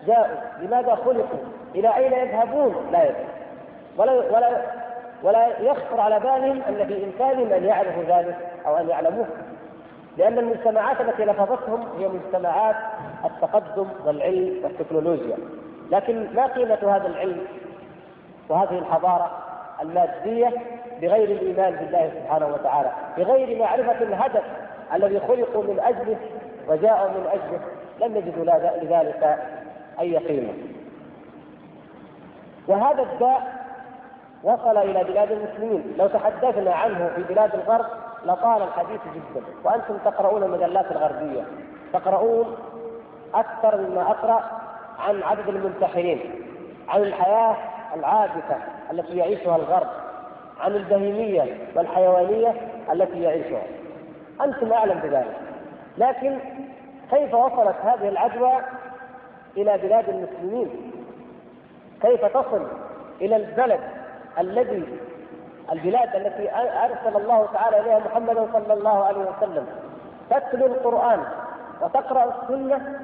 جاءوا 0.07 0.35
لماذا 0.61 0.95
خلقوا 0.95 1.39
إلى 1.75 1.95
أين 1.95 2.13
يذهبون؟ 2.13 2.75
لا 2.91 3.03
يدري 3.03 3.25
ولا 3.97 4.13
ولا 4.13 4.61
ولا 5.23 5.59
يخطر 5.59 5.99
على 5.99 6.19
بالهم 6.19 6.61
أن 6.69 6.87
في 6.87 7.03
امكانهم 7.03 7.53
ان 7.53 7.63
يعرفوا 7.63 8.03
ذلك 8.03 8.37
أو 8.67 8.77
أن 8.77 8.89
يعلموه. 8.89 9.27
لأن 10.17 10.37
المجتمعات 10.39 11.01
التي 11.01 11.25
لفظتهم 11.25 11.87
هي 11.99 12.07
مجتمعات 12.07 12.75
التقدم 13.25 13.87
والعلم 14.05 14.59
والتكنولوجيا. 14.63 15.37
لكن 15.91 16.27
ما 16.35 16.45
قيمة 16.45 16.95
هذا 16.95 17.07
العلم 17.07 17.45
وهذه 18.49 18.77
الحضارة 18.77 19.31
المادية 19.81 20.51
بغير 21.01 21.29
الإيمان 21.31 21.75
بالله 21.75 22.11
سبحانه 22.19 22.47
وتعالى 22.47 22.91
بغير 23.17 23.59
معرفة 23.59 24.03
الهدف 24.03 24.43
الذي 24.93 25.19
خلقوا 25.19 25.63
من 25.63 25.79
أجله 25.79 26.17
وجاءوا 26.67 27.09
من 27.09 27.27
أجله؟ 27.27 27.59
لم 28.01 28.17
يجدوا 28.17 28.45
لذلك 28.81 29.37
أي 29.99 30.17
قيمة. 30.17 30.53
وهذا 32.67 33.01
الداء 33.01 33.63
وصل 34.43 34.77
إلى 34.77 35.03
بلاد 35.03 35.31
المسلمين. 35.31 35.93
لو 35.97 36.07
تحدثنا 36.07 36.73
عنه 36.73 37.11
في 37.15 37.23
بلاد 37.23 37.53
الغرب 37.55 37.85
لطال 38.25 38.61
الحديث 38.61 39.01
جدا. 39.15 39.45
وأنتم 39.63 39.97
تقرؤون 40.05 40.43
المجلات 40.43 40.91
الغربية. 40.91 41.43
تقرؤون 41.93 42.55
أكثر 43.33 43.81
مما 43.81 44.01
أقرأ 44.01 44.43
عن 44.99 45.23
عدد 45.23 45.47
المنتحرين 45.47 46.19
عن 46.89 47.01
الحياة 47.01 47.55
العابثه 47.95 48.57
التي 48.91 49.17
يعيشها 49.17 49.55
الغرب 49.55 49.87
عن 50.59 50.75
البهيمية 50.75 51.57
والحيوانية 51.75 52.55
التي 52.91 53.21
يعيشها. 53.21 53.63
أنتم 54.41 54.73
أعلم 54.73 54.99
بذلك. 54.99 55.37
لكن 55.97 56.39
كيف 57.13 57.33
وصلت 57.33 57.75
هذه 57.83 58.09
العدوى 58.09 58.53
إلى 59.57 59.77
بلاد 59.77 60.09
المسلمين؟ 60.09 60.91
كيف 62.01 62.25
تصل 62.25 62.67
إلى 63.21 63.35
البلد 63.35 63.79
الذي 64.39 64.83
البلاد 65.71 66.15
التي 66.15 66.51
أرسل 66.55 67.17
الله 67.17 67.47
تعالى 67.53 67.79
إليها 67.79 67.99
محمدا 67.99 68.47
صلى 68.53 68.73
الله 68.73 69.05
عليه 69.05 69.25
وسلم؟ 69.37 69.67
تتلو 70.29 70.65
القرآن 70.65 71.23
وتقرأ 71.81 72.23
السنة 72.41 72.99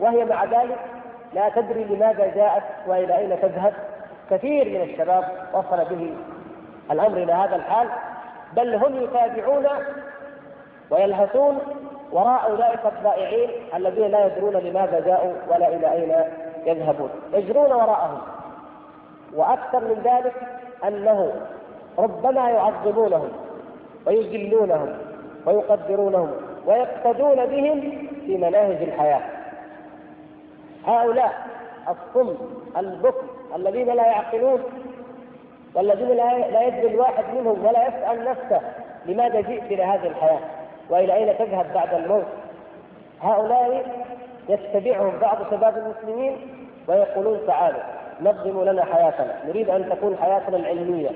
وهي 0.00 0.24
مع 0.24 0.44
ذلك 0.44 0.78
لا 1.34 1.48
تدري 1.48 1.84
لماذا 1.84 2.26
جاءت 2.34 2.62
وإلى 2.86 3.18
أين 3.18 3.40
تذهب؟ 3.42 3.74
كثير 4.30 4.64
من 4.64 4.90
الشباب 4.90 5.24
وصل 5.52 5.84
به 5.84 6.14
الأمر 6.90 7.16
إلى 7.16 7.32
هذا 7.32 7.56
الحال 7.56 7.88
بل 8.56 8.74
هم 8.74 9.02
يتابعون 9.02 9.66
ويلهثون 10.90 11.58
وراء 12.12 12.50
أولئك 12.50 12.86
الضائعين 12.86 13.50
الذين 13.74 14.06
لا 14.10 14.26
يدرون 14.26 14.56
لماذا 14.56 15.00
جاءوا 15.00 15.32
ولا 15.50 15.68
إلى 15.68 15.92
أين 15.92 16.12
يذهبون. 16.66 17.10
يجرون 17.32 17.72
وراءهم. 17.72 18.18
وأكثر 19.34 19.80
من 19.80 20.02
ذلك 20.04 20.34
أنه 20.84 21.32
ربما 21.98 22.50
يعظمونهم 22.50 23.28
ويجلونهم 24.06 24.98
ويقدرونهم 25.46 26.30
ويقتدون 26.66 27.46
بهم 27.46 27.80
في 28.26 28.36
مناهج 28.36 28.82
الحياة. 28.82 29.20
هؤلاء 30.86 31.32
الصم 31.88 32.34
البكم 32.76 33.26
الذين 33.56 33.86
لا 33.86 34.06
يعقلون 34.06 34.62
والذين 35.74 36.08
لا 36.16 36.66
يدري 36.66 36.94
الواحد 36.94 37.24
منهم 37.34 37.66
ولا 37.66 37.88
يسأل 37.88 38.24
نفسه 38.24 38.60
لماذا 39.06 39.40
جئت 39.40 39.62
إلى 39.62 39.82
هذه 39.82 40.06
الحياة. 40.06 40.40
وإلى 40.90 41.14
أين 41.14 41.38
تذهب 41.38 41.66
بعد 41.74 41.94
الموت؟ 41.94 42.26
هؤلاء 43.22 43.86
يتبعهم 44.48 45.18
بعض 45.18 45.38
شباب 45.50 45.76
المسلمين 45.76 46.36
ويقولون 46.88 47.40
تعالوا 47.46 47.80
نظموا 48.20 48.64
لنا 48.64 48.84
حياتنا 48.84 49.34
نريد 49.46 49.70
أن 49.70 49.90
تكون 49.90 50.16
حياتنا 50.22 50.56
العلمية 50.56 51.10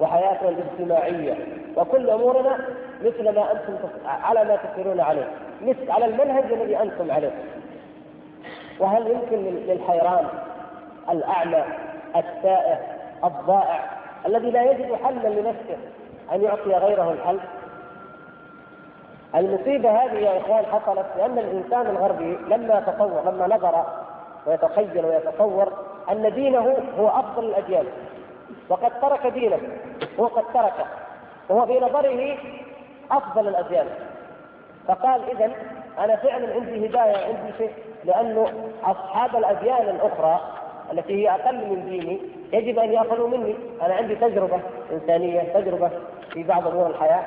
وحياتنا 0.00 0.48
الاجتماعية 0.48 1.34
وكل 1.76 2.10
أمورنا 2.10 2.58
مثل 3.02 3.34
ما 3.34 3.52
أنتم 3.52 3.74
على 4.06 4.44
ما 4.44 4.56
تسيرون 4.56 5.00
عليه 5.00 5.28
مثل 5.62 5.90
على 5.90 6.04
المنهج 6.04 6.52
الذي 6.52 6.82
أنتم 6.82 7.10
عليه. 7.10 7.30
وهل 8.80 9.06
يمكن 9.06 9.36
للحيران 9.66 10.26
الأعمى 11.10 11.64
التائه 12.16 12.78
الضائع 13.24 13.80
الذي 14.26 14.50
لا 14.50 14.70
يجد 14.70 14.94
حلا 15.04 15.28
لنفسه 15.28 15.76
أن 16.32 16.42
يعطي 16.42 16.70
غيره 16.70 17.12
الحل؟ 17.12 17.38
المصيبة 19.34 19.90
هذه 19.90 20.18
يا 20.18 20.40
إخوان 20.40 20.66
حصلت 20.66 21.06
لأن 21.16 21.38
الإنسان 21.38 21.86
الغربي 21.86 22.38
لما 22.48 22.80
تصور 22.80 23.22
لما 23.30 23.56
نظر 23.56 23.84
ويتخيل 24.46 25.06
ويتصور 25.06 25.72
أن 26.10 26.34
دينه 26.34 26.76
هو 26.98 27.08
أفضل 27.08 27.44
الأديان 27.44 27.84
وقد 28.68 29.00
ترك 29.00 29.26
دينه 29.26 29.58
هو 30.20 30.26
قد 30.26 30.44
تركه. 30.54 30.86
وهو 31.48 31.66
في 31.66 31.80
نظره 31.80 32.36
أفضل 33.10 33.48
الأديان 33.48 33.86
فقال 34.88 35.20
إذا 35.30 35.52
أنا 35.98 36.16
فعلا 36.16 36.54
عندي 36.54 36.86
هداية 36.86 37.26
عندي 37.26 37.52
شيء 37.58 37.72
لأنه 38.04 38.48
أصحاب 38.84 39.36
الأديان 39.36 39.88
الأخرى 39.88 40.40
التي 40.92 41.12
هي 41.12 41.30
أقل 41.30 41.56
من 41.56 41.86
ديني 41.88 42.20
يجب 42.52 42.78
أن 42.78 42.92
يأخذوا 42.92 43.28
مني. 43.28 43.54
أنا 43.82 43.94
عندي 43.94 44.14
تجربة 44.14 44.60
إنسانية 44.92 45.40
تجربة 45.40 45.90
في 46.32 46.42
بعض 46.42 46.66
أمور 46.66 46.86
الحياة. 46.86 47.24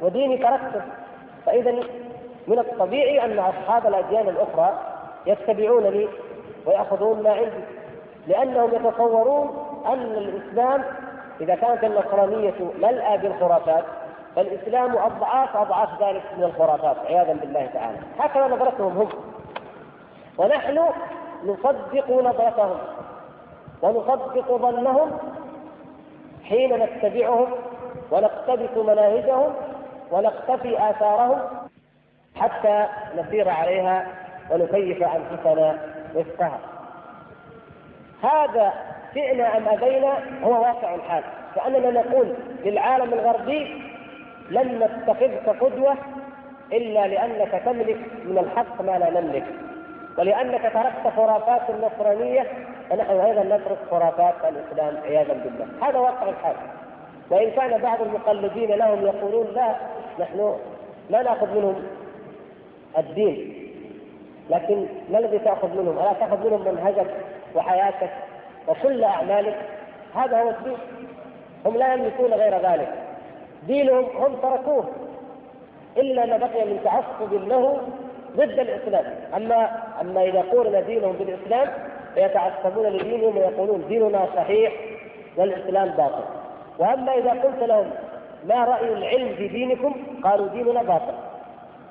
وديني 0.00 0.38
تركته. 0.38 0.82
فإذا 1.46 1.72
من 2.46 2.58
الطبيعي 2.58 3.24
أن 3.24 3.38
أصحاب 3.38 3.86
الأديان 3.86 4.28
الأخرى 4.28 4.78
يتبعونني 5.26 6.08
ويأخذون 6.66 7.22
ما 7.22 7.30
عندي 7.30 7.64
لأنهم 8.26 8.70
يتصورون 8.74 9.66
أن 9.86 10.02
الإسلام 10.02 10.84
إذا 11.40 11.54
كانت 11.54 11.84
النصرانية 11.84 12.54
ملأى 12.82 13.18
بالخرافات 13.18 13.84
فالإسلام 14.36 14.96
أضعاف 14.96 15.56
أضعاف 15.56 16.02
ذلك 16.02 16.22
من 16.38 16.44
الخرافات 16.44 16.96
عياذا 17.06 17.32
بالله 17.32 17.66
تعالى. 17.66 17.98
هكذا 18.18 18.46
نظرتهم 18.46 18.98
هم. 18.98 19.08
ونحن 20.38 20.80
نصدق 21.44 22.10
نظرتهم 22.10 22.78
ونصدق 23.82 24.56
ظنهم 24.56 25.10
حين 26.44 26.76
نتبعهم 26.76 27.46
ونقتبس 28.10 28.76
مناهجهم 28.76 29.52
ونقتفي 30.10 30.90
آثارهم 30.90 31.40
حتى 32.36 32.86
نسير 33.16 33.48
عليها 33.48 34.06
ونكيف 34.50 35.02
أنفسنا 35.02 35.78
وفقها. 36.14 36.58
هذا 38.22 38.72
شئنا 39.14 39.56
أم 39.56 39.68
أبينا 39.68 40.12
هو 40.42 40.62
واقع 40.62 40.94
الحال. 40.94 41.22
كأننا 41.54 41.90
نقول 41.90 42.34
للعالم 42.64 43.12
الغربي 43.12 43.82
لن 44.50 44.78
نتخذك 44.78 45.48
قدوة 45.60 45.96
إلا 46.72 47.06
لأنك 47.06 47.62
تملك 47.64 47.98
من 48.24 48.38
الحق 48.38 48.82
ما 48.82 48.98
لا 48.98 49.20
نملك. 49.20 49.44
ولأنك 50.18 50.62
تركت 50.62 51.16
خرافات 51.16 51.62
النصرانية 51.70 52.46
فنحن 52.90 53.10
أيضا 53.10 53.56
نترك 53.56 53.78
خرافات 53.90 54.34
الإسلام 54.48 54.96
عياذا 55.04 55.32
بالله. 55.32 55.88
هذا 55.88 55.98
واقع 55.98 56.28
الحال. 56.28 56.56
وإن 57.30 57.50
كان 57.50 57.80
بعض 57.80 58.02
المقلدين 58.02 58.70
لهم 58.70 59.06
يقولون 59.06 59.46
لا 59.54 59.74
نحن 60.20 60.56
لا 61.10 61.22
ناخذ 61.22 61.54
منهم 61.58 61.74
الدين 62.98 63.60
لكن 64.50 64.86
ما 65.12 65.18
الذي 65.18 65.38
تاخذ 65.38 65.68
منهم؟ 65.68 65.98
ألا 65.98 66.12
تاخذ 66.12 66.46
منهم 66.46 66.74
منهجك 66.74 67.06
وحياتك 67.54 68.10
وكل 68.68 69.04
أعمالك؟ 69.04 69.56
هذا 70.14 70.42
هو 70.42 70.48
الدين. 70.48 70.76
هم 71.66 71.76
لا 71.76 71.94
يملكون 71.94 72.34
غير 72.34 72.70
ذلك. 72.70 72.92
دينهم 73.66 74.04
هم 74.04 74.36
تركوه 74.42 74.84
إلا 75.96 76.26
ما 76.26 76.36
بقي 76.36 76.64
من 76.64 76.80
تعصب 76.84 77.32
له 77.32 77.78
ضد 78.36 78.58
الإسلام. 78.58 79.04
أما 79.36 79.82
أما 80.00 80.22
إذا 80.24 80.40
قورن 80.52 80.84
دينهم 80.86 81.12
بالإسلام 81.12 81.68
فيتعصبون 82.14 82.86
لدينهم 82.86 83.36
ويقولون 83.36 83.84
ديننا 83.88 84.26
صحيح 84.36 84.72
والإسلام 85.36 85.88
باطل. 85.88 86.24
وأما 86.78 87.14
إذا 87.14 87.30
قلت 87.30 87.62
لهم 87.62 87.90
ما 88.48 88.64
رأي 88.64 88.92
العلم 88.92 89.34
في 89.36 89.48
دينكم 89.48 89.94
قالوا 90.24 90.48
ديننا 90.48 90.82
باطل. 90.82 91.14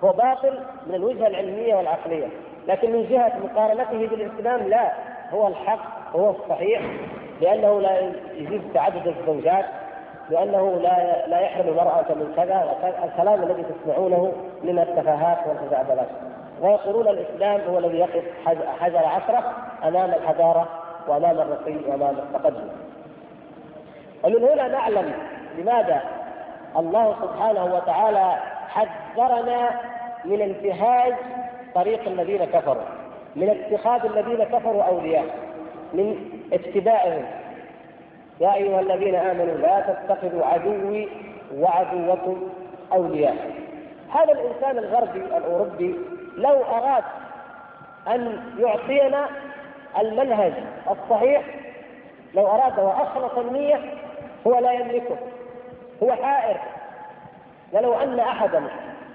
هو 0.03 0.11
باطل 0.11 0.59
من 0.87 0.95
الوجهة 0.95 1.27
العلمية 1.27 1.75
والعقلية. 1.75 2.27
لكن 2.67 2.91
من 2.91 3.05
جهة 3.09 3.33
مقارنته 3.43 4.07
بالإسلام 4.07 4.67
لا. 4.67 4.91
هو 5.33 5.47
الحق 5.47 6.15
هو 6.15 6.29
الصحيح 6.29 6.81
لأنه 7.41 7.81
لا 7.81 8.11
يجيز 8.33 8.61
تعدد 8.73 9.07
الزوجات 9.07 9.65
لأنه 10.29 10.71
لا 10.71 11.27
لا 11.27 11.39
يحرم 11.39 11.67
المرأة 11.67 12.05
من 12.09 12.33
كذا 12.35 12.75
الكلام 13.03 13.43
الذي 13.43 13.63
تسمعونه 13.63 14.33
من 14.63 14.79
التفاهات 14.79 15.37
والخزعبلات 15.47 16.07
ويقولون 16.61 17.07
الإسلام 17.07 17.61
هو 17.69 17.79
الذي 17.79 17.97
يقف 17.97 18.23
حجر 18.79 19.05
عشرة 19.05 19.53
أمام 19.83 20.09
الحضاره 20.09 20.69
وأمام 21.07 21.39
الرقي 21.39 21.75
وأمام 21.87 22.15
التقدم. 22.17 22.69
ومن 24.23 24.43
هنا 24.43 24.67
نعلم 24.67 25.13
لماذا 25.57 26.01
الله 26.77 27.15
سبحانه 27.21 27.75
وتعالى 27.75 28.37
حذرنا 28.69 29.69
من 30.25 30.41
انتهاج 30.41 31.13
طريق 31.75 32.07
الذين 32.07 32.45
كفروا 32.45 32.83
من 33.35 33.49
اتخاذ 33.49 34.05
الذين 34.05 34.43
كفروا 34.43 34.83
أولياء 34.83 35.25
من 35.93 36.15
اتباعهم. 36.53 37.25
يا 38.39 38.53
أيها 38.53 38.79
الذين 38.79 39.15
آمنوا 39.15 39.57
لا 39.57 39.79
تتخذوا 39.81 40.45
عدوي 40.45 41.09
وعدوكم 41.57 42.49
أولياء. 42.93 43.35
هذا 44.13 44.31
الإنسان 44.31 44.77
الغربي 44.77 45.19
الأوروبي 45.19 45.95
لو 46.37 46.63
أراد 46.63 47.03
أن 48.07 48.41
يعطينا 48.59 49.29
المنهج 49.99 50.53
الصحيح 50.91 51.43
لو 52.33 52.47
أراد 52.47 52.79
وأخلص 52.79 53.37
النية 53.37 53.79
هو 54.47 54.59
لا 54.59 54.71
يملكه. 54.71 55.17
هو 56.03 56.11
حائر 56.11 56.57
ولو 57.73 57.93
أن 57.93 58.19
أحدا 58.19 58.63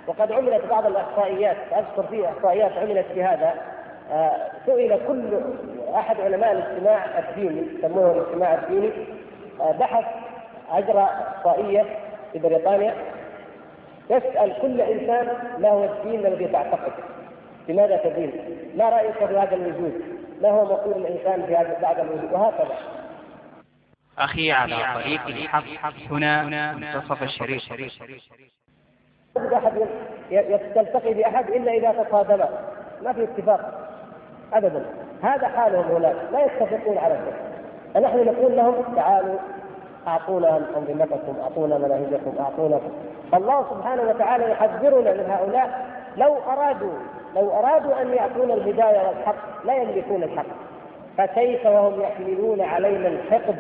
وقد 0.07 0.32
عملت 0.32 0.64
بعض 0.70 0.87
الاحصائيات 0.87 1.57
أذكر 1.72 2.03
في 2.11 2.28
احصائيات 2.28 2.72
عملت 2.72 3.07
في 3.14 3.24
هذا 3.24 3.55
آه، 4.12 4.51
سئل 4.66 5.01
كل 5.09 5.41
أحد 5.95 6.20
علماء 6.20 6.53
الاجتماع 6.53 7.05
الديني 7.18 7.66
يسموه 7.78 8.12
الاجتماع 8.12 8.55
الديني 8.55 8.93
آه، 9.61 9.72
بحث 9.72 10.05
أجرى 10.72 11.03
احصائيه 11.03 11.85
في 12.32 12.39
بريطانيا 12.39 12.95
يسأل 14.11 14.53
كل 14.62 14.80
إنسان 14.80 15.28
ما 15.59 15.68
هو 15.68 15.85
الدين 15.85 16.26
الذي 16.26 16.49
تعتقد 16.49 16.93
لماذا 17.68 17.97
تدين؟ 17.97 18.32
ما 18.76 18.89
رأيك 18.89 19.14
في 19.14 19.24
هذا 19.24 19.55
الوجود؟ 19.57 20.03
ما 20.43 20.51
هو 20.51 20.64
مقول 20.64 21.07
الإنسان 21.07 21.47
في 21.47 21.57
هذا 21.57 21.78
بعد 21.82 21.99
الوجود؟ 21.99 22.32
وهكذا 22.32 22.76
أخي 24.19 24.53
على 24.53 24.77
طريق 24.95 25.27
الحق. 25.27 25.65
هنا 26.11 26.43
منتصف 26.73 27.23
الشريف 27.23 27.62
أحد 29.55 29.73
يلتقي 30.31 31.15
بأحد 31.15 31.51
إلا 31.51 31.73
إذا 31.73 32.03
تصادما 32.03 32.49
ما 33.03 33.12
في 33.12 33.25
اتفاق 33.25 33.91
أبدا. 34.53 34.85
هذا 35.23 35.49
حالهم 35.49 35.85
هناك 35.97 36.17
لا 36.33 36.45
يتفقون 36.45 36.99
على 36.99 37.15
شيء 37.25 37.35
فنحن 37.95 38.25
نقول 38.25 38.57
لهم 38.57 38.95
تعالوا 38.97 39.39
أعطونا 40.07 40.57
أنظمتكم 40.57 41.37
أعطونا 41.43 41.79
مناهجكم 41.79 42.35
أعطونا 42.41 42.81
فالله 43.33 43.67
سبحانه 43.71 44.03
وتعالى 44.03 44.51
يحذرنا 44.51 45.12
من 45.12 45.31
هؤلاء. 45.31 45.87
لو 46.17 46.37
أرادوا 46.37 46.99
لو 47.37 47.51
أرادوا 47.51 48.03
أن 48.03 48.12
يأتونا 48.12 48.55
الهداية 48.55 49.09
والحق 49.09 49.67
لا 49.67 49.75
يملكون 49.75 50.23
الحق. 50.23 50.47
فكيف 51.19 51.67
وهم 51.67 52.01
يحملون 52.01 52.61
علينا 52.61 53.09
الحقد؟ 53.09 53.57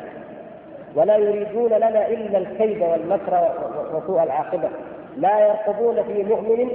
ولا 0.96 1.16
يريدون 1.16 1.72
لنا 1.72 2.08
إلا 2.08 2.38
الكيد 2.38 2.82
والمكر 2.82 3.48
وسوء 3.94 4.22
العاقبة. 4.22 4.68
لا 5.16 5.46
يرقبون 5.46 6.02
في 6.02 6.22
مؤمن 6.22 6.70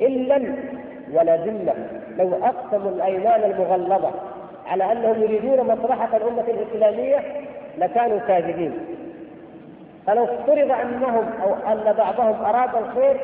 إلا 0.00 0.54
ولا 1.12 1.36
ذلة. 1.36 1.74
لو 2.16 2.30
أقسموا 2.44 2.90
الأيمان 2.90 3.50
المغلظة 3.50 4.10
على 4.66 4.92
أنهم 4.92 5.22
يريدون 5.22 5.60
مصلحة 5.60 6.16
الأمة 6.16 6.44
الإسلامية 6.48 7.18
لكانوا 7.78 8.18
كاذبين. 8.18 8.72
فلو 10.06 10.24
افترض 10.24 10.70
أنهم 10.70 11.30
أو 11.42 11.72
أن 11.72 11.92
بعضهم 11.98 12.44
أراد 12.44 12.70
الخير 12.74 13.20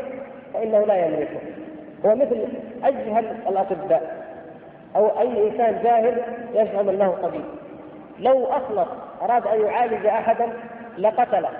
فإنه 0.55 0.79
لا 0.79 1.07
يملكه. 1.07 1.41
هو 2.07 2.15
مثل 2.15 2.45
أجهل 2.85 3.25
الأطباء 3.49 4.25
أو 4.97 5.21
أي 5.21 5.49
إنسان 5.49 5.83
جاهل 5.83 6.23
يزعم 6.55 6.89
أنه 6.89 7.15
طبيب 7.23 7.45
لو 8.19 8.45
اخلص 8.45 8.89
أراد 9.23 9.47
أن 9.47 9.61
يعالج 9.61 10.07
أحدا 10.07 10.53
لقتله. 10.99 11.51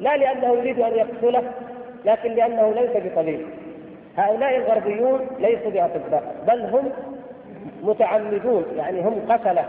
لا 0.00 0.16
لأنه 0.16 0.52
يريد 0.52 0.80
أن 0.80 0.92
يقتله 0.92 1.42
لكن 2.04 2.32
لأنه 2.32 2.72
ليس 2.74 2.90
بطبيب 2.94 3.46
هؤلاء 4.16 4.56
الغربيون 4.56 5.26
ليسوا 5.38 5.70
بأطباء 5.70 6.34
بل 6.46 6.60
هم 6.60 6.92
متعمدون 7.82 8.64
يعني 8.76 9.00
هم 9.00 9.22
قتلة 9.28 9.64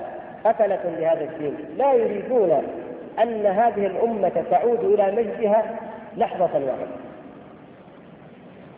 قتلة 0.46 0.80
لهذا 1.00 1.24
الدين. 1.24 1.56
لا 1.78 1.94
يريدون 1.94 2.64
أن 3.24 3.46
هذه 3.46 3.86
الأمة 3.86 4.44
تعود 4.52 4.84
إلى 4.84 5.12
مجدها 5.12 5.66
لحظة 6.18 6.44
واحدة. 6.44 6.96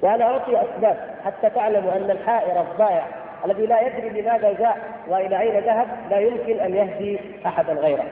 وأنا 0.01 0.24
أعطي 0.26 0.62
أسباب 0.62 0.97
حتى 1.26 1.49
تعلموا 1.49 1.95
أن 1.95 2.12
الحائر 2.12 2.62
الضائع 2.62 3.08
الذي 3.45 3.65
لا 3.65 3.81
يدري 3.81 4.21
لماذا 4.21 4.53
جاء 4.53 4.77
وإلى 5.07 5.39
أين 5.39 5.63
ذهب 5.63 5.88
لا 6.09 6.19
يمكن 6.19 6.59
أن 6.59 6.75
يهدي 6.75 7.19
أحدا 7.45 7.73
غيره. 7.73 8.05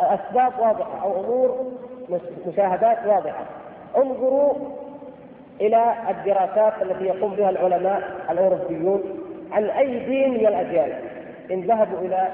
أسباب 0.00 0.52
واضحة 0.58 1.02
أو 1.02 1.20
أمور 1.20 1.72
مشاهدات 2.46 2.98
واضحة. 3.06 3.44
انظروا 3.96 4.54
إلى 5.60 5.94
الدراسات 6.10 6.72
التي 6.82 7.04
يقوم 7.04 7.34
بها 7.34 7.50
العلماء 7.50 8.02
الأوروبيون 8.30 9.02
عن 9.52 9.64
أي 9.64 9.98
دين 9.98 10.30
من 10.30 10.46
الأديان 10.46 10.92
إن 11.50 11.60
ذهبوا 11.60 11.98
إلى 11.98 12.28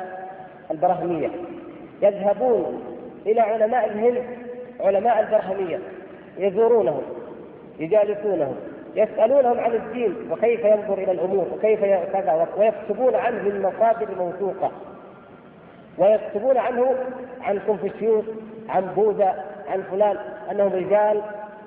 البرهميه 0.71 1.31
يذهبون 2.03 2.83
إلى 3.27 3.41
علماء 3.41 3.87
الهند 3.87 4.25
علماء 4.81 5.21
البرهميه 5.21 5.79
يزورونهم 6.39 7.03
يجالسونهم 7.79 8.57
يسألونهم 8.95 9.61
عن 9.61 9.75
الدين 9.75 10.15
وكيف 10.31 10.65
ينظر 10.65 10.99
إلى 10.99 11.13
الأمور 11.13 11.47
وكيف 11.53 11.81
كذا 12.13 12.49
ويكتبون 12.57 13.15
عنه 13.15 13.43
من 13.43 13.63
مصادر 13.63 14.09
موثوقة 14.19 14.71
ويكتبون 15.99 16.57
عنه 16.57 16.95
عن 17.43 17.61
كونفوشيوس 17.67 18.25
عن 18.69 18.87
بوذا 18.97 19.45
عن 19.69 19.83
فلان 19.83 20.17
أنهم 20.51 20.73
رجال 20.73 21.23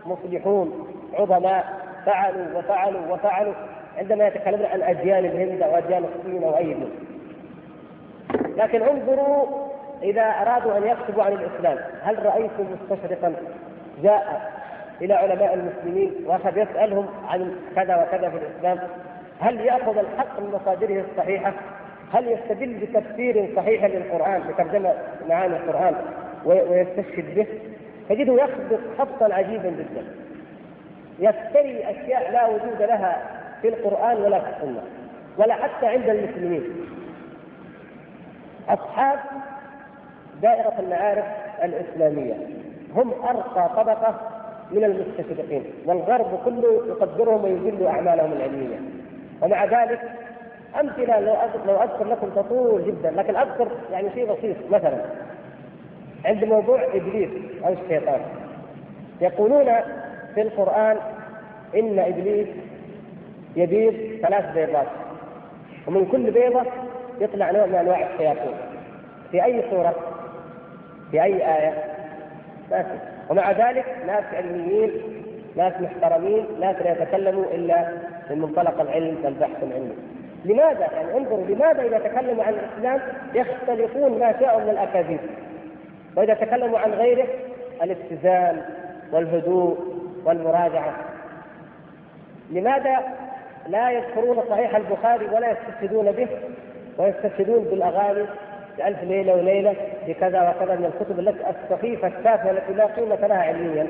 مصلحون 0.05 0.87
عظماء 1.13 1.65
فعلوا 2.05 2.57
وفعلوا 2.57 3.01
وفعلوا 3.09 3.53
عندما 3.97 4.27
يتكلمون 4.27 4.65
عن 4.65 4.81
أديان 4.81 5.25
الهند 5.25 5.61
أو 5.61 5.77
أديان 5.77 6.05
الصين 6.05 6.43
أو 6.43 6.57
أي 6.57 6.63
دين 6.63 6.89
لكن 8.57 8.81
انظروا 8.81 9.45
إذا 10.03 10.21
أرادوا 10.21 10.77
أن 10.77 10.83
يكتبوا 10.83 11.23
عن 11.23 11.33
الإسلام. 11.33 11.77
هل 12.01 12.25
رأيتم 12.25 12.65
مستشرقا 12.73 13.33
جاء 14.03 14.51
إلى 15.01 15.13
علماء 15.13 15.53
المسلمين 15.53 16.13
واخذ 16.25 16.57
يسألهم 16.57 17.05
عن 17.27 17.55
كذا 17.75 17.95
وكذا 17.95 18.29
في 18.29 18.37
الإسلام 18.37 18.87
هل 19.39 19.59
يأخذ 19.59 19.97
الحق 19.97 20.39
من 20.39 20.51
مصادره 20.51 21.03
الصحيحة؟ 21.11 21.53
هل 22.13 22.27
يستدل 22.27 22.73
بتفسير 22.73 23.49
صحيح 23.55 23.83
للقرآن 23.85 24.41
بترجمة 24.47 24.93
معاني 25.29 25.57
القرآن 25.57 25.95
ويستشهد 26.45 27.35
به؟ 27.35 27.47
تجده 28.09 28.33
يخبط 28.33 28.79
خبطا 28.97 29.33
عجيبا 29.33 29.69
جدا 29.69 30.05
يفتري 31.19 31.89
أشياء 31.89 32.31
لا 32.31 32.47
وجود 32.47 32.81
لها 32.81 33.17
في 33.61 33.67
القرآن 33.67 34.17
ولا 34.17 34.39
في 34.39 34.49
السنة 34.49 34.83
ولا 35.37 35.53
حتى 35.53 35.85
عند 35.87 36.09
المسلمين 36.09 36.63
أصحاب 38.69 39.19
دائرة 40.41 40.73
المعارف 40.79 41.25
الإسلامية 41.63 42.33
هم 42.95 43.11
أرقى 43.11 43.69
طبقة 43.75 44.34
من 44.71 44.83
المستشرقين 44.83 45.63
والغرب 45.85 46.39
كله 46.45 46.81
يقدرهم 46.87 47.43
ويجل 47.43 47.85
أعمالهم 47.85 48.31
العلمية. 48.31 48.79
ومع 49.41 49.65
ذلك 49.65 50.01
أمثلة 50.79 51.19
لو 51.19 51.35
لو 51.67 51.81
أذكر 51.81 52.05
لكم 52.07 52.29
تطول 52.29 52.85
جدا 52.85 53.11
لكن 53.11 53.35
أذكر 53.35 53.67
يعني 53.91 54.09
شيء 54.13 54.33
بسيط 54.33 54.55
مثلا. 54.71 55.01
عند 56.25 56.43
موضوع 56.45 56.83
إبليس 56.93 57.29
أو 57.65 57.73
الشيطان 57.73 58.19
يقولون 59.21 59.65
في 60.35 60.41
القرآن 60.41 60.97
إن 61.75 61.99
إبليس 61.99 62.47
يبيض 63.55 63.93
ثلاث 64.21 64.53
بيضات 64.53 64.87
ومن 65.87 66.05
كل 66.05 66.31
بيضة 66.31 66.61
يطلع 67.21 67.51
نوع 67.51 67.65
من 67.65 67.75
أنواع 67.75 68.07
الشياطين. 68.13 68.53
في 69.31 69.43
أي 69.43 69.63
صورة؟ 69.69 69.95
في 71.11 71.23
أي 71.23 71.33
آية؟ 71.55 71.83
ما 72.71 72.83
في 72.83 73.14
ومع 73.29 73.51
ذلك 73.51 73.85
ناس 74.07 74.23
علميين 74.33 74.91
ناس 75.55 75.73
محترمين 75.81 76.45
ناس 76.59 76.75
لا 76.75 76.91
يتكلموا 76.91 77.43
إلا 77.43 77.87
من 78.29 78.39
منطلق 78.39 78.81
العلم 78.81 79.17
والبحث 79.23 79.63
العلمي. 79.63 79.95
لماذا؟ 80.45 80.87
يعني 80.93 81.17
انظروا 81.17 81.45
لماذا 81.45 81.81
إذا 81.81 81.99
تكلموا 81.99 82.43
عن 82.43 82.53
الإسلام 82.53 83.01
يختلفون 83.33 84.19
ما 84.19 84.39
شاءوا 84.39 84.61
من 84.61 84.69
الأكاذيب. 84.69 85.19
وإذا 86.17 86.33
تكلموا 86.33 86.79
عن 86.79 86.91
غيره 86.91 87.27
الاتزان 87.83 88.61
والهدوء 89.11 89.77
والمراجعة. 90.25 90.93
لماذا 92.51 92.97
لا 93.67 93.91
يذكرون 93.91 94.43
صحيح 94.49 94.75
البخاري 94.75 95.25
ولا 95.25 95.51
يستشهدون 95.51 96.11
به 96.11 96.27
ويستشهدون 96.97 97.63
بالأغاني 97.63 98.25
بألف 98.77 99.03
ليلة 99.03 99.33
وليلة 99.33 99.75
بكذا 100.07 100.49
وكذا 100.49 100.75
من 100.75 100.85
الكتب 100.85 101.19
التي 101.19 101.39
السخيفة 101.49 102.07
التافهة 102.07 102.51
التي 102.51 102.73
لا 102.73 102.85
قيمة 102.85 103.27
لها 103.27 103.37
علميا. 103.37 103.87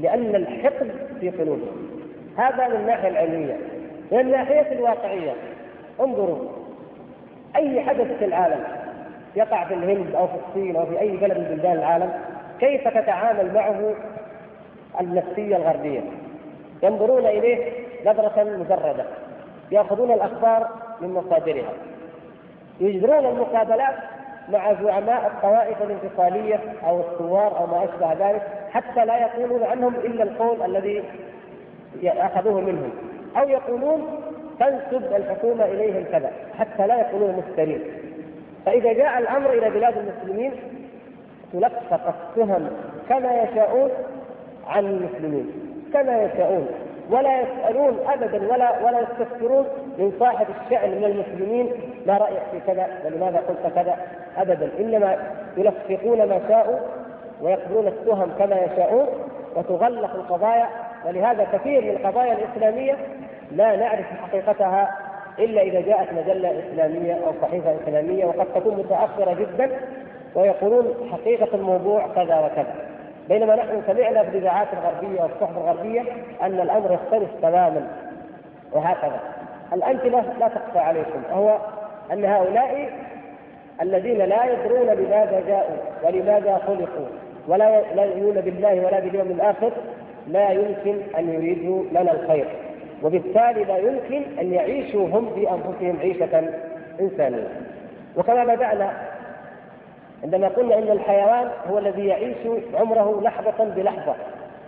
لأن 0.00 0.34
الحقد 0.34 0.90
في 1.20 1.30
قلوبهم. 1.30 1.90
هذا 2.38 2.68
من 2.68 2.76
الناحية 2.76 3.08
العلمية. 3.08 3.56
من 4.12 4.20
الناحية 4.20 4.72
الواقعية. 4.72 5.32
انظروا. 6.00 6.48
أي 7.56 7.80
حدث 7.80 8.18
في 8.18 8.24
العالم 8.24 8.64
يقع 9.36 9.64
في 9.64 9.74
الهند 9.74 10.14
أو 10.14 10.26
في 10.26 10.34
الصين 10.48 10.76
أو 10.76 10.86
في 10.86 11.00
أي 11.00 11.16
بلد 11.16 11.38
من 11.38 11.44
بلدان 11.44 11.72
العالم 11.72 12.12
كيف 12.60 12.88
تتعامل 12.88 13.54
معه 13.54 13.94
النفسية 15.00 15.56
الغربية؟ 15.56 16.00
ينظرون 16.82 17.26
إليه 17.26 17.72
نظرة 18.06 18.44
مجردة. 18.44 19.04
يأخذون 19.72 20.10
الأخبار 20.10 20.68
من 21.00 21.08
مصادرها. 21.08 21.72
يجرون 22.80 23.26
المقابلات 23.26 23.94
مع 24.48 24.72
زعماء 24.82 25.26
الطوائف 25.26 25.82
الانفصالية 25.82 26.60
أو 26.86 27.00
الثوار 27.00 27.58
أو 27.58 27.66
ما 27.66 27.84
أشبه 27.84 28.30
ذلك 28.30 28.42
حتى 28.70 29.04
لا 29.04 29.18
يقولون 29.18 29.62
عنهم 29.62 29.94
إلا 29.94 30.22
القول 30.22 30.62
الذي 30.62 31.04
أخذوه 32.04 32.60
منهم. 32.60 32.90
أو 33.36 33.48
يقولون 33.48 34.20
تنسب 34.60 35.12
الحكومة 35.16 35.64
إليهم 35.64 36.04
كذا 36.12 36.32
حتى 36.58 36.86
لا 36.86 37.00
يكونون 37.00 37.34
مفترين. 37.36 37.80
فإذا 38.66 38.92
جاء 38.92 39.18
الأمر 39.18 39.52
إلى 39.52 39.70
بلاد 39.70 39.94
المسلمين 39.96 40.52
تلفق 41.52 42.14
التهم 42.14 42.70
كما 43.08 43.42
يشاءون 43.42 43.90
عن 44.66 44.84
المسلمين. 44.84 45.52
كما 45.92 46.22
يشاءون. 46.22 46.68
ولا 47.10 47.40
يسألون 47.40 47.98
أبدا 48.08 48.52
ولا 48.52 48.84
ولا 48.84 49.00
يستفسرون 49.00 49.66
من 49.98 50.12
صاحب 50.20 50.46
الشأن 50.64 50.90
من 50.90 51.04
المسلمين 51.04 51.72
ما 52.06 52.18
رأيك 52.18 52.42
في 52.52 52.60
كذا 52.66 52.88
ولماذا 53.04 53.38
قلت 53.38 53.74
كذا؟ 53.74 53.96
أبدا. 54.36 54.70
إنما 54.80 55.16
يلفقون 55.56 56.18
ما 56.18 56.40
شاءوا 56.48 56.78
ويقبلون 57.40 57.86
التهم 57.86 58.30
كما 58.38 58.56
يشاءون 58.56 59.06
وتغلق 59.56 60.14
القضايا. 60.14 60.68
ولهذا 61.06 61.46
كثير 61.52 61.82
من 61.82 61.90
القضايا 61.90 62.32
الإسلامية 62.32 62.96
لا 63.52 63.76
نعرف 63.76 64.06
حقيقتها 64.22 64.98
إلا 65.38 65.62
إذا 65.62 65.80
جاءت 65.80 66.12
مجلة 66.12 66.58
إسلامية 66.58 67.14
أو 67.14 67.32
صحيفة 67.42 67.74
إسلامية 67.82 68.24
وقد 68.24 68.46
تكون 68.54 68.74
متأخرة 68.74 69.34
جدا 69.34 69.70
ويقولون 70.34 70.94
حقيقة 71.12 71.54
الموضوع 71.54 72.06
كذا 72.14 72.38
وكذا. 72.38 72.74
بينما 73.28 73.56
نحن 73.56 73.82
سمعنا 73.86 74.22
في 74.22 74.28
الاذاعات 74.28 74.68
الغربية 74.72 75.22
والصحف 75.22 75.56
الغربية 75.56 76.02
أن 76.42 76.60
الأمر 76.60 76.92
يختلف 76.92 77.30
تماما. 77.42 77.88
وهكذا. 78.72 79.20
الامثله 79.72 80.24
لا 80.40 80.48
تخفى 80.48 80.78
عليكم 80.78 81.22
وهو 81.30 81.58
أن 82.12 82.24
هؤلاء 82.24 82.90
الذين 83.82 84.18
لا 84.18 84.44
يدرون 84.44 84.86
لماذا 84.86 85.42
جاءوا 85.46 85.76
ولماذا 86.04 86.58
خلقوا 86.66 87.06
ولا 87.48 87.94
لا 87.94 88.04
يؤمنون 88.04 88.40
بالله 88.40 88.86
ولا 88.86 89.00
باليوم 89.00 89.30
الآخر 89.30 89.72
لا 90.28 90.50
يمكن 90.50 90.98
أن 91.18 91.34
يريدوا 91.34 91.84
لنا 91.92 92.12
الخير 92.12 92.46
وبالتالي 93.02 93.64
لا 93.64 93.76
يمكن 93.76 94.22
أن 94.40 94.52
يعيشوا 94.52 95.08
هم 95.08 95.24
بانفسهم 95.24 95.98
عيشة 96.00 96.50
إنسانية. 97.00 97.48
وكما 98.16 98.44
بدأنا 98.44 98.92
عندما 100.24 100.48
قلنا 100.48 100.78
إن 100.78 100.90
الحيوان 100.90 101.48
هو 101.70 101.78
الذي 101.78 102.06
يعيش 102.06 102.36
عمره 102.74 103.20
لحظة 103.22 103.64
بلحظة 103.64 104.14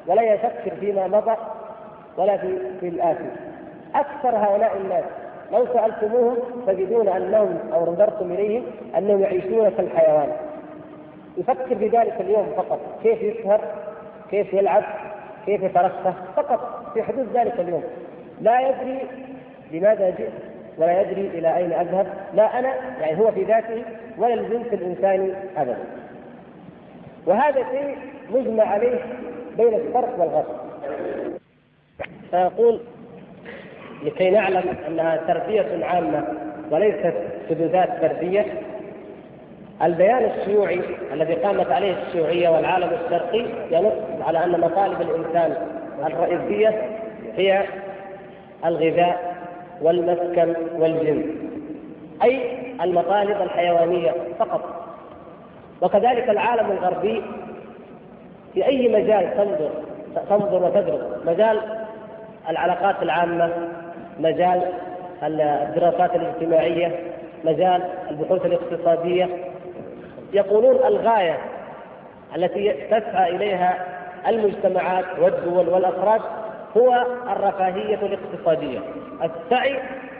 ولا 0.06 0.22
يفكر 0.22 0.70
فيما 0.80 1.06
مضى 1.06 1.36
ولا 2.16 2.36
في 2.36 2.58
في 2.80 2.88
الاتي 2.88 3.30
أكثر 3.94 4.36
هؤلاء 4.36 4.76
الناس. 4.76 5.04
لو 5.52 5.66
سألتموهم 5.66 6.36
تجدون 6.66 7.08
أنهم 7.08 7.58
أو 7.72 7.92
نظرتم 7.92 8.32
إليهم 8.32 8.64
أنهم 8.98 9.20
يعيشون 9.20 9.70
كالحيوان 9.70 10.28
يفكر 11.36 11.76
في 11.76 11.88
ذلك 11.88 12.20
اليوم 12.20 12.46
فقط. 12.56 12.80
كيف 13.02 13.22
يسهر 13.22 13.60
كيف 14.30 14.54
يلعب؟ 14.54 14.82
كيف 15.46 15.62
يترفه 15.62 16.14
فقط. 16.36 16.90
في 16.94 17.02
حدود 17.02 17.28
ذلك 17.34 17.60
اليوم. 17.60 17.84
لا 18.40 18.60
يدري 18.60 18.98
لماذا 19.72 20.10
جئت 20.10 20.32
ولا 20.78 21.00
يدري 21.00 21.26
إلى 21.26 21.56
أين 21.56 21.72
أذهب. 21.72 22.06
لا 22.34 22.58
أنا 22.58 22.74
يعني 23.00 23.20
هو 23.20 23.30
في 23.30 23.44
ذاته 23.44 23.84
ولا 24.18 24.34
الجنس 24.34 24.66
الإنساني 24.72 25.32
ابدا. 25.56 25.78
وهذا 27.26 27.64
شيء 27.70 27.96
مجمع 28.30 28.64
عليه 28.64 28.98
بين 29.56 29.74
الشرق 29.74 30.14
والغرب. 30.18 30.56
فيقول 32.30 32.80
لكي 34.02 34.30
نعلم 34.30 34.76
أنها 34.88 35.16
تربية 35.16 35.84
عامة 35.84 36.24
وليست 36.70 37.14
حدوثات 37.50 37.88
فرديه 38.00 38.44
البيان 39.82 40.24
الشيوعي 40.24 40.80
الذي 41.12 41.34
قامت 41.34 41.72
عليه 41.72 41.94
الشيوعية 42.06 42.48
والعالم 42.48 42.90
الشرقي 43.04 43.44
ينص 43.70 43.92
على 44.26 44.44
أن 44.44 44.60
مطالب 44.60 45.00
الإنسان 45.00 45.56
الرئيسية 46.06 46.98
هي 47.36 47.64
الغذاء 48.64 49.36
والمسكن 49.82 50.54
والجنس 50.78 51.24
أي 52.22 52.58
المطالب 52.84 53.42
الحيوانية 53.42 54.14
فقط. 54.38 54.86
وكذلك 55.82 56.30
العالم 56.30 56.70
الغربي 56.70 57.22
في 58.54 58.66
أي 58.66 58.88
مجال 58.88 59.36
تنظر 59.36 59.70
تنظر 60.28 60.64
وتدرس 60.64 61.26
مجال 61.26 61.60
العلاقات 62.48 63.02
العامة 63.02 63.50
مجال 64.20 64.62
الدراسات 65.22 66.16
الاجتماعية 66.16 67.00
مجال 67.44 67.82
البحوث 68.10 68.46
الاقتصادية. 68.46 69.28
يقولون 70.32 70.76
الغاية 70.86 71.38
التي 72.36 72.72
تسعى 72.72 73.36
إليها 73.36 73.86
المجتمعات 74.28 75.04
والدول 75.20 75.68
والأفراد 75.68 76.20
هو 76.76 77.06
الرفاهية 77.32 77.98
الاقتصادية 78.02 78.78
السعي 79.22 79.78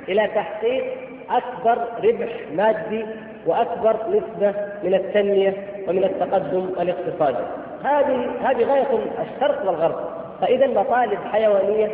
إلى 0.08 0.26
تحقيق 0.26 0.84
أكبر 1.30 1.78
ربح 2.04 2.28
مادي 2.52 3.04
وأكبر 3.46 3.96
نسبة 4.08 4.54
من 4.82 4.94
التنمية 4.94 5.54
ومن 5.88 6.04
التقدم 6.04 6.68
الاقتصادي. 6.80 7.44
هذه 7.84 8.30
هذه 8.42 8.64
غاية 8.64 8.86
الشرق 9.22 9.66
والغرب. 9.66 9.96
فإذا 10.40 10.66
مطالب 10.66 11.18
حيوانية 11.32 11.90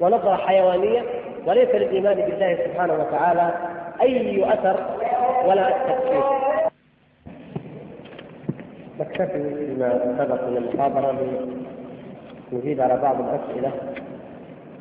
ونظرة 0.00 0.36
حيوانية 0.36 1.02
وليس 1.46 1.68
للإيمان 1.74 2.14
بالله 2.14 2.58
سبحانه 2.64 2.94
وتعالى 2.94 3.54
أي 4.02 4.44
أثر 4.54 4.76
ولا 5.46 5.70
تفسير 5.70 6.24
نكتفي 9.00 9.38
بما 9.74 10.14
سبق 10.18 10.48
من 10.48 10.56
المحاضرة 10.56 11.14
نجيب 12.52 12.80
على 12.80 12.96
بعض 12.96 13.16
الأسئلة. 13.20 13.72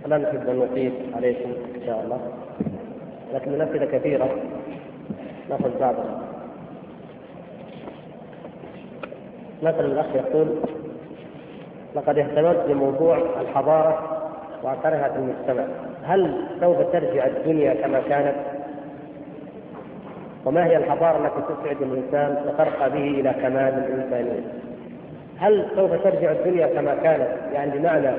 ولا 0.05 0.17
نحب 0.17 0.49
أن 0.49 0.59
نطيل 0.59 0.93
عليكم 1.15 1.49
إن 1.75 1.81
شاء 1.85 2.01
الله. 2.03 2.19
لكن 3.33 3.53
الاسئله 3.53 3.85
كثيره 3.85 4.29
نأخذ 5.49 5.79
بعضها 5.79 6.19
مثلا 9.63 9.85
الأخ 9.85 10.05
يقول 10.15 10.47
لقد 11.95 12.17
اهتممت 12.17 12.65
بموضوع 12.67 13.17
الحضارة 13.41 14.14
واثرها 14.63 15.09
في 15.09 15.15
المجتمع. 15.19 15.63
هل 16.03 16.47
سوف 16.59 16.77
ترجع 16.93 17.25
الدنيا 17.25 17.73
كما 17.73 18.01
كانت؟ 18.09 18.35
وما 20.45 20.65
هي 20.65 20.77
الحضارة 20.77 21.17
التي 21.25 21.53
تسعد 21.53 21.81
الإنسان 21.81 22.37
وترقى 22.47 22.89
به 22.89 23.07
إلى 23.07 23.33
كمال 23.33 23.73
الإنسانية؟ 23.73 24.41
هل 25.39 25.65
سوف 25.75 25.91
ترجع 26.03 26.31
الدنيا 26.31 26.67
كما 26.67 26.95
كانت؟ 27.03 27.27
يعني 27.53 27.79
بمعنى 27.79 28.09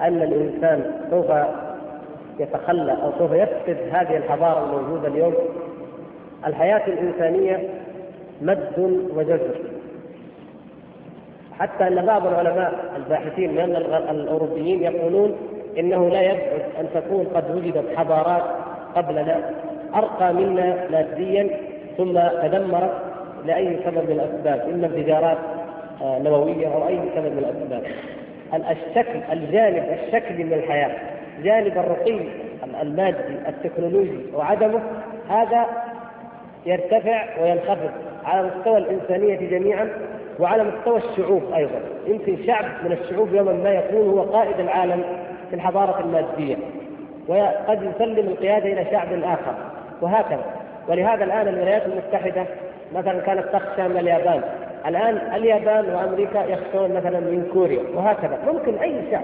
أن 0.00 0.22
الإنسان 0.22 0.92
سوف 1.10 1.26
يتخلى 2.38 2.92
أو 2.92 3.12
سوف 3.18 3.32
يفقد 3.32 3.76
هذه 3.92 4.16
الحضارة 4.16 4.64
الموجودة 4.64 5.08
اليوم؟ 5.08 5.34
الحياة 6.46 6.86
الإنسانية 6.86 7.68
مد 8.42 9.08
وجزر 9.16 9.54
حتى 11.58 11.88
أن 11.88 12.06
بعض 12.06 12.26
العلماء 12.26 12.92
الباحثين 12.96 13.52
من 13.52 13.76
الأوروبيين 14.10 14.82
يقولون 14.82 15.36
إنه 15.78 16.08
لا 16.08 16.22
يبعد 16.22 16.62
أن 16.80 16.88
تكون 16.94 17.26
قد 17.34 17.56
وجدت 17.56 17.96
حضارات 17.96 18.42
قبلنا 18.96 19.50
أرقى 19.94 20.34
منا 20.34 20.88
ماديا 20.90 21.50
ثم 21.96 22.20
تدمرت 22.42 22.92
لأي 23.46 23.76
سبب 23.84 24.10
من 24.10 24.20
الأسباب 24.20 24.68
إما 24.74 24.86
انفجارات 24.86 25.38
آه، 26.02 26.18
نووية 26.18 26.74
أو 26.74 26.88
أي 26.88 27.00
سبب 27.14 27.32
من 27.32 27.38
الأسباب. 27.38 27.82
الشكل 28.70 29.20
الجانب 29.32 29.84
الشكلي 30.02 30.44
من 30.44 30.52
الحياة 30.52 30.90
جانب 31.42 31.78
الرقي 31.78 32.18
المادي 32.82 33.18
التكنولوجي 33.48 34.20
وعدمه 34.34 34.80
هذا 35.28 35.66
يرتفع 36.66 37.42
وينخفض 37.42 37.90
على 38.24 38.50
مستوى 38.50 38.78
الإنسانية 38.78 39.50
جميعا 39.50 39.88
وعلى 40.38 40.64
مستوى 40.64 40.98
الشعوب 40.98 41.42
أيضا. 41.54 41.80
يمكن 42.06 42.46
شعب 42.46 42.64
من 42.84 42.92
الشعوب 42.92 43.34
يوما 43.34 43.52
ما 43.52 43.70
يكون 43.70 44.08
هو 44.08 44.22
قائد 44.22 44.60
العالم 44.60 45.04
في 45.52 45.56
الحضارة 45.56 46.00
المادية 46.00 46.56
وقد 47.28 47.82
يسلم 47.82 48.28
القيادة 48.28 48.72
إلى 48.72 48.84
شعب 48.90 49.08
آخر 49.12 49.54
وهكذا. 50.02 50.44
ولهذا 50.88 51.24
الآن 51.24 51.48
الولايات 51.48 51.82
المتحدة 51.86 52.46
مثلا 52.94 53.20
كانت 53.20 53.44
تخشى 53.52 53.88
من 53.88 53.96
اليابان. 53.96 54.42
الآن 54.86 55.34
اليابان 55.34 55.94
وأمريكا 55.94 56.38
يخشون 56.38 56.94
مثلا 56.94 57.20
من 57.20 57.50
كوريا 57.52 57.82
وهكذا. 57.94 58.38
ممكن 58.52 58.78
أي 58.78 59.10
شعب 59.10 59.22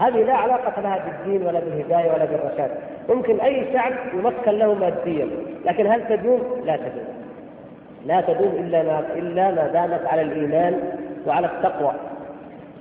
هذه 0.00 0.22
لا 0.22 0.34
علاقة 0.34 0.82
لها 0.82 0.98
بالدين 0.98 1.46
ولا 1.46 1.60
بالهداية 1.60 2.12
ولا 2.12 2.24
بالرشاد. 2.24 2.70
ممكن 3.08 3.40
أي 3.40 3.72
شعب 3.72 3.92
يمكن 4.14 4.50
له 4.50 4.74
ماديا 4.74 5.28
لكن 5.64 5.86
هل 5.86 6.08
تدوم؟ 6.08 6.62
لا 6.64 6.76
تدوم. 6.76 7.04
لا 8.06 8.20
تدوم 8.20 8.52
إلا 8.58 8.82
ما 8.82 9.04
إلا 9.16 9.50
ما 9.50 9.66
دامت 9.66 10.06
على 10.06 10.22
الإيمان 10.22 10.80
وعلى 11.26 11.46
التقوى. 11.46 11.92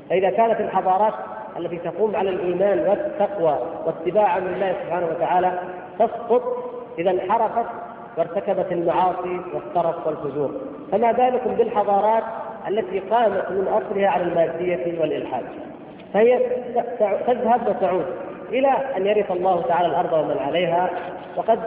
فإذا 0.10 0.30
كانت 0.30 0.62
الحضارات 0.62 1.14
التي 1.58 1.78
تقوم 1.78 2.16
على 2.16 2.30
الإيمان 2.30 2.80
والتقوى 2.80 3.58
واتباع 3.86 4.38
أمر 4.38 4.49
الله 4.49 4.76
سبحانه 4.84 5.06
وتعالى 5.06 5.60
تسقط 5.99 6.43
إذا 6.99 7.12
انحرفت 7.12 7.66
وارتكبت 8.18 8.72
المعاصي 8.72 9.39
والترف 9.54 10.08
والفجور. 10.08 10.52
فما 10.91 11.12
بالكم 11.12 11.52
بالحضارات 11.56 12.24
التي 12.68 12.99
قامت 12.99 13.52
من 13.52 13.68
أصلها 13.68 14.08
على 14.08 14.24
المادية 14.24 14.99
والإلحاد. 14.99 15.43
فهي 16.14 16.39
تذهب 17.28 17.68
وتعود 17.68 18.06
إلى 18.49 18.72
أن 18.97 19.06
يرث 19.06 19.32
الله 19.32 19.62
تعالى 19.62 19.88
الأرض 19.88 20.14
ومن 20.14 20.38
عليها 20.38 20.89
وقد 21.38 21.60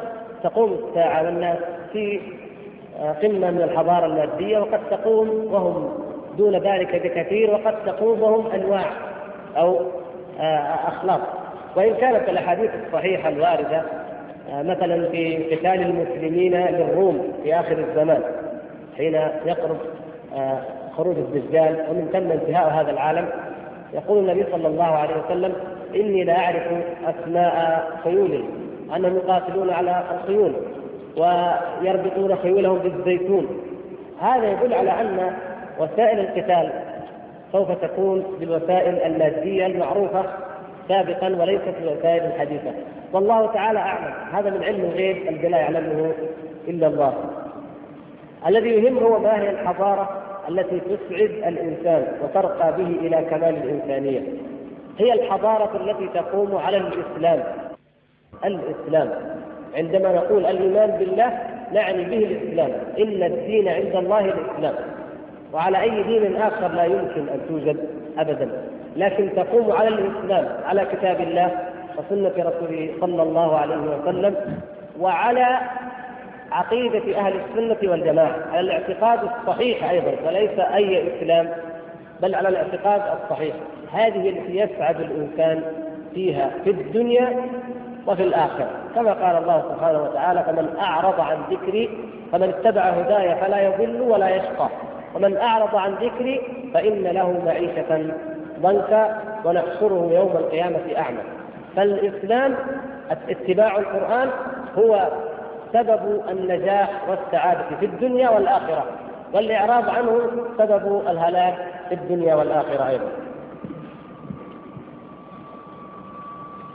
تقوم 0.43 0.73
الساعة 0.73 1.25
والناس 1.25 1.59
في 1.93 2.21
قمة 3.23 3.51
من 3.51 3.63
الحضارة 3.63 4.07
المادية 4.07 4.59
وقد 4.59 4.81
تقوم 4.91 5.29
وهم 5.53 5.93
دون 6.39 6.57
ذلك 6.57 6.97
بكثير 6.97 7.51
وقد 7.51 7.85
تقوم 7.87 8.23
وهم 8.23 8.47
أنواع 8.47 8.85
أو 9.57 9.81
أخلاق. 10.87 11.21
وإن 11.77 11.95
كانت 11.95 12.29
الأحاديث 12.29 12.71
الصحيحة 12.87 13.29
الواردة 13.29 13.83
مثلا 14.53 15.09
في 15.09 15.55
قتال 15.55 15.83
المسلمين 15.83 16.53
للروم 16.53 17.33
في 17.43 17.55
آخر 17.55 17.79
الزمان 17.79 18.23
حين 18.97 19.15
يقرب 19.47 19.77
خروج 20.97 21.17
الدجال 21.17 21.85
ومن 21.91 22.09
ثم 22.13 22.33
انتهاء 22.33 22.71
هذا 22.71 22.91
العالم 22.91 23.29
يقول 23.93 24.19
النبي 24.19 24.45
صلى 24.53 24.69
الله 24.69 24.85
عليه 24.85 25.15
وسلم 25.25 25.53
إني 25.95 26.25
لا 26.25 26.39
أعرف 26.39 26.63
أسماء 27.07 27.87
خيولهم 28.05 28.49
أنهم 28.97 29.17
يقاتلون 29.17 29.71
على 29.71 30.03
الخيول 30.15 30.53
ويربطون 31.17 32.37
خيولهم 32.37 32.79
بالزيتون. 32.79 33.47
هذا 34.21 34.51
يدل 34.51 34.75
على 34.75 34.91
أن 34.91 35.33
وسائل 35.79 36.19
القتال 36.21 36.71
سوف 37.55 37.71
تكون 37.71 38.25
بالوسائل 38.41 38.95
المادية 38.95 39.67
المعروفة 39.67 40.25
سابقا 40.89 41.29
وليست 41.29 41.75
بالوسائل 41.81 42.23
الحديثة. 42.23 42.73
والله 43.13 43.53
تعالى 43.53 43.79
أعلم. 43.79 44.15
هذا 44.33 44.51
من 44.51 44.65
علم 44.65 44.85
الغيب 44.85 45.17
الذي 45.29 45.49
لا 45.49 45.59
يعلمه 45.59 46.13
إلا 46.69 46.87
الله. 46.87 47.15
الذي 48.47 48.69
يهم 48.69 48.99
هو 48.99 49.19
ما 49.19 49.43
هي 49.43 49.51
الحضارة 49.51 50.23
التي 50.49 50.81
تسعد 50.81 51.31
الإنسان 51.31 52.07
وترقى 52.23 52.73
به 52.77 52.87
إلى 52.87 53.27
كمال 53.31 53.57
الإنسانية. 53.57 54.21
هي 54.99 55.13
الحضارة 55.13 55.77
التي 55.77 56.09
تقوم 56.15 56.57
على 56.57 56.77
الإسلام. 56.77 57.43
الإسلام. 58.45 59.11
عندما 59.77 60.13
نقول 60.13 60.47
الإيمان 60.47 60.91
بالله 60.99 61.39
نعني 61.73 62.05
به 62.05 62.27
الإسلام. 62.27 62.71
إن 62.99 63.23
الدين 63.23 63.69
عند 63.69 63.97
الله 63.97 64.21
الإسلام. 64.21 64.75
وعلى 65.55 65.81
أي 65.83 66.03
دين 66.03 66.37
آخر 66.37 66.69
لا 66.69 66.85
يمكن 66.85 67.29
أن 67.29 67.41
توجد 67.49 67.77
أبدا. 68.19 68.49
لكن 68.97 69.31
تقوم 69.37 69.73
على 69.73 69.89
الإسلام 69.89 70.49
على 70.67 70.87
كتاب 70.93 71.21
الله 71.21 71.51
وسنة 71.99 72.33
رسوله 72.39 72.91
صلى 73.01 73.23
الله 73.23 73.57
عليه 73.57 73.77
وسلم 73.77 74.35
وعلى 75.01 75.59
عقيدة 76.53 77.19
أهل 77.19 77.33
السنة 77.35 77.91
والجماعة 77.91 78.37
على 78.53 78.61
الاعتقاد 78.61 79.19
الصحيح 79.23 79.91
أيضا 79.91 80.13
وليس 80.27 80.59
أي 80.59 81.17
إسلام 81.17 81.49
بل 82.23 82.35
على 82.35 82.49
الاعتقاد 82.49 83.03
الصحيح. 83.23 83.55
هذه 83.93 84.29
التي 84.29 84.57
يسعد 84.57 85.01
الإنسان 85.01 85.63
فيها 86.15 86.51
في 86.65 86.71
الدنيا 86.71 87.37
وفي 88.07 88.23
الآخرة. 88.23 88.71
كما 88.95 89.13
قال 89.13 89.43
الله 89.43 89.63
سبحانه 89.75 90.03
وتعالى 90.03 90.43
فمن 90.43 90.77
أعرض 90.81 91.21
عن 91.21 91.37
ذكري 91.51 91.91
فمن 92.33 92.49
اتبع 92.49 92.83
هداي 92.83 93.35
فلا 93.35 93.61
يضل 93.63 94.01
ولا 94.01 94.37
يشقى. 94.37 94.69
ومن 95.15 95.37
أعرض 95.37 95.77
عن 95.77 95.95
ذكري 95.95 96.41
فإن 96.75 97.03
له 97.03 97.43
معيشة 97.47 98.15
ضنكا 98.61 99.21
ونحشره 99.45 100.11
يوم 100.13 100.31
القيامة 100.37 100.81
أعمى. 100.99 101.21
فالإسلام 101.77 102.55
اتباع 103.29 103.79
القرآن 103.79 104.31
هو 104.79 105.09
سبب 105.73 106.23
النجاح 106.31 106.91
والسعادة 107.09 107.77
في 107.81 107.87
الدنيا 107.87 108.31
والآخرة. 108.31 108.85
والإعراض 109.33 109.89
عنه 109.89 110.21
سبب 110.59 111.03
الهلاك 111.09 111.55
في 111.89 111.95
الدنيا 111.95 112.35
والآخرة 112.35 112.89
أيضا. 112.89 113.09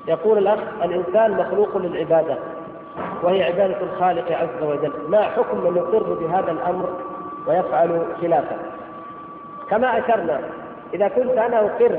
يقول 0.08 0.38
الأخ 0.38 0.60
الإنسان 0.84 1.32
مخلوق 1.32 1.78
للعبادة 1.78 2.38
وهي 3.24 3.44
عبادة 3.44 3.82
الخالق 3.82 4.32
عز 4.32 4.64
وجل. 4.64 4.92
ما 5.10 5.22
حكم 5.22 5.58
من 5.58 5.78
يقر 5.78 6.14
بهذا 6.14 6.52
الأمر 6.52 7.09
ويفعل 7.48 8.02
خلافه 8.22 8.56
كما 9.70 10.00
أشرنا 10.00 10.40
إذا 10.94 11.08
كنت 11.08 11.38
أنا 11.38 11.60
أقر 11.60 11.98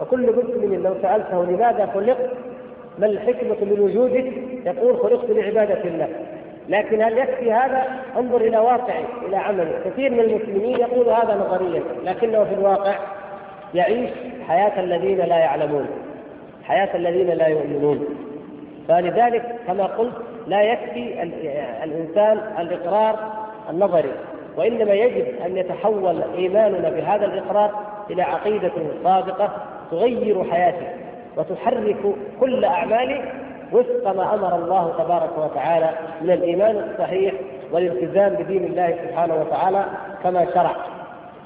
وكل 0.00 0.32
مسلم 0.36 0.82
لو 0.82 0.94
سألته 1.02 1.44
لماذا 1.44 1.90
خلقت 1.94 2.30
ما 2.98 3.06
الحكمة 3.06 3.56
من 3.60 3.80
وجودك؟ 3.80 4.32
يقول 4.66 4.98
خلقت 4.98 5.30
لعبادة 5.30 5.84
الله. 5.84 6.08
لكن 6.68 7.02
هل 7.02 7.18
يكفي 7.18 7.52
هذا؟ 7.52 7.86
انظر 8.18 8.40
إلى 8.40 8.58
واقعه 8.58 9.04
إلى 9.28 9.36
عمله، 9.36 9.80
كثير 9.84 10.10
من 10.10 10.20
المسلمين 10.20 10.80
يقول 10.80 11.08
هذا 11.08 11.34
نظريا 11.34 11.82
لكنه 12.04 12.44
في 12.44 12.54
الواقع 12.54 12.94
يعيش 13.74 14.10
حياة 14.48 14.80
الذين 14.80 15.18
لا 15.18 15.38
يعلمون 15.38 15.86
حياة 16.64 16.96
الذين 16.96 17.28
لا 17.28 17.46
يؤمنون. 17.46 18.06
فلذلك 18.88 19.56
كما 19.66 19.84
قلت 19.84 20.14
لا 20.46 20.62
يكفي 20.62 21.22
الإنسان 21.84 22.40
الإقرار 22.58 23.18
النظري. 23.70 24.12
وإنما 24.56 24.92
يجب 24.92 25.26
أن 25.46 25.56
يتحول 25.56 26.22
إيماننا 26.36 26.90
بهذا 26.90 27.26
الإقرار 27.26 27.70
إلى 28.10 28.22
عقيدة 28.22 28.72
صادقه 29.04 29.50
تغير 29.90 30.44
حياته 30.50 30.86
وتحرك 31.36 31.96
كل 32.40 32.64
اعماله 32.64 33.24
وفق 33.72 34.12
ما 34.12 34.34
أمر 34.34 34.56
الله 34.56 34.94
تبارك 34.98 35.38
وتعالى 35.38 35.90
من 36.22 36.30
الإيمان 36.30 36.90
الصحيح 36.90 37.34
والالتزام 37.72 38.34
بدين 38.34 38.64
الله 38.64 38.96
سبحانه 39.08 39.34
وتعالى 39.34 39.84
كما 40.22 40.46
شرع. 40.54 40.76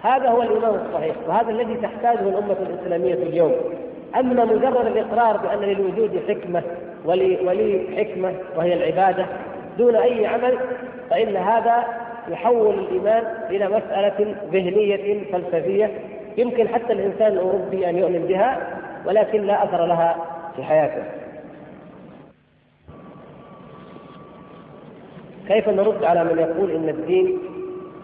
هذا 0.03 0.29
هو 0.29 0.43
الإيمان 0.43 0.81
الصحيح 0.87 1.17
وهذا 1.29 1.51
الذي 1.51 1.75
تحتاجه 1.75 2.21
الأمة 2.29 2.57
الإسلامية 2.71 3.15
اليوم. 3.15 3.53
أما 4.17 4.45
مجرد 4.45 4.87
الإقرار 4.87 5.37
بأن 5.37 5.59
للوجود 5.61 6.21
حكمة 6.29 6.63
ولي, 7.05 7.39
ولي 7.47 7.87
حكمة 7.97 8.33
وهي 8.57 8.75
العبادة 8.75 9.27
دون 9.79 9.97
أي 9.97 10.27
عمل 10.27 10.59
فإن 11.11 11.37
هذا 11.37 11.85
يحول 12.29 12.79
الإيمان 12.79 13.25
إلى 13.51 13.69
مسألة 13.69 14.35
ذهنية 14.53 15.25
فلسفية. 15.33 15.91
يمكن 16.37 16.69
حتى 16.69 16.93
الإنسان 16.93 17.33
الأوروبي 17.33 17.91
أن 17.91 17.97
يؤمن 17.97 18.27
بها 18.27 18.81
ولكن 19.07 19.43
لا 19.43 19.65
أثر 19.65 19.87
لها 19.87 20.17
في 20.57 20.63
حياته. 20.63 21.03
كيف 25.49 25.69
نرد 25.69 26.05
على 26.05 26.25
من 26.25 26.39
يقول 26.39 26.71
إن 26.71 26.89
الدين 26.89 27.39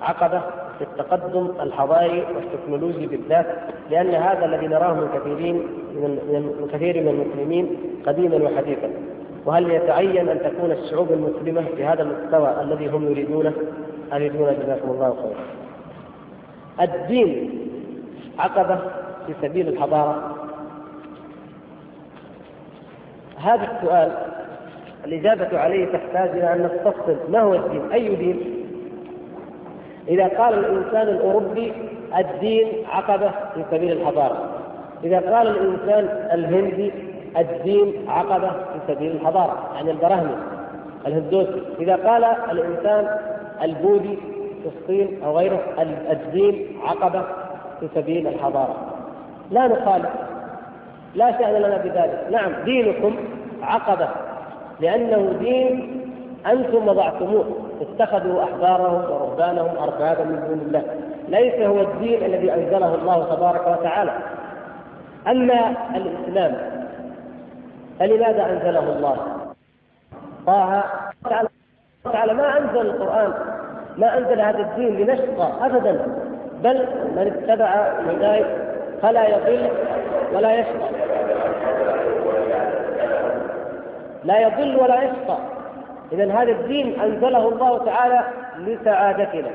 عقبة 0.00 0.40
في 0.78 0.84
التقدم 0.84 1.50
الحضاري 1.60 2.26
والتكنولوجي 2.34 3.06
بالذات؟ 3.06 3.46
لأن 3.90 4.14
هذا 4.14 4.44
الذي 4.44 4.66
نراه 4.66 4.92
من 4.92 5.08
كثيرين 5.14 5.54
من 5.94 6.68
كثير 6.72 7.02
من 7.02 7.08
المسلمين 7.08 7.76
قديما 8.06 8.36
وحديثا. 8.36 8.90
وهل 9.46 9.70
يتعين 9.70 10.28
أن 10.28 10.38
تكون 10.38 10.72
الشعوب 10.72 11.12
المسلمة 11.12 11.64
بهذا 11.76 12.02
المستوى 12.02 12.62
الذي 12.62 12.86
هم 12.86 13.10
يريدونه؟ 13.10 13.52
يريدون 14.12 14.56
جزاكم 14.62 14.90
الله 14.90 15.16
خيرا. 15.22 15.44
الدين 16.80 17.58
عقبة 18.38 18.78
في 19.26 19.34
سبيل 19.42 19.68
الحضارة 19.68 20.36
هذا 23.36 23.68
السؤال 23.76 24.12
الإجابة 25.04 25.58
عليه 25.58 25.86
تحتاج 25.86 26.28
إلى 26.30 26.52
أن 26.52 26.62
نستفصل 26.62 27.16
ما 27.28 27.40
هو 27.40 27.54
الدين؟ 27.54 27.92
أي 27.92 28.14
دين؟ 28.14 28.40
إذا 30.08 30.28
قال 30.28 30.54
الإنسان 30.54 31.08
الأوروبي 31.08 31.72
الدين 32.18 32.68
عقبة 32.88 33.30
في 33.54 33.64
سبيل 33.70 33.92
الحضارة 33.92 34.50
إذا 35.04 35.16
قال 35.36 35.46
الإنسان 35.48 36.28
الهندي 36.32 36.92
الدين 37.38 37.92
عقبة 38.08 38.48
في 38.48 38.94
سبيل 38.94 39.12
الحضارة 39.12 39.70
يعني 39.74 39.90
البراهمي 39.90 40.36
الهندوسي 41.06 41.62
إذا 41.80 41.96
قال 41.96 42.24
الإنسان 42.24 43.18
البوذي 43.62 44.18
في 44.62 44.68
الصين 44.68 45.22
أو 45.24 45.38
غيره 45.38 45.60
الدين 46.10 46.78
عقبة 46.84 47.22
في 47.80 47.88
سبيل 47.94 48.26
الحضارة. 48.26 48.76
لا 49.50 49.66
نخالف. 49.66 50.10
لا 51.14 51.38
شأن 51.38 51.54
لنا 51.54 51.76
بذلك. 51.76 52.26
نعم 52.30 52.52
دينكم 52.64 53.16
عقبة 53.62 54.08
لأنه 54.80 55.32
دين 55.40 56.00
أنتم 56.46 56.88
وضعتموه. 56.88 57.44
اتخذوا 57.80 58.44
أحبارهم 58.44 58.94
ورهبانهم 58.94 59.76
أربابا 59.76 60.24
من 60.24 60.44
دون 60.48 60.60
الله. 60.66 60.82
ليس 61.28 61.54
هو 61.54 61.80
الدين 61.80 62.24
الذي 62.24 62.54
أنزله 62.54 62.94
الله 62.94 63.34
تبارك 63.34 63.78
وتعالى. 63.78 64.12
أما 65.28 65.74
الإسلام 65.96 66.82
فلماذا 67.98 68.50
أنزله 68.50 68.92
الله؟ 68.96 69.16
طه 70.46 70.84
تعالى, 72.04 72.34
ما 72.34 72.58
أنزل 72.58 72.80
القرآن 72.80 73.32
ما 73.98 74.18
أنزل 74.18 74.40
هذا 74.40 74.58
الدين 74.58 74.96
لنشقى 74.96 75.66
أبدا 75.66 75.92
بل 76.62 76.86
من 77.16 77.32
اتبع 77.36 77.66
هداي 78.10 78.44
فلا 79.02 79.28
يضل 79.28 79.70
ولا 80.34 80.54
يشقى. 80.54 80.88
لا 84.24 84.40
يضل 84.40 84.76
ولا 84.76 85.02
يشقى. 85.02 85.38
إذا 86.12 86.32
هذا 86.32 86.50
الدين 86.52 87.00
أنزله 87.00 87.48
الله 87.48 87.84
تعالى 87.84 88.20
لسعادتنا. 88.58 89.50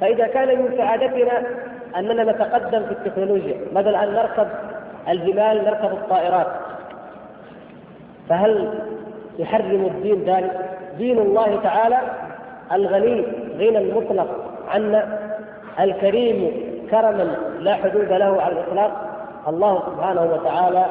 فإذا 0.00 0.26
كان 0.26 0.48
من 0.48 0.76
سعادتنا 0.76 1.42
أننا 1.96 2.32
نتقدم 2.32 2.82
في 2.86 2.92
التكنولوجيا 2.92 3.56
مثلا 3.72 4.04
أن 4.04 4.12
نركب 4.14 4.48
الجمال 5.08 5.64
نركب 5.64 5.92
الطائرات. 5.92 6.46
فهل 8.28 8.78
يحرم 9.38 9.84
الدين 9.86 10.24
ذلك؟ 10.24 10.71
دين 10.98 11.18
الله 11.18 11.60
تعالى 11.62 11.98
الغني 12.72 13.24
غنى 13.58 13.78
المطلق 13.78 14.28
عنا 14.68 15.18
الكريم 15.80 16.50
كرما 16.90 17.36
لا 17.60 17.74
حدود 17.74 18.12
له 18.12 18.42
على 18.42 18.52
الإطلاق. 18.52 18.90
الله 19.48 19.82
سبحانه 19.86 20.22
وتعالى 20.22 20.86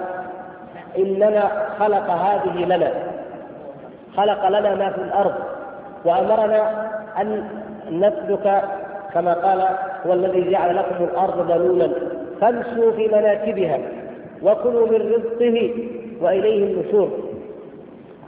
إنما 0.97 1.67
خلق 1.79 2.09
هذه 2.09 2.65
لنا 2.65 2.91
خلق 4.17 4.47
لنا 4.47 4.75
ما 4.75 4.91
في 4.91 5.01
الأرض 5.01 5.33
وأمرنا 6.05 6.87
أن 7.21 7.43
نسلك 7.91 8.61
كما 9.13 9.33
قال 9.33 9.61
هو 10.07 10.13
الذي 10.13 10.51
جعل 10.51 10.75
لكم 10.75 11.03
الأرض 11.03 11.51
ذلولا 11.51 11.89
فامشوا 12.41 12.91
في 12.91 13.07
مناكبها 13.07 13.79
وكلوا 14.43 14.87
من 14.87 14.95
رزقه 14.95 15.73
وإليه 16.21 16.63
النشور. 16.63 17.09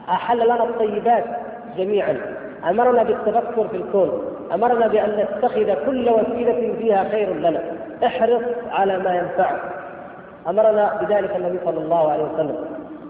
أحل 0.10 0.44
لنا 0.46 0.64
الطيبات 0.64 1.24
جميعا. 1.78 2.18
أمرنا 2.70 3.04
بالتفكر 3.04 3.68
في 3.68 3.78
الكون. 3.78 4.22
أمرنا 4.54 4.88
بأن 4.88 5.10
نتخذ 5.10 5.74
كل 5.86 6.10
وسيلة 6.10 6.74
فيها 6.80 7.04
خير 7.04 7.34
لنا. 7.34 7.62
احرص 8.06 8.44
على 8.72 9.00
ما 9.00 9.16
ينفعك. 9.16 9.62
أمرنا 10.50 11.00
بذلك 11.02 11.36
النبي 11.36 11.60
صلى 11.66 11.78
الله 11.78 12.12
عليه 12.12 12.24
وسلم. 12.24 12.56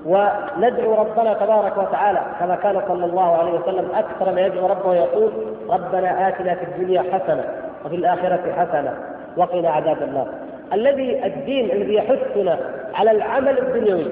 وندعو 0.06 0.96
ربنا 0.96 1.34
تبارك 1.34 1.78
وتعالى 1.78 2.22
كما 2.40 2.56
كان 2.56 2.82
صلى 2.88 3.06
الله 3.06 3.38
عليه 3.38 3.52
وسلم 3.52 3.88
أكثر 3.96 4.32
ما 4.32 4.42
يدعو 4.42 4.68
ربه 4.68 4.90
ويقول 4.90 5.32
ربنا 5.70 6.28
آتنا 6.28 6.56
في 6.56 6.64
الدنيا 6.64 7.02
حسنة 7.02 7.44
وفي 7.86 7.96
الآخرة 7.96 8.54
حسنة 8.58 8.94
وقنا 9.38 9.70
عذاب 9.70 9.98
النار. 10.04 10.28
الذي 10.74 11.26
الدين 11.26 11.72
الذي 11.72 11.94
يحثنا 11.94 12.60
على 12.96 13.12
العمل 13.12 13.58
الدنيوي 13.58 14.06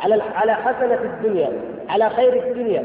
على 0.00 0.22
على 0.34 0.54
حسنة 0.54 0.98
الدنيا 1.04 1.52
على 1.88 2.10
خير 2.10 2.46
الدنيا 2.46 2.84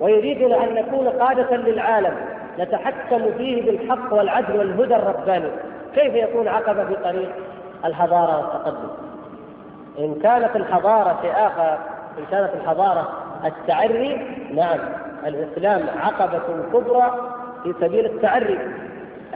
ويريدنا 0.00 0.64
أن 0.64 0.74
نكون 0.74 1.08
قادة 1.08 1.56
للعالم 1.56 2.14
نتحكم 2.58 3.22
فيه 3.38 3.62
بالحق 3.62 4.12
والعدل 4.12 4.58
والهدى 4.58 4.96
الرباني. 4.96 5.50
كيف 5.94 6.14
يكون 6.14 6.48
عقبه 6.48 6.84
في 6.84 6.94
طريق 6.94 7.30
الحضارة 7.84 8.36
والتقدم؟ 8.36 8.88
إن 9.98 10.14
كانت 10.22 10.56
الحضارة 10.56 11.18
شيء 11.22 11.32
آخر 11.32 11.78
إن 12.18 12.24
كانت 12.30 12.50
الحضارة 12.54 13.08
التعري 13.44 14.16
نعم 14.54 14.78
الإسلام 15.26 15.82
عقبة 16.02 16.40
كبرى 16.72 17.10
في 17.62 17.74
سبيل 17.80 18.06
التعري. 18.06 18.58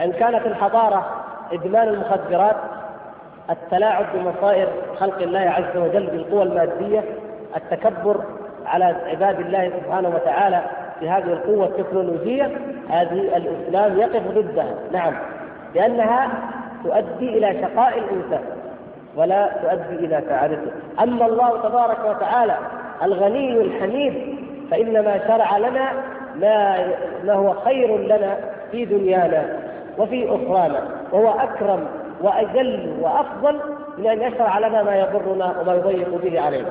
إن 0.03 0.11
كانت 0.11 0.45
الحضارة 0.45 1.05
إدمان 1.53 1.87
المخدرات 1.87 2.55
التلاعب 3.49 4.05
بمصائر 4.13 4.67
خلق 4.99 5.21
الله 5.21 5.39
عز 5.39 5.77
وجل 5.77 6.05
بالقوى 6.07 6.43
المادية 6.43 7.03
التكبر 7.55 8.21
على 8.67 8.95
عباد 9.05 9.39
الله 9.39 9.71
سبحانه 9.83 10.09
وتعالى 10.09 10.61
بهذه 11.01 11.33
القوة 11.33 11.65
التكنولوجية 11.65 12.51
هذه 12.89 13.37
الإسلام 13.37 13.99
يقف 13.99 14.21
ضدها. 14.35 14.75
نعم. 14.91 15.13
لأنها 15.75 16.29
تؤدي 16.83 17.37
إلى 17.37 17.61
شقاء 17.61 17.97
الإنسان 17.99 18.43
ولا 19.15 19.49
تؤدي 19.63 20.05
إلى 20.05 20.23
سعادته. 20.29 20.71
أما 21.03 21.25
الله 21.25 21.61
تبارك 21.61 21.97
وتعالى 22.05 22.57
الغني 23.03 23.51
الحميد 23.61 24.13
فإنما 24.71 25.27
شرع 25.27 25.57
لنا 25.57 25.91
ما 26.35 26.77
ما 27.23 27.33
هو 27.33 27.53
خير 27.53 27.97
لنا 27.97 28.37
في 28.71 28.85
دنيانا 28.85 29.45
وفي 29.97 30.25
أخرانا 30.29 30.81
وهو 31.11 31.29
أكرم 31.29 31.87
وأجل 32.21 32.93
وأفضل 33.01 33.59
من 33.97 34.07
أن 34.07 34.21
يشرع 34.21 34.59
لنا 34.59 34.83
ما 34.83 34.95
يضرنا 34.95 35.59
وما 35.61 35.73
يضيق 35.73 36.21
به 36.23 36.41
علينا. 36.41 36.69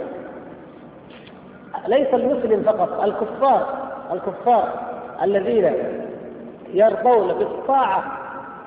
ليس 1.88 2.14
المسلم 2.14 2.62
فقط 2.62 3.04
الكفار 3.04 3.66
الكفار 4.12 4.68
الذين 5.22 5.72
يرضون 6.74 7.32
بالطاعة 7.32 8.04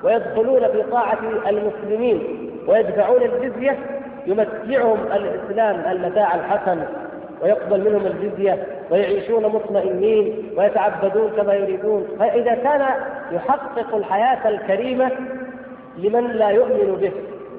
ويدخلون 0.02 0.68
في 0.68 0.82
طاعة 0.82 1.18
المسلمين 1.48 2.22
ويدفعون 2.66 3.22
الجزية 3.22 3.78
يمتعهم 4.26 4.98
الإسلام 5.12 5.96
المتاع 5.96 6.34
الحسن 6.34 6.82
ويقبل 7.42 7.90
منهم 7.90 8.06
الجزية 8.06 8.66
ويعيشون 8.90 9.42
مطمئنين 9.42 10.50
ويتعبدون 10.56 11.30
كما 11.36 11.54
يريدون. 11.54 12.06
فإذا 12.18 12.54
كان 12.54 12.86
يحقق 13.32 13.94
الحياة 13.94 14.48
الكريمة 14.48 15.10
لمن 15.98 16.26
لا 16.26 16.48
يؤمن 16.48 16.96
به 17.00 17.12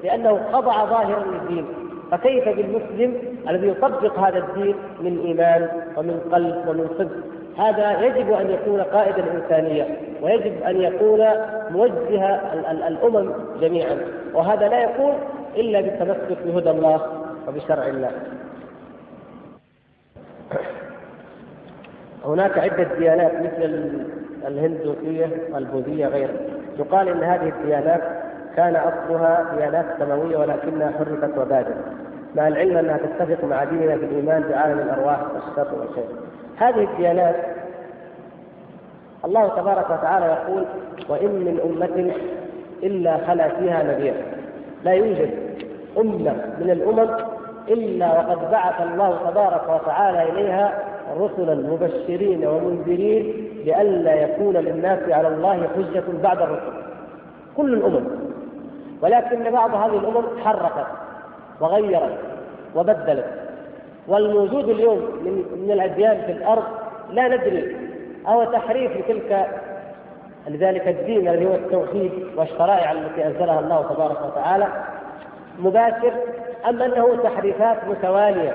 لأنه 0.04 0.40
خضع 0.52 0.84
ظاهرا 0.84 1.24
للدين 1.24 1.66
فكيف 2.10 2.48
بالمسلم 2.48 3.31
الذي 3.48 3.68
يطبق 3.68 4.18
هذا 4.18 4.38
الدين 4.38 4.74
من 5.00 5.18
إيمان 5.18 5.68
ومن 5.96 6.20
قلب 6.32 6.68
ومن 6.68 6.88
صدق. 6.98 7.16
هذا 7.58 8.00
يجب 8.00 8.32
أن 8.32 8.50
يكون 8.50 8.80
قائد 8.80 9.18
الإنسانية 9.18 9.98
ويجب 10.22 10.62
أن 10.62 10.80
يكون 10.80 11.20
موجه 11.70 12.34
الأمم 12.88 13.32
جميعا. 13.60 13.98
وهذا 14.34 14.68
لا 14.68 14.84
يكون 14.84 15.12
إلا 15.56 15.80
بالتمسك 15.80 16.38
بهدى 16.46 16.70
الله 16.70 17.00
وبشرع 17.48 17.86
الله. 17.86 18.10
هناك 22.24 22.58
عدة 22.58 22.88
ديانات 22.98 23.32
مثل 23.34 23.90
الهندوسية 24.46 25.26
والبوذية 25.52 26.06
غيرها 26.06 26.40
يقال 26.78 27.08
إن 27.08 27.22
هذه 27.22 27.48
الديانات 27.48 28.02
كان 28.56 28.76
أصلها 28.76 29.54
ديانات 29.56 29.86
سماوية 29.98 30.36
ولكنها 30.36 30.92
حرفت 30.98 31.38
وبادت. 31.38 31.76
مع 32.36 32.48
العلم 32.48 32.76
أنها 32.76 32.96
تتفق 32.96 33.44
مع 33.44 33.64
ديننا 33.64 33.96
في 33.96 34.04
الإيمان 34.04 34.42
بعالم 34.42 34.78
الأرواح 34.78 35.18
والشر 35.22 35.74
والخير 35.80 36.04
هذه 36.56 36.84
الديانات 36.92 37.36
الله 39.24 39.48
تبارك 39.48 39.90
وتعالى 39.90 40.26
يقول 40.26 40.64
وإن 41.08 41.30
من 41.30 41.60
أمة 41.64 42.12
إلا 42.82 43.16
خلا 43.26 43.48
فيها 43.48 43.82
نذير 43.82 44.14
لا 44.84 44.92
يوجد 44.92 45.30
أمة 45.98 46.34
من 46.60 46.70
الأمم 46.70 47.10
إلا 47.68 48.12
وقد 48.12 48.50
بعث 48.50 48.82
الله 48.82 49.30
تبارك 49.30 49.62
وتعالى 49.68 50.22
إليها 50.22 50.78
رسلا 51.18 51.54
مبشرين 51.54 52.46
ومنذرين 52.46 53.48
لئلا 53.64 54.14
يكون 54.14 54.56
للناس 54.56 54.98
على 55.12 55.28
الله 55.28 55.68
حجة 55.76 56.04
بعد 56.22 56.42
الرسل. 56.42 56.72
كل 57.56 57.74
الأمم. 57.74 58.04
ولكن 59.02 59.50
بعض 59.50 59.74
هذه 59.74 59.96
الأمم 59.98 60.24
حركت 60.44 60.86
وغيرت 61.62 62.18
وبدلت. 62.74 63.24
والموجود 64.08 64.68
اليوم 64.68 64.98
من 64.98 65.44
من 65.64 65.70
الأديان 65.72 66.22
في 66.26 66.32
الأرض 66.32 66.62
لا 67.10 67.28
ندري 67.28 67.76
أو 68.28 68.44
تحريف 68.44 68.92
لتلك 68.96 69.46
لذلك 70.48 70.88
الدين 70.88 71.28
الذي 71.28 71.46
هو 71.46 71.54
التوحيد 71.54 72.12
والشرائع 72.36 72.92
التي 72.92 73.26
أنزلها 73.26 73.60
الله 73.60 73.94
تبارك 73.94 74.18
وتعالى 74.24 74.66
مباشر 75.58 76.12
أم 76.68 76.82
أنه 76.82 77.16
تحريفات 77.22 77.76
متوالية؟ 77.88 78.54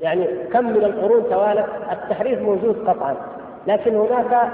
يعني 0.00 0.26
كم 0.52 0.64
من 0.64 0.84
القرون 0.84 1.24
توالت؟ 1.30 1.66
التحريف 1.92 2.42
موجود 2.42 2.88
قطعا 2.88 3.16
لكن 3.66 3.96
هناك 3.96 4.50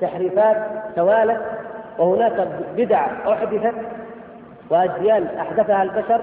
تحريفات 0.00 0.56
توالت 0.96 1.40
وهناك 1.98 2.48
بدع 2.76 3.06
أحدثت 3.32 3.74
واديان 4.70 5.26
أحدثها 5.40 5.82
البشر 5.82 6.20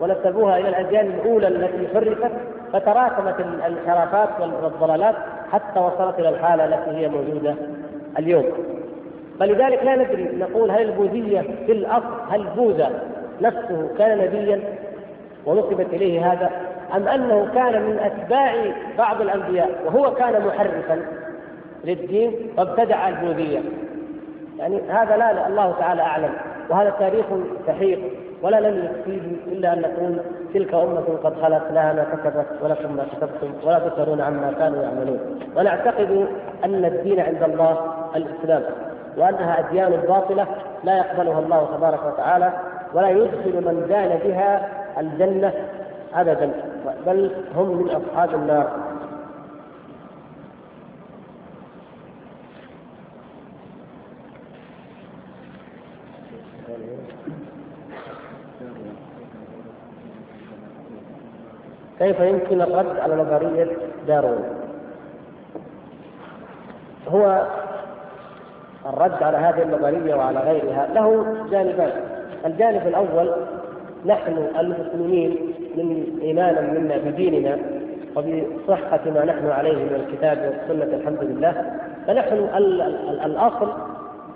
ونسبوها 0.00 0.58
إلى 0.58 0.68
الاديان 0.68 1.06
الأولى 1.06 1.48
التي 1.48 1.88
حرفت 1.94 2.32
فتراكمت 2.72 3.40
الانحرافات 3.40 4.28
والضلالات 4.40 5.14
حتى 5.52 5.80
وصلت 5.80 6.18
إلى 6.18 6.28
الحالة 6.28 6.64
التي 6.64 6.90
هي 6.90 7.08
موجودة 7.08 7.54
اليوم. 8.18 8.44
فلذلك 9.40 9.82
لا 9.84 9.96
ندري 9.96 10.36
نقول 10.38 10.70
هل 10.70 10.82
البوذية 10.82 11.40
في 11.66 11.72
الاصل 11.72 12.14
هل 12.30 12.46
بوذا 12.56 12.90
نفسه 13.40 13.88
كان 13.98 14.18
نبيا 14.18 14.60
ونسبت 15.46 15.86
إليه 15.92 16.32
هذا 16.32 16.50
أم 16.96 17.08
أنه 17.08 17.48
كان 17.54 17.82
من 17.82 17.98
أتباع 17.98 18.54
بعض 18.98 19.20
الأنبياء 19.20 19.70
وهو 19.86 20.14
كان 20.14 20.46
محرفا 20.46 21.00
للدين 21.84 22.32
وابتدع 22.58 23.08
البوذية. 23.08 23.60
يعني 24.58 24.80
هذا 24.88 25.16
لا 25.16 25.46
الله 25.48 25.74
تعالى 25.78 26.02
أعلم. 26.02 26.30
وهذا 26.70 26.90
تاريخ 26.90 27.26
سحيق 27.66 27.98
ولا 28.42 28.60
لن 28.60 28.84
يكفيه 28.84 29.52
إلا 29.52 29.72
أن 29.72 29.80
نقول 29.80 30.18
تلك 30.54 30.74
أمة 30.74 31.18
قد 31.24 31.34
خلت 31.42 31.62
لها 31.70 31.92
ما 31.92 32.04
كسبت 32.04 32.46
ولكم 32.62 32.96
ما 32.96 33.04
كسبتم 33.12 33.54
ولا 33.64 33.78
تسألون 33.78 34.20
عما 34.20 34.52
كانوا 34.58 34.82
يعملون. 34.82 35.18
ونعتقد 35.56 36.26
أن 36.64 36.84
الدين 36.84 37.20
عند 37.20 37.42
الله 37.42 37.78
الإسلام 38.16 38.62
وأنها 39.16 39.58
أديان 39.58 39.90
باطلة 40.08 40.46
لا 40.84 40.96
يقبلها 40.98 41.38
الله 41.38 41.68
تبارك 41.76 42.00
وتعالى 42.06 42.52
ولا 42.94 43.08
يدخل 43.10 43.64
من 43.64 43.86
دان 43.88 44.18
بها 44.24 44.68
الجنة 45.00 45.52
ابدا 46.14 46.50
بل 47.06 47.30
هم 47.56 47.82
من 47.82 47.90
أصحاب 47.90 48.34
النار. 48.34 48.70
كيف 61.98 62.20
يمكن 62.20 62.62
الرد 62.62 62.98
على 62.98 63.14
نظرية 63.14 63.68
داروين؟ 64.06 64.44
هو 67.08 67.46
الرد 68.86 69.22
على 69.22 69.36
هذه 69.36 69.62
النظرية 69.62 70.14
وعلى 70.14 70.38
غيرها 70.38 70.88
له 70.94 71.26
جانبان. 71.50 71.92
الجانب 72.46 72.86
الأول 72.86 73.32
نحن 74.06 74.46
المسلمين 74.58 75.54
من 75.76 76.18
إيمانا 76.22 76.60
منا 76.60 76.96
بديننا 76.96 77.58
وبصحة 78.16 79.00
ما 79.06 79.24
نحن 79.24 79.50
عليه 79.50 79.76
من 79.76 79.94
الكتاب 79.94 80.38
والسنة 80.38 80.96
الحمد 80.96 81.18
لله. 81.22 81.72
فنحن 82.06 82.48
الأصل 83.24 83.72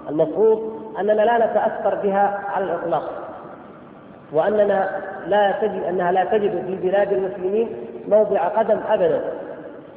المفروض 0.08 0.82
أننا 1.00 1.22
لا 1.22 1.36
نتأثر 1.36 1.94
بها 1.94 2.40
على 2.54 2.64
الإطلاق. 2.64 3.27
وأننا 4.32 4.90
لا 5.26 5.52
تجد 5.52 5.82
أنها 5.88 6.12
لا 6.12 6.24
تجد 6.24 6.64
في 6.66 6.88
بلاد 6.88 7.12
المسلمين 7.12 7.68
موضع 8.08 8.48
قدم 8.48 8.78
أبدا 8.90 9.20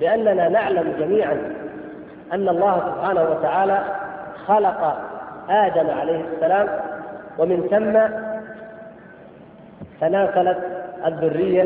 لأننا 0.02 0.50
نعلم 0.50 0.94
جميعا 1.00 1.38
أن 2.34 2.50
الله 2.50 2.80
سبحانه 2.80 3.22
وتعالى 3.22 3.84
خلق 4.48 4.98
آدم 5.50 5.90
عليه 5.90 6.22
السلام 6.34 6.68
ومن 7.38 7.68
ثم 7.72 8.22
تناقلت 10.02 10.58
الذرية 11.06 11.64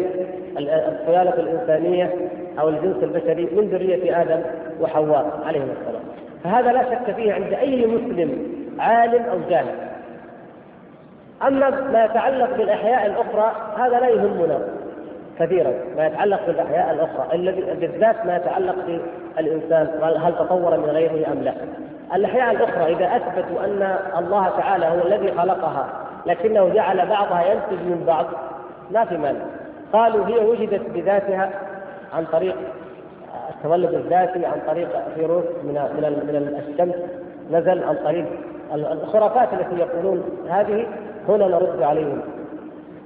السلالة 0.57 1.33
الإنسانية 1.33 2.13
أو 2.59 2.69
الجنس 2.69 3.03
البشري 3.03 3.45
من 3.45 3.69
ذرية 3.69 4.21
آدم 4.21 4.41
وحواء 4.81 5.39
عليهم 5.45 5.69
السلام. 5.81 6.01
فهذا 6.43 6.71
لا 6.71 6.83
شك 6.83 7.15
فيه 7.15 7.33
عند 7.33 7.53
أي 7.53 7.85
مسلم 7.85 8.55
عالم 8.79 9.23
أو 9.23 9.37
جاهل. 9.49 9.94
أما 11.43 11.69
ما 11.69 12.05
يتعلق 12.05 12.57
بالأحياء 12.57 13.05
الأخرى 13.05 13.51
هذا 13.77 13.99
لا 13.99 14.09
يهمنا 14.09 14.59
كثيرا 15.39 15.73
ما 15.97 16.07
يتعلق 16.07 16.45
بالأحياء 16.47 16.91
الأخرى. 16.91 17.35
الذي 17.35 17.61
بالذات 17.61 18.25
ما 18.25 18.35
يتعلق 18.35 18.75
بالإنسان 19.37 19.87
هل 20.17 20.35
تطور 20.35 20.77
من 20.77 20.89
غيره 20.89 21.31
أم 21.31 21.43
لا. 21.43 21.53
الأحياء 22.15 22.51
الأخرى 22.51 22.93
إذا 22.93 23.15
أثبتوا 23.15 23.65
أن 23.65 23.97
الله 24.17 24.49
تعالى 24.49 24.85
هو 24.85 25.07
الذي 25.07 25.31
خلقها 25.31 25.87
لكنه 26.25 26.69
جعل 26.69 26.97
بعضها 27.09 27.43
ينتج 27.43 27.85
من 27.85 28.03
بعض 28.07 28.25
ما 28.91 29.05
في 29.05 29.17
مانع. 29.17 29.45
قالوا 29.93 30.27
هي 30.27 30.45
وجدت 30.45 30.89
بذاتها 30.89 31.49
عن 32.13 32.25
طريق 32.25 32.55
التولد 33.49 33.93
الذاتي 33.93 34.45
عن 34.45 34.59
طريق 34.67 34.89
فيروس 35.15 35.45
من 35.63 35.73
من 35.73 36.09
من 36.27 36.63
الشمس 36.67 36.95
نزل 37.51 37.83
عن 37.83 37.95
طريق 38.03 38.25
الخرافات 38.73 39.53
التي 39.53 39.75
يقولون 39.79 40.23
هذه 40.49 40.85
هنا 41.29 41.47
نرد 41.47 41.81
عليهم. 41.81 42.21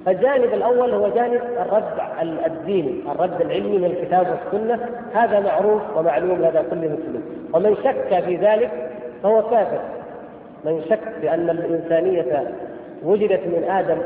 الجانب 0.07 0.53
الأول 0.53 0.93
هو 0.93 1.07
جانب 1.07 1.41
الرد 1.61 1.83
الديني، 2.45 3.01
الرد 3.11 3.41
العلمي 3.41 3.77
من 3.77 3.85
الكتاب 3.85 4.27
والسنة، 4.27 4.89
هذا 5.13 5.39
معروف 5.39 5.81
ومعلوم 5.95 6.41
لدى 6.41 6.59
كل 6.69 6.77
مسلم، 6.77 7.23
ومن 7.53 7.75
شك 7.75 8.23
في 8.25 8.35
ذلك 8.35 8.91
فهو 9.23 9.41
كافر. 9.41 9.79
من 10.65 10.81
شك 10.89 10.99
بأن 11.21 11.49
الإنسانية 11.49 12.53
وجدت 13.03 13.41
من 13.47 13.63
آدم 13.69 13.97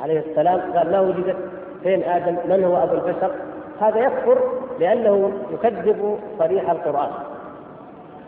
عليه 0.00 0.20
السلام 0.20 0.60
قال 0.76 0.92
ما 0.92 1.00
وجدت 1.00 1.36
فين 1.82 2.02
آدم؟ 2.02 2.36
من 2.48 2.64
هو 2.64 2.82
أبو 2.82 2.94
البشر؟ 2.94 3.30
هذا 3.80 3.98
يكفر 3.98 4.38
لأنه 4.80 5.32
يكذب 5.52 6.18
صريح 6.38 6.70
القرآن. 6.70 7.10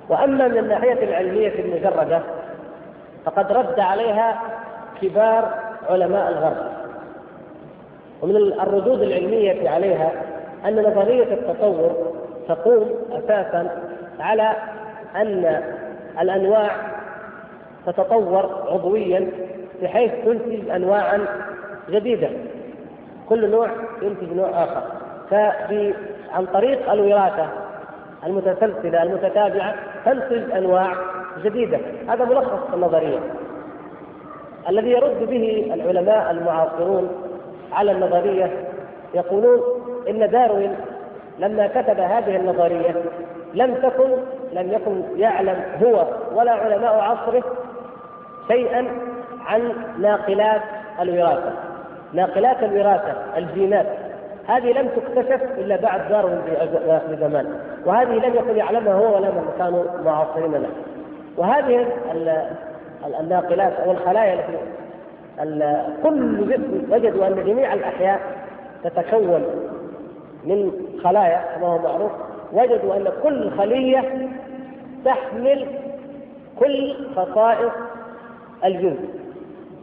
وأما 0.09 0.49
من 0.49 0.59
الناحية 0.59 1.05
العلمية 1.05 1.53
المجردة 1.59 2.21
فقد 3.25 3.53
رد 3.53 3.81
عليها 3.81 4.43
كبار 5.03 5.55
علماء 5.89 6.29
الغرب. 6.29 6.57
ومن 8.23 8.37
الردود 8.37 9.03
العلمية 9.03 9.71
عليها 9.71 10.13
أن 10.65 10.83
نظرية 10.83 11.35
التطور 11.35 12.13
تقوم 12.49 12.91
أساسا 13.13 13.69
على 14.21 14.53
أن 15.17 15.63
الأنواع 16.21 16.71
تتطور 17.87 18.65
عضويا 18.69 19.31
بحيث 19.83 20.13
تنتج 20.25 20.71
انواعا 20.71 21.21
جديدة. 21.91 22.29
كل 23.29 23.51
نوع 23.51 23.69
ينتج 24.03 24.33
نوع 24.33 24.49
آخر. 24.49 24.83
فعن 25.31 26.47
طريق 26.53 26.93
الوراثة 26.93 27.49
المتسلسلة 28.27 29.03
المتتابعة 29.03 29.75
تنتج 30.05 30.51
أنواع 30.51 30.93
جديدة. 31.45 31.79
هذا 32.09 32.25
ملخص 32.25 32.75
النظرية. 32.75 33.19
الذي 34.69 34.91
يرد 34.91 35.31
به 35.31 35.71
العلماء 35.75 36.31
المعاصرون 36.31 37.09
على 37.73 37.93
النظرية 37.93 38.51
يقولون 39.15 39.61
إن 40.09 40.31
داروين 40.31 40.75
لما 41.39 41.67
كتب 41.67 42.01
هذه 42.01 42.37
النظرية 42.37 42.95
لم 43.55 43.75
تكن 43.75 44.11
لم 44.53 44.73
يكن 44.73 45.03
يعلم 45.17 45.57
هو 45.83 46.07
ولا 46.35 46.53
علماء 46.53 46.99
عصره 46.99 47.43
شيئا 48.49 48.87
عن 49.47 49.73
ناقلات 49.99 50.63
الوراثة. 51.01 51.53
ناقلات 52.13 52.63
الوراثة 52.63 53.15
الجينات. 53.37 53.87
هذه 54.47 54.73
لم 54.73 54.89
تكتشف 54.89 55.43
إلا 55.59 55.77
بعد 55.77 56.09
داروين 56.09 56.43
في 57.09 57.17
زمان 57.21 57.47
وهذه 57.87 58.13
لم 58.13 58.35
يكن 58.35 58.57
يعلمها 58.57 58.95
هو 58.95 59.17
ولا 59.17 59.31
من 59.31 59.49
كانوا 59.59 59.85
معاصرين 60.05 60.53
له. 60.53 60.69
وهذه 61.37 61.87
الناقلات 63.21 63.73
أو 63.73 63.91
الخلايا 63.91 64.35
التي 64.35 64.59
كل 66.03 66.49
جسم 66.49 66.93
وجدوا 66.93 67.27
أن 67.27 67.45
جميع 67.47 67.75
الأحياء 67.75 68.21
تتكون 68.85 69.45
من 70.45 70.73
خلايا 71.05 71.45
كما 71.57 71.67
هو 71.67 71.79
معروف. 71.79 72.13
وجدوا 72.53 72.97
أن 72.97 73.09
كل 73.23 73.51
خلية 73.51 74.29
تحمل 75.05 75.67
كل 76.59 76.95
خصائص 77.17 77.73
الجنس 78.65 78.99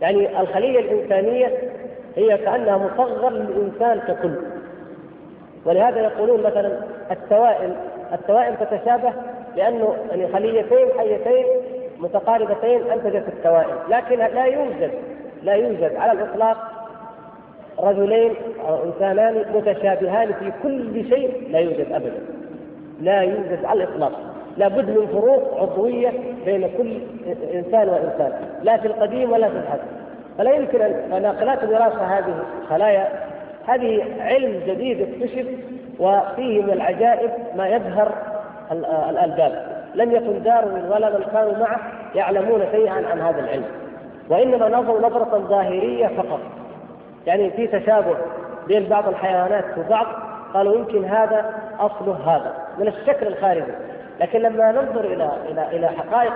يعني 0.01 0.41
الخلية 0.41 0.79
الإنسانية 0.79 1.71
هي 2.15 2.37
كأنها 2.37 2.77
مصغر 2.77 3.29
للإنسان 3.29 3.99
ككل. 3.99 4.33
ولهذا 5.65 6.01
يقولون 6.01 6.43
مثلا 6.43 6.79
التوائم 7.11 7.75
التوائم 8.13 8.55
تتشابه 8.55 9.13
لأنه 9.55 9.95
يعني 10.09 10.33
خليتين 10.33 10.87
حيتين 10.97 11.45
متقاربتين 12.03 12.91
انتجت 12.91 13.27
التوائم. 13.27 13.77
لكن 13.89 14.17
لا 14.17 14.45
يوجد 14.45 14.91
لا 15.43 15.53
يوجد 15.53 15.95
على 15.95 16.11
الإطلاق 16.11 16.57
رجلين 17.79 18.33
أو 18.67 18.83
إنسانان 18.83 19.45
متشابهان 19.55 20.33
في 20.33 20.51
كل 20.63 21.09
شيء 21.09 21.47
لا 21.51 21.59
يوجد 21.59 21.91
ابدا. 21.91 22.19
لا 23.01 23.21
يوجد 23.21 23.65
على 23.65 23.83
الإطلاق. 23.83 24.11
لابد 24.57 24.89
من 24.89 25.07
فروق 25.07 25.61
عضوية 25.61 26.11
بين 26.45 26.69
كل 26.77 26.97
إنسان 27.53 27.89
وإنسان. 27.89 28.31
لا 28.63 28.77
في 28.77 28.87
القديم 28.87 29.31
ولا 29.31 29.49
في 29.49 29.55
الحديث. 29.55 29.85
فلا 30.37 30.51
يمكن 30.51 30.81
أن 30.81 31.09
فناقلات 31.11 31.63
الوراثة 31.63 32.17
هذه 32.17 32.43
خلايا. 32.69 33.07
هذه 33.67 34.03
علم 34.19 34.61
جديد 34.67 35.01
اكتشف 35.01 35.45
وفيه 35.99 36.61
من 36.61 36.73
العجائب 36.73 37.31
ما 37.55 37.67
يبهر 37.67 38.11
الألباب. 39.09 39.82
لم 39.95 40.11
يكن 40.11 40.43
داروين 40.43 40.85
ولا 40.85 41.09
من 41.09 41.25
كانوا 41.33 41.57
معه 41.57 41.79
يعلمون 42.15 42.61
شيئا 42.71 43.07
عن 43.11 43.21
هذا 43.21 43.39
العلم. 43.39 43.65
وإنما 44.29 44.69
نظروا 44.69 45.01
نظرة 45.01 45.37
ظاهرية 45.37 46.07
فقط. 46.07 46.39
يعني 47.27 47.51
في 47.51 47.67
تشابه 47.67 48.15
بين 48.67 48.89
بعض 48.89 49.07
الحيوانات 49.07 49.65
وبعض 49.77 50.05
قالوا 50.53 50.75
يمكن 50.75 51.05
هذا 51.05 51.45
اصله 51.79 52.17
هذا 52.25 52.53
من 52.77 52.87
الشكل 52.87 53.27
الخارجي. 53.27 53.71
لكن 54.19 54.39
لما 54.39 54.71
ننظر 54.71 55.05
إلى 55.05 55.31
إلى 55.49 55.67
إلى 55.71 55.87
حقائق 55.87 56.33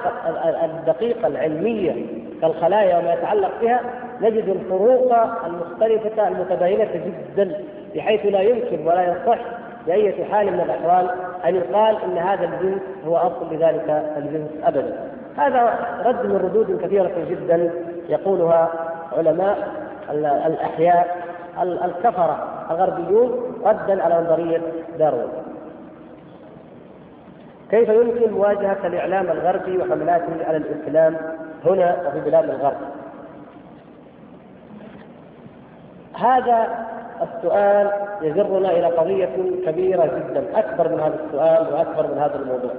الدقيقة 0.63 1.27
العلمية 1.27 2.05
كالخلايا 2.41 2.97
وما 2.97 3.13
يتعلق 3.13 3.51
بها 3.61 3.81
نجد 4.21 4.49
الفروق 4.49 5.13
المختلفة 5.45 6.27
المتباينة 6.27 6.89
جدا 6.93 7.61
بحيث 7.95 8.25
لا 8.25 8.41
يمكن 8.41 8.87
ولا 8.87 9.03
يصح 9.03 9.39
باي 9.87 10.25
حال 10.25 10.53
من 10.53 10.59
الأحوال 10.59 11.09
أن 11.45 11.55
يقال 11.55 11.97
إن 12.03 12.17
هذا 12.17 12.45
الجنس 12.45 12.81
هو 13.07 13.17
أصل 13.17 13.53
لذلك 13.53 14.13
الجنس 14.17 14.49
ابدا. 14.63 15.09
هذا 15.37 15.79
رد 16.05 16.25
من 16.25 16.35
ردود 16.35 16.81
كثيرة 16.81 17.11
جدا 17.29 17.71
يقولها 18.09 18.69
علماء 19.17 19.57
الأحياء 20.47 21.17
الكفرة 21.61 22.47
الغربيون 22.71 23.53
ردا 23.65 24.03
على 24.03 24.25
نظرية 24.25 24.61
داروين. 24.99 25.27
كيف 27.71 27.89
يمكن 27.89 28.33
مواجهة 28.33 28.87
الإعلام 28.87 29.31
الغربي 29.31 29.77
وحملاته 29.77 30.45
على 30.47 30.57
الإسلام 30.57 31.15
هنا 31.65 31.97
وفي 32.07 32.19
بلاد 32.19 32.49
الغرب؟ 32.49 32.77
هذا 36.13 36.85
السؤال 37.21 37.91
يجرنا 38.21 38.71
إلى 38.71 38.85
قضية 38.87 39.29
كبيرة 39.65 40.03
جدا 40.05 40.43
أكبر 40.59 40.89
من 40.89 40.99
هذا 40.99 41.19
السؤال 41.25 41.73
وأكبر 41.73 42.07
من 42.13 42.17
هذا 42.17 42.35
الموضوع 42.35 42.71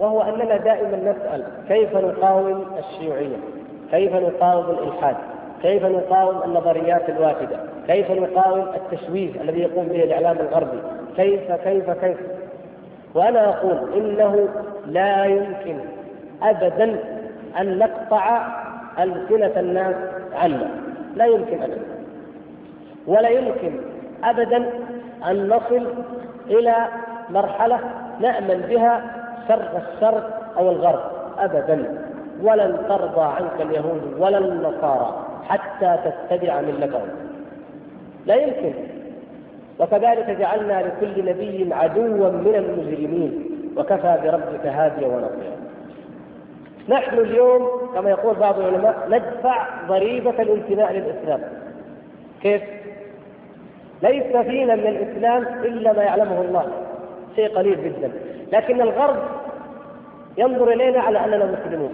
وهو 0.00 0.22
أننا 0.22 0.56
دائما 0.56 0.96
نسأل 0.96 1.42
كيف 1.68 1.96
نقاوم 1.96 2.64
الشيوعية؟ 2.78 3.36
كيف 3.90 4.14
نقاوم 4.14 4.64
الإلحاد؟ 4.70 5.16
كيف 5.62 5.84
نقاوم 5.84 6.42
النظريات 6.44 7.08
الوافده؟ 7.08 7.56
كيف 7.86 8.10
نقاوم 8.10 8.66
التشويه 8.74 9.40
الذي 9.40 9.60
يقوم 9.60 9.86
به 9.86 10.04
الإعلام 10.04 10.36
الغربي؟ 10.38 10.78
كيف 11.16 11.52
كيف 11.52 11.90
كيف؟ 11.90 12.16
وأنا 13.14 13.48
أقول 13.48 13.92
إنه 13.96 14.48
لا 14.86 15.24
يمكن 15.24 15.76
ابدا 16.42 16.98
أن 17.60 17.78
نقطع 17.78 18.46
ألسنة 18.98 19.52
الناس 19.60 19.94
عنا 20.34 20.70
لا 21.16 21.24
يمكن 21.26 21.62
ابدا 21.62 21.95
ولا 23.06 23.28
يمكن 23.28 23.80
ابدا 24.24 24.70
أن 25.30 25.48
نصل 25.48 25.86
إلى 26.46 26.74
مرحلة 27.30 27.80
نأمن 28.20 28.66
بها 28.68 29.02
شر 29.48 29.68
الشر 29.76 30.30
أو 30.58 30.70
الغرب 30.70 31.00
ابدا. 31.38 32.06
ولن 32.42 32.78
ترضى 32.88 33.22
عنك 33.22 33.60
اليهود 33.60 34.14
ولا 34.18 34.38
النصارى 34.38 35.26
حتى 35.48 35.98
تتبع 36.04 36.60
ملتهم. 36.60 37.08
لا 38.26 38.34
يمكن. 38.34 38.72
وكذلك 39.78 40.30
جعلنا 40.30 40.82
لكل 40.82 41.24
نبي 41.24 41.74
عدوا 41.74 42.30
من 42.30 42.54
المجرمين 42.54 43.44
وكفى 43.76 44.18
بربك 44.22 44.66
هاديا 44.66 45.06
ونصيرا. 45.06 45.56
نحن 46.88 47.18
اليوم 47.18 47.68
كما 47.94 48.10
يقول 48.10 48.34
بعض 48.36 48.58
العلماء 48.58 49.08
ندفع 49.10 49.66
ضريبة 49.88 50.42
الانتماء 50.42 50.92
للإسلام. 50.92 51.40
كيف؟ 52.42 52.62
ليس 54.02 54.36
فينا 54.36 54.74
من 54.74 54.86
الإسلام 54.86 55.42
إلا 55.64 55.92
ما 55.92 56.02
يعلمه 56.02 56.40
الله. 56.40 56.66
شيء 57.36 57.48
قليل 57.56 57.84
جدا. 57.84 58.12
لكن 58.52 58.80
الغرب 58.80 59.16
ينظر 60.38 60.72
إلينا 60.72 61.00
على 61.00 61.24
أننا 61.24 61.58
مسلمون. 61.60 61.92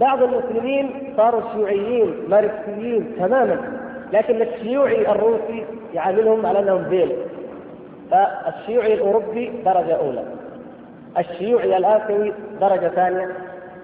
بعض 0.00 0.22
المسلمين 0.22 1.14
صاروا 1.16 1.40
شيوعيين 1.52 2.14
ماركسيين 2.28 3.12
تماما. 3.18 3.80
لكن 4.12 4.42
الشيوعي 4.42 5.12
الروسي 5.12 5.64
يعاملهم 5.94 6.46
على 6.46 6.58
أنهم 6.58 6.82
ذيل 6.82 7.12
فالشيوعي 8.10 8.94
الأوروبي 8.94 9.52
درجة 9.64 9.96
أولى. 9.96 10.24
الشيوعي 11.18 11.76
الآسيوي 11.76 12.32
درجة 12.60 12.88
ثانية 12.88 13.28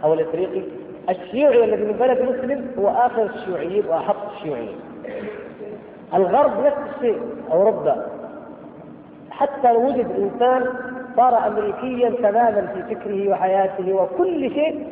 أو 0.05 0.15
الإفريقي. 0.15 0.63
الشيوعي 1.11 1.65
الذي 1.65 1.85
من 1.85 1.93
بلد 1.93 2.23
مسلم 2.23 2.71
هو 2.79 2.89
آخر 2.89 3.23
الشيوعيين 3.23 3.85
وأحق 3.89 4.33
الشيوعيين. 4.37 4.77
الغرب 6.15 6.67
نفس 6.67 6.77
الشيء 6.97 7.21
أوروبا 7.53 8.07
حتى 9.31 9.73
وجد 9.73 10.07
إنسان 10.19 10.67
صار 11.17 11.47
امريكيا 11.47 12.11
تماما 12.11 12.67
في 12.75 12.95
فكره 12.95 13.29
وحياته 13.29 13.93
وكل 13.93 14.51
شيء 14.51 14.87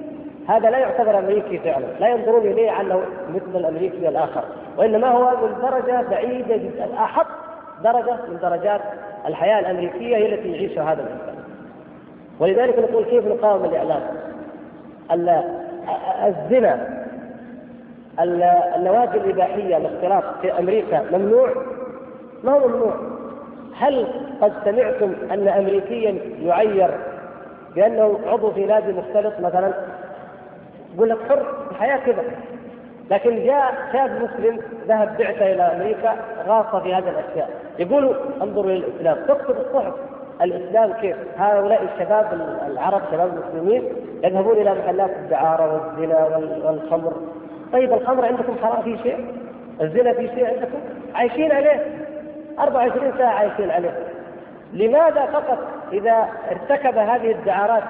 هذا 0.49 0.71
لا 0.71 0.79
يعتبر 0.79 1.19
أمريكي 1.19 1.59
فعلا، 1.59 1.87
لا 2.01 2.09
ينظرون 2.09 2.41
إليه 2.41 2.71
عنه 2.71 3.01
مثل 3.35 3.57
الأمريكي 3.61 4.09
الآخر، 4.09 4.45
وإنما 4.79 5.09
هو 5.09 5.31
من 5.31 5.55
درجه 5.63 6.03
بعيدة 6.11 6.57
جدا، 6.57 6.95
أحط 6.95 7.27
درجة 7.85 8.17
من 8.29 8.39
درجات 8.43 8.81
الحياة 9.27 9.59
الأمريكية 9.59 10.17
هي 10.17 10.35
التي 10.35 10.53
يعيشها 10.53 10.93
هذا 10.93 11.03
الإنسان. 11.03 11.35
ولذلك 12.41 12.79
نقول 12.79 13.05
كيف 13.05 13.27
نقاوم 13.27 13.65
الإعلام؟ 13.65 14.03
الزنا 16.27 17.02
النوادي 18.21 19.19
الإباحية 19.19 19.77
الاختلاط 19.77 20.25
في 20.43 20.59
أمريكا 20.59 21.03
ممنوع؟ 21.13 21.51
ما 22.45 22.53
هو 22.53 22.69
ممنوع. 22.69 22.95
هل 23.77 24.07
قد 24.41 24.53
سمعتم 24.65 25.13
أن 25.31 25.49
أمريكيا 25.49 26.19
يعير 26.43 26.91
بأنه 27.75 28.19
عضو 28.27 28.51
في 28.51 28.67
نادي 28.67 28.93
مختلط 28.93 29.41
مثلا؟ 29.41 29.73
يقول 30.97 31.11
لك 31.11 31.19
حر 31.29 31.43
الحياة 31.71 31.97
كذا. 31.97 32.23
لكن 33.11 33.45
جاء 33.45 33.75
شاب 33.93 34.11
مسلم 34.11 34.61
ذهب 34.89 35.17
بعثة 35.19 35.53
إلى 35.53 35.63
أمريكا 35.63 36.17
غاص 36.47 36.83
في 36.83 36.95
هذه 36.95 37.09
الأشياء. 37.09 37.51
يقولوا 37.79 38.15
انظروا 38.43 38.71
للإسلام 38.73 39.17
تكتب 39.29 39.57
الصحف. 39.67 39.95
الإسلام 40.43 40.93
كيف؟ 40.93 41.17
هؤلاء 41.37 41.83
الشباب 41.83 42.27
العرب 42.67 43.03
شباب 43.13 43.31
المسلمين 43.33 43.85
يذهبون 44.25 44.57
إلى 44.57 44.75
محلات 44.75 45.11
الدعارة 45.11 45.73
والزنا 45.73 46.37
والخمر. 46.65 47.13
طيب 47.73 47.93
الخمر 47.93 48.25
عندكم 48.25 48.57
حرام 48.63 48.83
في 48.83 48.99
شيء؟ 49.03 49.27
الزنا 49.81 50.13
في 50.13 50.29
شيء 50.35 50.47
عندكم؟ 50.47 50.79
عايشين 51.15 51.53
عليه. 51.53 51.87
24 52.59 53.13
ساعة 53.19 53.35
عايشين 53.35 53.71
عليه. 53.71 53.99
لماذا 54.73 55.27
فقط 55.33 55.59
إذا 55.93 56.29
ارتكب 56.51 56.99
هذه 56.99 57.31
الدعارات 57.31 57.83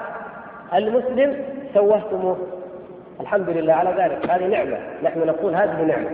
المسلم 0.74 1.36
سوهتموه؟ 1.74 2.36
الحمد 3.20 3.50
لله 3.50 3.72
على 3.72 3.90
ذلك. 3.90 4.30
هذه 4.30 4.46
نعمة. 4.46 4.78
نحن 5.02 5.26
نقول 5.26 5.54
هذه 5.54 5.82
نعمة. 5.82 6.10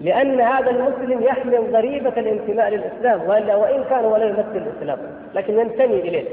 لأن 0.00 0.40
هذا 0.40 0.70
المسلم 0.70 1.22
يحمل 1.22 1.72
ضريبة 1.72 2.12
الانتماء 2.16 2.68
للإسلام 2.68 3.28
وإلا 3.28 3.56
وإن 3.56 3.84
كان 3.90 4.04
ولا 4.04 4.24
يمثل 4.24 4.56
الإسلام. 4.66 4.98
لكن 5.34 5.58
ينتمي 5.58 6.00
إليه. 6.00 6.24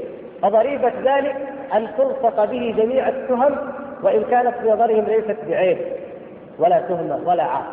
فضريبة 0.42 0.92
ذلك 1.04 1.36
أن 1.74 1.86
تلصق 1.98 2.44
به 2.44 2.74
جميع 2.78 3.08
التهم 3.08 3.56
وإن 4.02 4.24
كانت 4.30 4.54
في 4.62 4.70
نظرهم 4.70 5.04
ليست 5.04 5.36
بعيب 5.48 5.78
ولا 6.58 6.80
تهمة 6.80 7.18
ولا 7.26 7.42
عار 7.42 7.64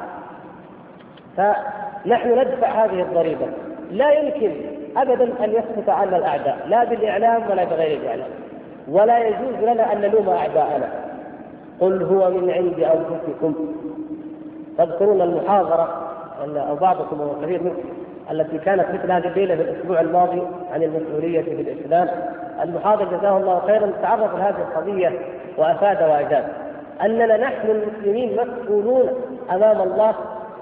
فنحن 1.38 2.39
ندفع 2.39 2.85
هذه 2.85 3.01
الضريبة. 3.01 3.45
لا 3.91 4.11
يمكن 4.11 4.51
أبدا 4.97 5.43
أن 5.43 5.49
يسقط 5.49 5.89
عنا 5.89 6.18
الأعداء 6.18 6.57
لا 6.68 6.84
بالإعلام 6.84 7.41
ولا 7.49 7.64
بغير 7.64 7.97
الإعلام 7.97 8.27
ولا 8.88 9.27
يجوز 9.27 9.55
لنا 9.61 9.93
أن 9.93 10.01
نلوم 10.01 10.30
أعداءنا. 10.30 10.89
قل 11.81 12.03
هو 12.03 12.30
من 12.30 12.49
عند 12.49 12.80
أنفسكم. 12.80 13.55
تذكرون 14.77 15.22
المحاضرة 15.22 16.10
أو 16.69 16.76
بعضكم 16.76 17.22
أو 17.22 17.30
كثير 17.41 17.64
منكم 17.64 17.89
التي 18.31 18.57
كانت 18.57 18.85
مثل 18.93 19.11
هذه 19.11 19.27
الليلة 19.27 19.55
في 19.55 19.61
الأسبوع 19.61 20.01
الماضي 20.01 20.41
عن 20.73 20.84
المسؤولية 20.84 21.41
في 21.41 21.61
الإسلام. 21.61 22.07
المحاضر 22.64 23.18
جزاه 23.18 23.38
الله 23.38 23.60
خيرا 23.60 23.91
تعرف 24.01 24.35
لهذه 24.35 24.55
القضية 24.69 25.11
وأفاد 25.57 26.03
وأجاب. 26.03 26.62
أننا 27.03 27.38
نحن 27.38 27.69
المسلمين 27.69 28.38
مسؤولون 28.38 29.09
أمام 29.51 29.81
الله 29.81 30.15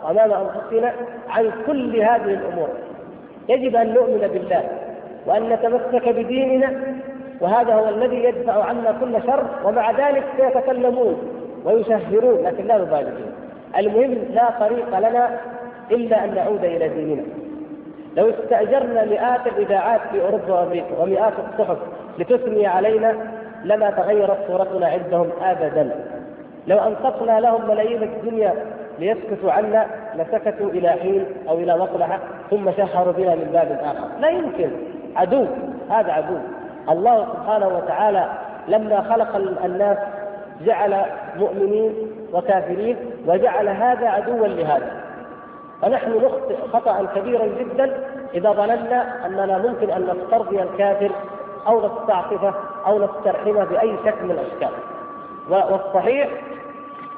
وأمام 0.04 0.32
أنفسنا 0.32 0.94
عن 1.30 1.52
كل 1.68 1.96
هذه 1.96 2.34
الأمور. 2.34 2.70
يجب 3.50 3.76
أن 3.76 3.94
نؤمن 3.94 4.30
بالله 4.34 4.64
وأن 5.26 5.50
نتمسك 5.50 6.10
بديننا 6.10 6.82
وهذا 7.42 7.74
هو 7.74 7.90
الذي 7.90 8.24
يدفع 8.24 8.64
عنا 8.64 8.96
كل 9.00 9.22
شر 9.28 9.46
ومع 9.66 9.92
ذلك 9.92 10.24
سيتكلمون 10.38 11.16
ويشهرون 11.66 12.44
لكن 12.44 12.68
لا 12.68 12.78
نبالي 12.78 13.12
المهم 13.78 14.18
لا 14.34 14.50
طريق 14.60 15.00
لنا 15.00 15.38
إلا 15.92 16.26
أن 16.26 16.36
نعود 16.36 16.64
إلى 16.64 16.90
ديننا. 16.90 17.24
لو 18.18 18.30
استأجرنا 18.30 19.06
مئات 19.06 19.48
الإذاعات 19.48 20.02
في 20.12 20.22
أوروبا 20.22 20.54
وأمريكا 20.54 20.98
ومئات 21.00 21.34
الصحف 21.50 21.78
لتثني 22.20 22.68
علينا 22.68 23.16
لما 23.64 23.90
تغيرت 23.90 24.38
صورتنا 24.48 24.88
عندهم 24.88 25.30
ابدا. 25.42 25.92
لو 26.68 26.78
انفقنا 26.78 27.40
لهم 27.40 27.68
ملايين 27.68 28.04
الدنيا 28.04 28.54
ليسكتوا 29.00 29.52
عنا 29.52 29.88
لسكتوا 30.16 30.70
إلى 30.70 30.90
حين 30.90 31.26
أو 31.50 31.58
إلى 31.58 31.78
مصلحه 31.78 32.20
ثم 32.50 32.72
شهروا 32.72 33.14
بنا 33.14 33.36
من 33.36 33.50
باب 33.54 33.80
آخر. 33.84 34.08
لا 34.20 34.30
يمكن. 34.30 34.72
عدو. 35.16 35.46
هذا 35.90 36.12
عدو. 36.12 36.38
الله 36.90 37.26
سبحانه 37.26 37.68
وتعالى 37.68 38.30
لما 38.68 39.02
خلق 39.02 39.36
الناس 39.66 39.98
جعل 40.66 41.06
مؤمنين 41.38 41.94
وكافرين 42.34 42.98
وجعل 43.28 43.68
هذا 43.68 44.08
عدوا 44.08 44.48
لهذا. 44.48 44.92
فنحن 45.82 46.12
نخطئ 46.12 46.56
خطأ 46.74 47.06
كبيرا 47.16 47.46
جدا 47.46 47.98
إذا 48.34 48.52
ظننا 48.52 49.26
أننا 49.26 49.58
ممكن 49.58 49.90
أن 49.90 50.02
نسترضي 50.02 50.62
الكافر 50.62 51.12
أو 51.68 51.86
نستعطفه 51.86 52.54
أو 52.88 53.00
نسترحمه 53.00 53.64
بأي 53.64 53.96
شكل 54.06 54.24
من 54.24 54.32
الأشكال. 54.32 54.78
والصحيح 55.52 56.30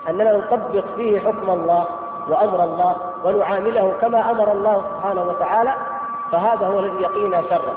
أننا 0.09 0.37
نطبق 0.37 0.85
فيه 0.95 1.19
حكم 1.19 1.49
الله 1.49 1.85
وأمر 2.29 2.63
الله 2.63 2.95
ونعامله 3.25 3.93
كما 4.01 4.31
أمر 4.31 4.51
الله 4.51 4.83
سبحانه 4.89 5.23
وتعالى 5.23 5.73
فهذا 6.31 6.65
هو 6.67 6.79
الذي 6.79 7.01
يقينا 7.01 7.41
شرا 7.49 7.75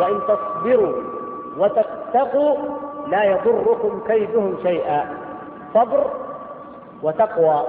وإن 0.00 0.20
تصبروا 0.28 0.92
وتتقوا 1.58 2.56
لا 3.06 3.24
يضركم 3.24 4.00
كيدهم 4.06 4.56
شيئا. 4.62 5.16
صبر 5.74 6.04
وتقوى. 7.02 7.62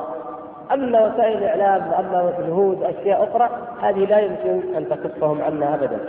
أما 0.73 1.05
وسائل 1.07 1.37
الإعلام 1.37 1.91
وأما 1.91 2.33
الجهود 2.39 2.83
أشياء 2.83 3.23
أخرى 3.29 3.49
هذه 3.81 4.05
لا 4.05 4.19
يمكن 4.19 4.75
أن 4.75 4.89
تكفهم 4.89 5.41
عنا 5.41 5.73
ابدا. 5.75 5.99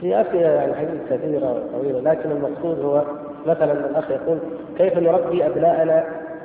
في 0.00 0.20
أسئلة 0.20 0.48
يعني 0.48 0.74
حديث 0.74 1.00
كثيرة 1.10 1.62
طويلة 1.72 2.00
لكن 2.00 2.30
المقصود 2.30 2.80
هو 2.80 3.02
مثلا 3.46 3.72
الأخ 3.72 4.10
يقول 4.10 4.38
كيف 4.78 4.98
نربي 4.98 5.46
أبناءنا 5.46 6.04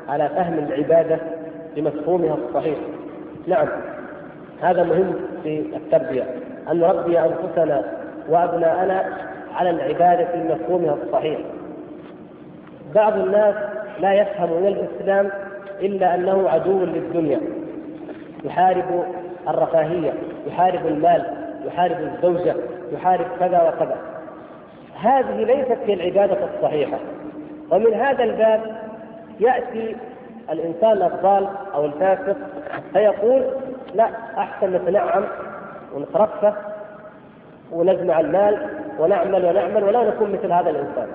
على 0.09 0.29
فهم 0.29 0.53
العبادة 0.53 1.19
بمفهومها 1.75 2.37
الصحيح؟ 2.47 2.77
نعم 3.47 3.67
هذا 4.61 4.83
مهم 4.83 5.15
في 5.43 5.59
التربية 5.59 6.23
أن 6.71 6.79
نربي 6.79 7.19
أنفسنا 7.19 7.83
وأبناءنا 8.29 9.03
على 9.55 9.69
العبادة 9.69 10.27
بمفهومها 10.35 10.97
الصحيح. 11.03 11.39
بعض 12.95 13.13
الناس 13.17 13.55
لا 13.99 14.13
يفهم 14.13 14.49
من 14.61 14.67
الإسلام 14.67 15.29
إلا 15.81 16.15
أنه 16.15 16.49
عدو 16.49 16.85
للدنيا 16.85 17.39
يحارب 18.43 19.03
الرفاهية 19.47 20.13
يحارب 20.47 20.87
المال 20.87 21.40
يحارب 21.65 21.97
الزوجة 21.99 22.55
يحارب 22.91 23.25
كذا 23.39 23.61
وكذا. 23.61 23.97
هذه 25.01 25.43
ليست 25.43 25.77
هي 25.85 25.93
العبادة 25.93 26.37
الصحيحة. 26.55 26.99
ومن 27.71 27.93
هذا 27.93 28.23
الباب 28.23 28.61
يأتي 29.39 29.95
الإنسان 30.51 31.01
الضال 31.01 31.47
أو 31.73 31.85
الفاسق 31.85 32.37
فيقول 32.93 33.43
لا 33.93 34.09
أحسن 34.37 34.73
نتنعم 34.73 35.23
ونترفه 35.95 36.53
ونجمع 37.71 38.19
المال 38.19 38.67
ونعمل 38.99 39.45
ونعمل 39.45 39.83
ولا 39.83 40.09
نكون 40.09 40.31
مثل 40.31 40.51
هذا 40.51 40.69
الإنسان. 40.69 41.07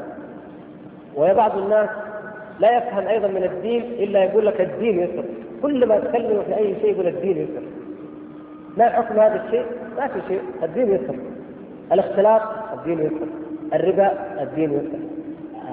وبعض 1.17 1.59
الناس 1.59 1.89
لا 2.61 2.77
يفهم 2.77 3.07
أيضا 3.07 3.29
من 3.29 3.45
الدين 3.45 3.83
إلا 3.83 4.25
يقول 4.25 4.47
لك 4.47 4.61
الدين 4.61 5.01
يسر. 5.01 5.25
كل 5.63 5.87
ما 5.87 5.99
تكلم 5.99 6.43
في 6.47 6.57
أي 6.57 6.75
شيء 6.81 6.93
يقول 6.93 7.07
الدين 7.07 7.37
يسر. 7.37 7.63
ما 8.77 8.89
حكم 8.89 9.21
هذا 9.21 9.43
الشيء؟ 9.47 9.67
ما 9.97 10.07
في 10.07 10.21
شيء 10.29 10.43
الدين 10.63 10.95
يسر 10.95 11.17
الاختلاط 11.93 12.43
الدين 12.73 12.99
يسر 12.99 13.27
الربا 13.75 14.13
الدين 14.41 14.73
يسر 14.73 14.99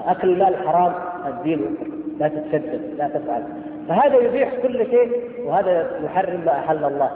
أكل 0.06 0.30
المال 0.30 0.68
حرام 0.68 0.92
الدين 1.26 1.58
يسر 1.58 1.94
لا 2.18 2.28
تتشدد 2.28 2.94
لا 2.98 3.08
تفعل. 3.08 3.42
فهذا 3.88 4.16
يبيح 4.16 4.54
كل 4.62 4.86
شيء 4.86 5.30
وهذا 5.44 5.90
يحرم 6.04 6.40
ما 6.46 6.52
أحل 6.52 6.84
الله. 6.84 7.10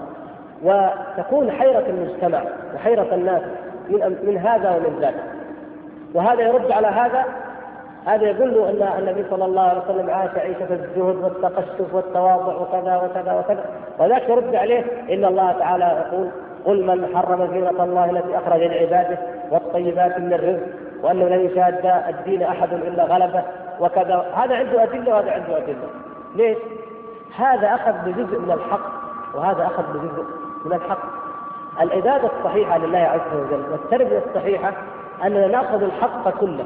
وتكون 0.62 1.50
حيرة 1.50 1.84
المجتمع 1.88 2.42
وحيرة 2.74 3.14
الناس 3.14 3.42
من 3.88 4.16
من 4.26 4.38
هذا 4.38 4.70
ومن 4.70 4.98
ذاك. 5.00 5.14
وهذا 6.14 6.42
يرد 6.42 6.70
على 6.72 6.86
هذا 6.86 7.24
هذا 8.06 8.30
يدل 8.30 8.64
ان 8.64 8.98
النبي 8.98 9.24
صلى 9.30 9.44
الله 9.44 9.62
عليه 9.62 9.80
وسلم 9.80 10.10
عاش 10.10 10.30
عيشة 10.36 10.68
الزهد 10.70 11.16
والتقشف 11.16 11.94
والتواضع 11.94 12.54
وكذا 12.54 12.96
وكذا 12.96 13.32
وكذا. 13.38 13.64
وذاك 13.98 14.28
يرد 14.28 14.54
عليه 14.54 14.84
ان 15.10 15.24
الله 15.24 15.52
تعالى 15.52 15.84
يقول 15.84 16.28
قل 16.64 16.86
من 16.86 17.16
حرم 17.16 17.46
زينة 17.46 17.84
الله 17.84 18.10
التي 18.10 18.38
أخرج 18.38 18.60
لعباده 18.60 19.18
والطيبات 19.50 20.18
من 20.18 20.32
الرزق 20.32 20.66
وأنه 21.02 21.28
لن 21.28 21.40
يشاد 21.40 22.02
الدين 22.08 22.42
أحد 22.42 22.72
إلا 22.72 23.04
غلبه 23.04 23.42
وكذا. 23.80 24.26
هذا 24.34 24.56
عنده 24.56 24.82
أدلة 24.82 25.14
وهذا 25.14 25.30
عنده 25.30 25.56
أدلة. 25.56 25.88
ليش؟ 26.36 26.58
هذا 27.36 27.74
أخذ 27.74 27.92
بجزء 27.92 28.38
من 28.38 28.50
الحق 28.50 28.90
وهذا 29.34 29.66
أخذ 29.66 29.82
بجزء 29.92 30.24
من 30.64 30.72
الحق. 30.72 31.02
العبادة 31.80 32.30
الصحيحة 32.38 32.78
لله 32.78 32.98
عز 32.98 33.36
وجل 33.36 33.62
والتربية 33.72 34.22
الصحيحة 34.26 34.72
أننا 35.24 35.46
نأخذ 35.46 35.82
الحق 35.82 36.38
كله. 36.40 36.64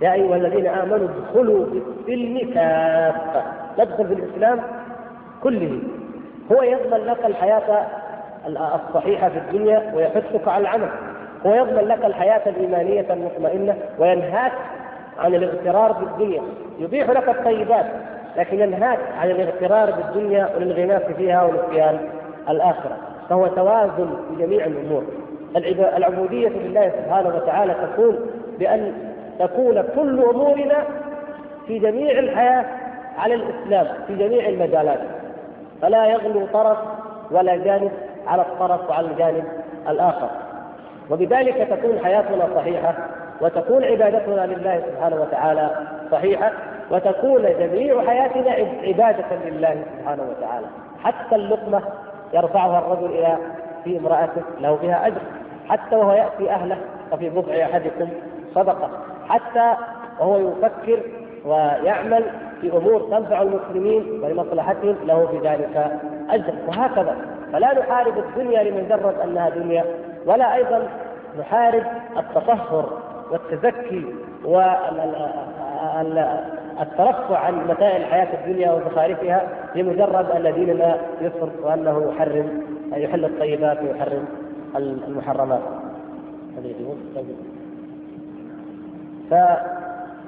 يا 0.00 0.12
أيها 0.12 0.36
الذين 0.36 0.66
آمنوا 0.66 1.08
ادخلوا 1.08 1.66
في 1.66 1.78
السلم 1.78 2.54
كافة. 2.54 3.42
ندخل 3.78 4.06
في 4.06 4.14
الإسلام 4.14 4.60
كله. 5.42 5.80
هو 6.52 6.62
يضمن 6.62 7.06
لك 7.06 7.26
الحياة 7.26 7.86
الصحيحة 8.46 9.28
في 9.28 9.38
الدنيا 9.38 9.92
ويحثك 9.94 10.48
على 10.48 10.62
العمل. 10.62 10.88
هو 11.46 11.54
يضمن 11.54 11.88
لك 11.88 12.04
الحياة 12.04 12.42
الإيمانية 12.46 13.06
المطمئنة 13.12 13.76
وينهاك 13.98 14.52
عن 15.18 15.34
الاغترار 15.34 15.92
بالدنيا. 15.92 16.42
يبيح 16.78 17.10
لك 17.10 17.28
الطيبات 17.28 17.86
لكن 18.36 18.60
ينهاك 18.60 18.98
عن 19.20 19.30
الاغترار 19.30 19.90
بالدنيا 19.90 20.48
والانغماس 20.54 21.02
فيها 21.02 21.44
ونسيان 21.44 21.98
الآخرة. 22.48 22.96
فهو 23.28 23.46
توازن 23.46 24.10
في 24.28 24.46
جميع 24.46 24.66
الأمور. 24.66 25.04
العبودية 25.96 26.48
لله 26.48 26.92
سبحانه 27.04 27.28
وتعالى 27.28 27.74
تكون 27.74 28.18
بأن 28.58 28.92
تكون 29.38 29.82
كل 29.96 30.22
أمورنا 30.22 30.84
في 31.66 31.78
جميع 31.78 32.18
الحياة 32.18 32.64
على 33.18 33.34
الإسلام 33.34 33.86
في 34.06 34.16
جميع 34.16 34.48
المجالات. 34.48 34.98
فلا 35.82 36.06
يغلو 36.06 36.46
طرف 36.46 36.78
ولا 37.30 37.56
جانب 37.56 37.92
على 38.26 38.42
الطرف 38.42 38.90
وعلى 38.90 39.06
الجانب 39.06 39.44
الآخر. 39.88 40.28
وبذلك 41.10 41.68
تكون 41.70 41.98
حياتنا 42.04 42.48
صحيحة 42.54 42.94
وتكون 43.40 43.84
عبادتنا 43.84 44.46
لله 44.46 44.82
سبحانه 44.86 45.16
وتعالى 45.20 45.70
صحيحة 46.12 46.52
وتكون 46.90 47.42
جميع 47.42 48.06
حياتنا 48.06 48.50
عبادة 48.82 49.36
لله 49.46 49.82
سبحانه 49.98 50.22
وتعالى. 50.22 50.66
حتى 51.04 51.34
اللقمة 51.34 51.82
يرفعها 52.32 52.78
الرجل 52.78 53.06
إلى 53.06 53.38
في 53.84 53.98
امرأته 53.98 54.42
له 54.60 54.76
فيها 54.76 55.06
أجر. 55.06 55.20
حتى 55.68 55.96
وهو 55.96 56.12
يأتي 56.12 56.50
أهله 56.50 56.76
وفي 57.12 57.30
بضع 57.30 57.52
أحدكم 57.64 58.08
صدقة. 58.54 58.90
حتى 59.28 59.74
وهو 60.20 60.36
يفكر 60.36 61.02
ويعمل 61.44 62.24
في 62.60 62.76
أمور 62.76 63.00
تنفع 63.00 63.42
المسلمين 63.42 64.20
ولمصلحتهم 64.22 64.96
له 65.06 65.26
في 65.26 65.48
ذلك 65.48 66.00
أجر 66.30 66.54
وهكذا 66.68 67.16
فلا 67.52 67.80
نحارب 67.80 68.18
الدنيا 68.18 68.62
لمجرد 68.62 69.14
أنها 69.24 69.48
دنيا 69.48 69.84
ولا 70.26 70.54
أيضا 70.54 70.88
نحارب 71.40 71.82
التطهر 72.16 72.98
والتزكي 73.30 74.04
والترفع 74.44 74.88
عن 77.38 77.66
متاع 77.68 77.96
الحياة 77.96 78.28
الدنيا 78.34 78.72
وزخارفها 78.72 79.48
لمجرد 79.74 80.30
أن 80.30 80.54
ديننا 80.54 80.98
يسر 81.20 81.50
وأنه 81.62 82.12
يحرم 82.12 82.62
يحل 82.92 83.24
الطيبات 83.24 83.82
ويحرم 83.82 84.24
المحرمات. 84.76 85.62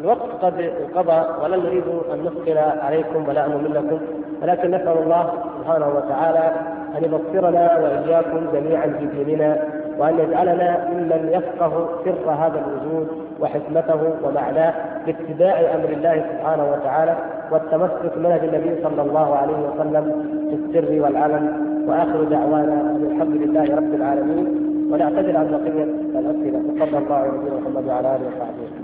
فالوقت 0.00 0.44
قد 0.44 0.60
انقضى 0.60 1.42
ولا 1.42 1.56
نريد 1.56 1.84
أن 2.14 2.20
نثقل 2.20 2.58
عليكم 2.58 3.28
ولا 3.28 3.46
نملكم 3.46 3.98
ولكن 4.42 4.70
نسأل 4.70 4.98
الله 4.98 5.32
سبحانه 5.58 5.88
وتعالى 5.88 6.52
أن 6.98 7.04
يبصرنا 7.04 7.78
وإياكم 7.78 8.46
جميعا 8.52 8.86
في 8.86 9.24
ديننا 9.24 9.64
وأن 9.98 10.18
يجعلنا 10.18 10.88
ممن 10.92 11.28
يفقه 11.32 11.88
سر 12.04 12.30
هذا 12.30 12.64
الوجود 12.66 13.08
وحكمته 13.40 14.14
ومعناه 14.24 14.74
باتباع 15.06 15.60
أمر 15.74 15.88
الله 15.88 16.24
سبحانه 16.32 16.72
وتعالى 16.72 17.16
والتمسك 17.50 18.16
بمنهج 18.16 18.44
النبي 18.44 18.82
صلى 18.82 19.02
الله 19.02 19.36
عليه 19.36 19.56
وسلم 19.56 20.04
في 20.50 20.78
السر 20.78 21.02
والعلن. 21.02 21.70
وآخر 21.88 22.24
دعوانا 22.24 22.72
أن 22.72 23.08
الحمد 23.10 23.36
لله 23.36 23.76
رب 23.76 23.94
العالمين 23.94 24.46
ونعتذر 24.92 25.36
عن 25.36 25.46
بقية 25.50 25.84
الأسئلة. 26.20 26.86
تفضل 26.86 26.98
الله 26.98 27.22
ونبينا 27.22 27.60
محمد 27.60 27.88
وعلى 27.88 28.16
آله 28.16 28.26
وصحبه. 28.26 28.79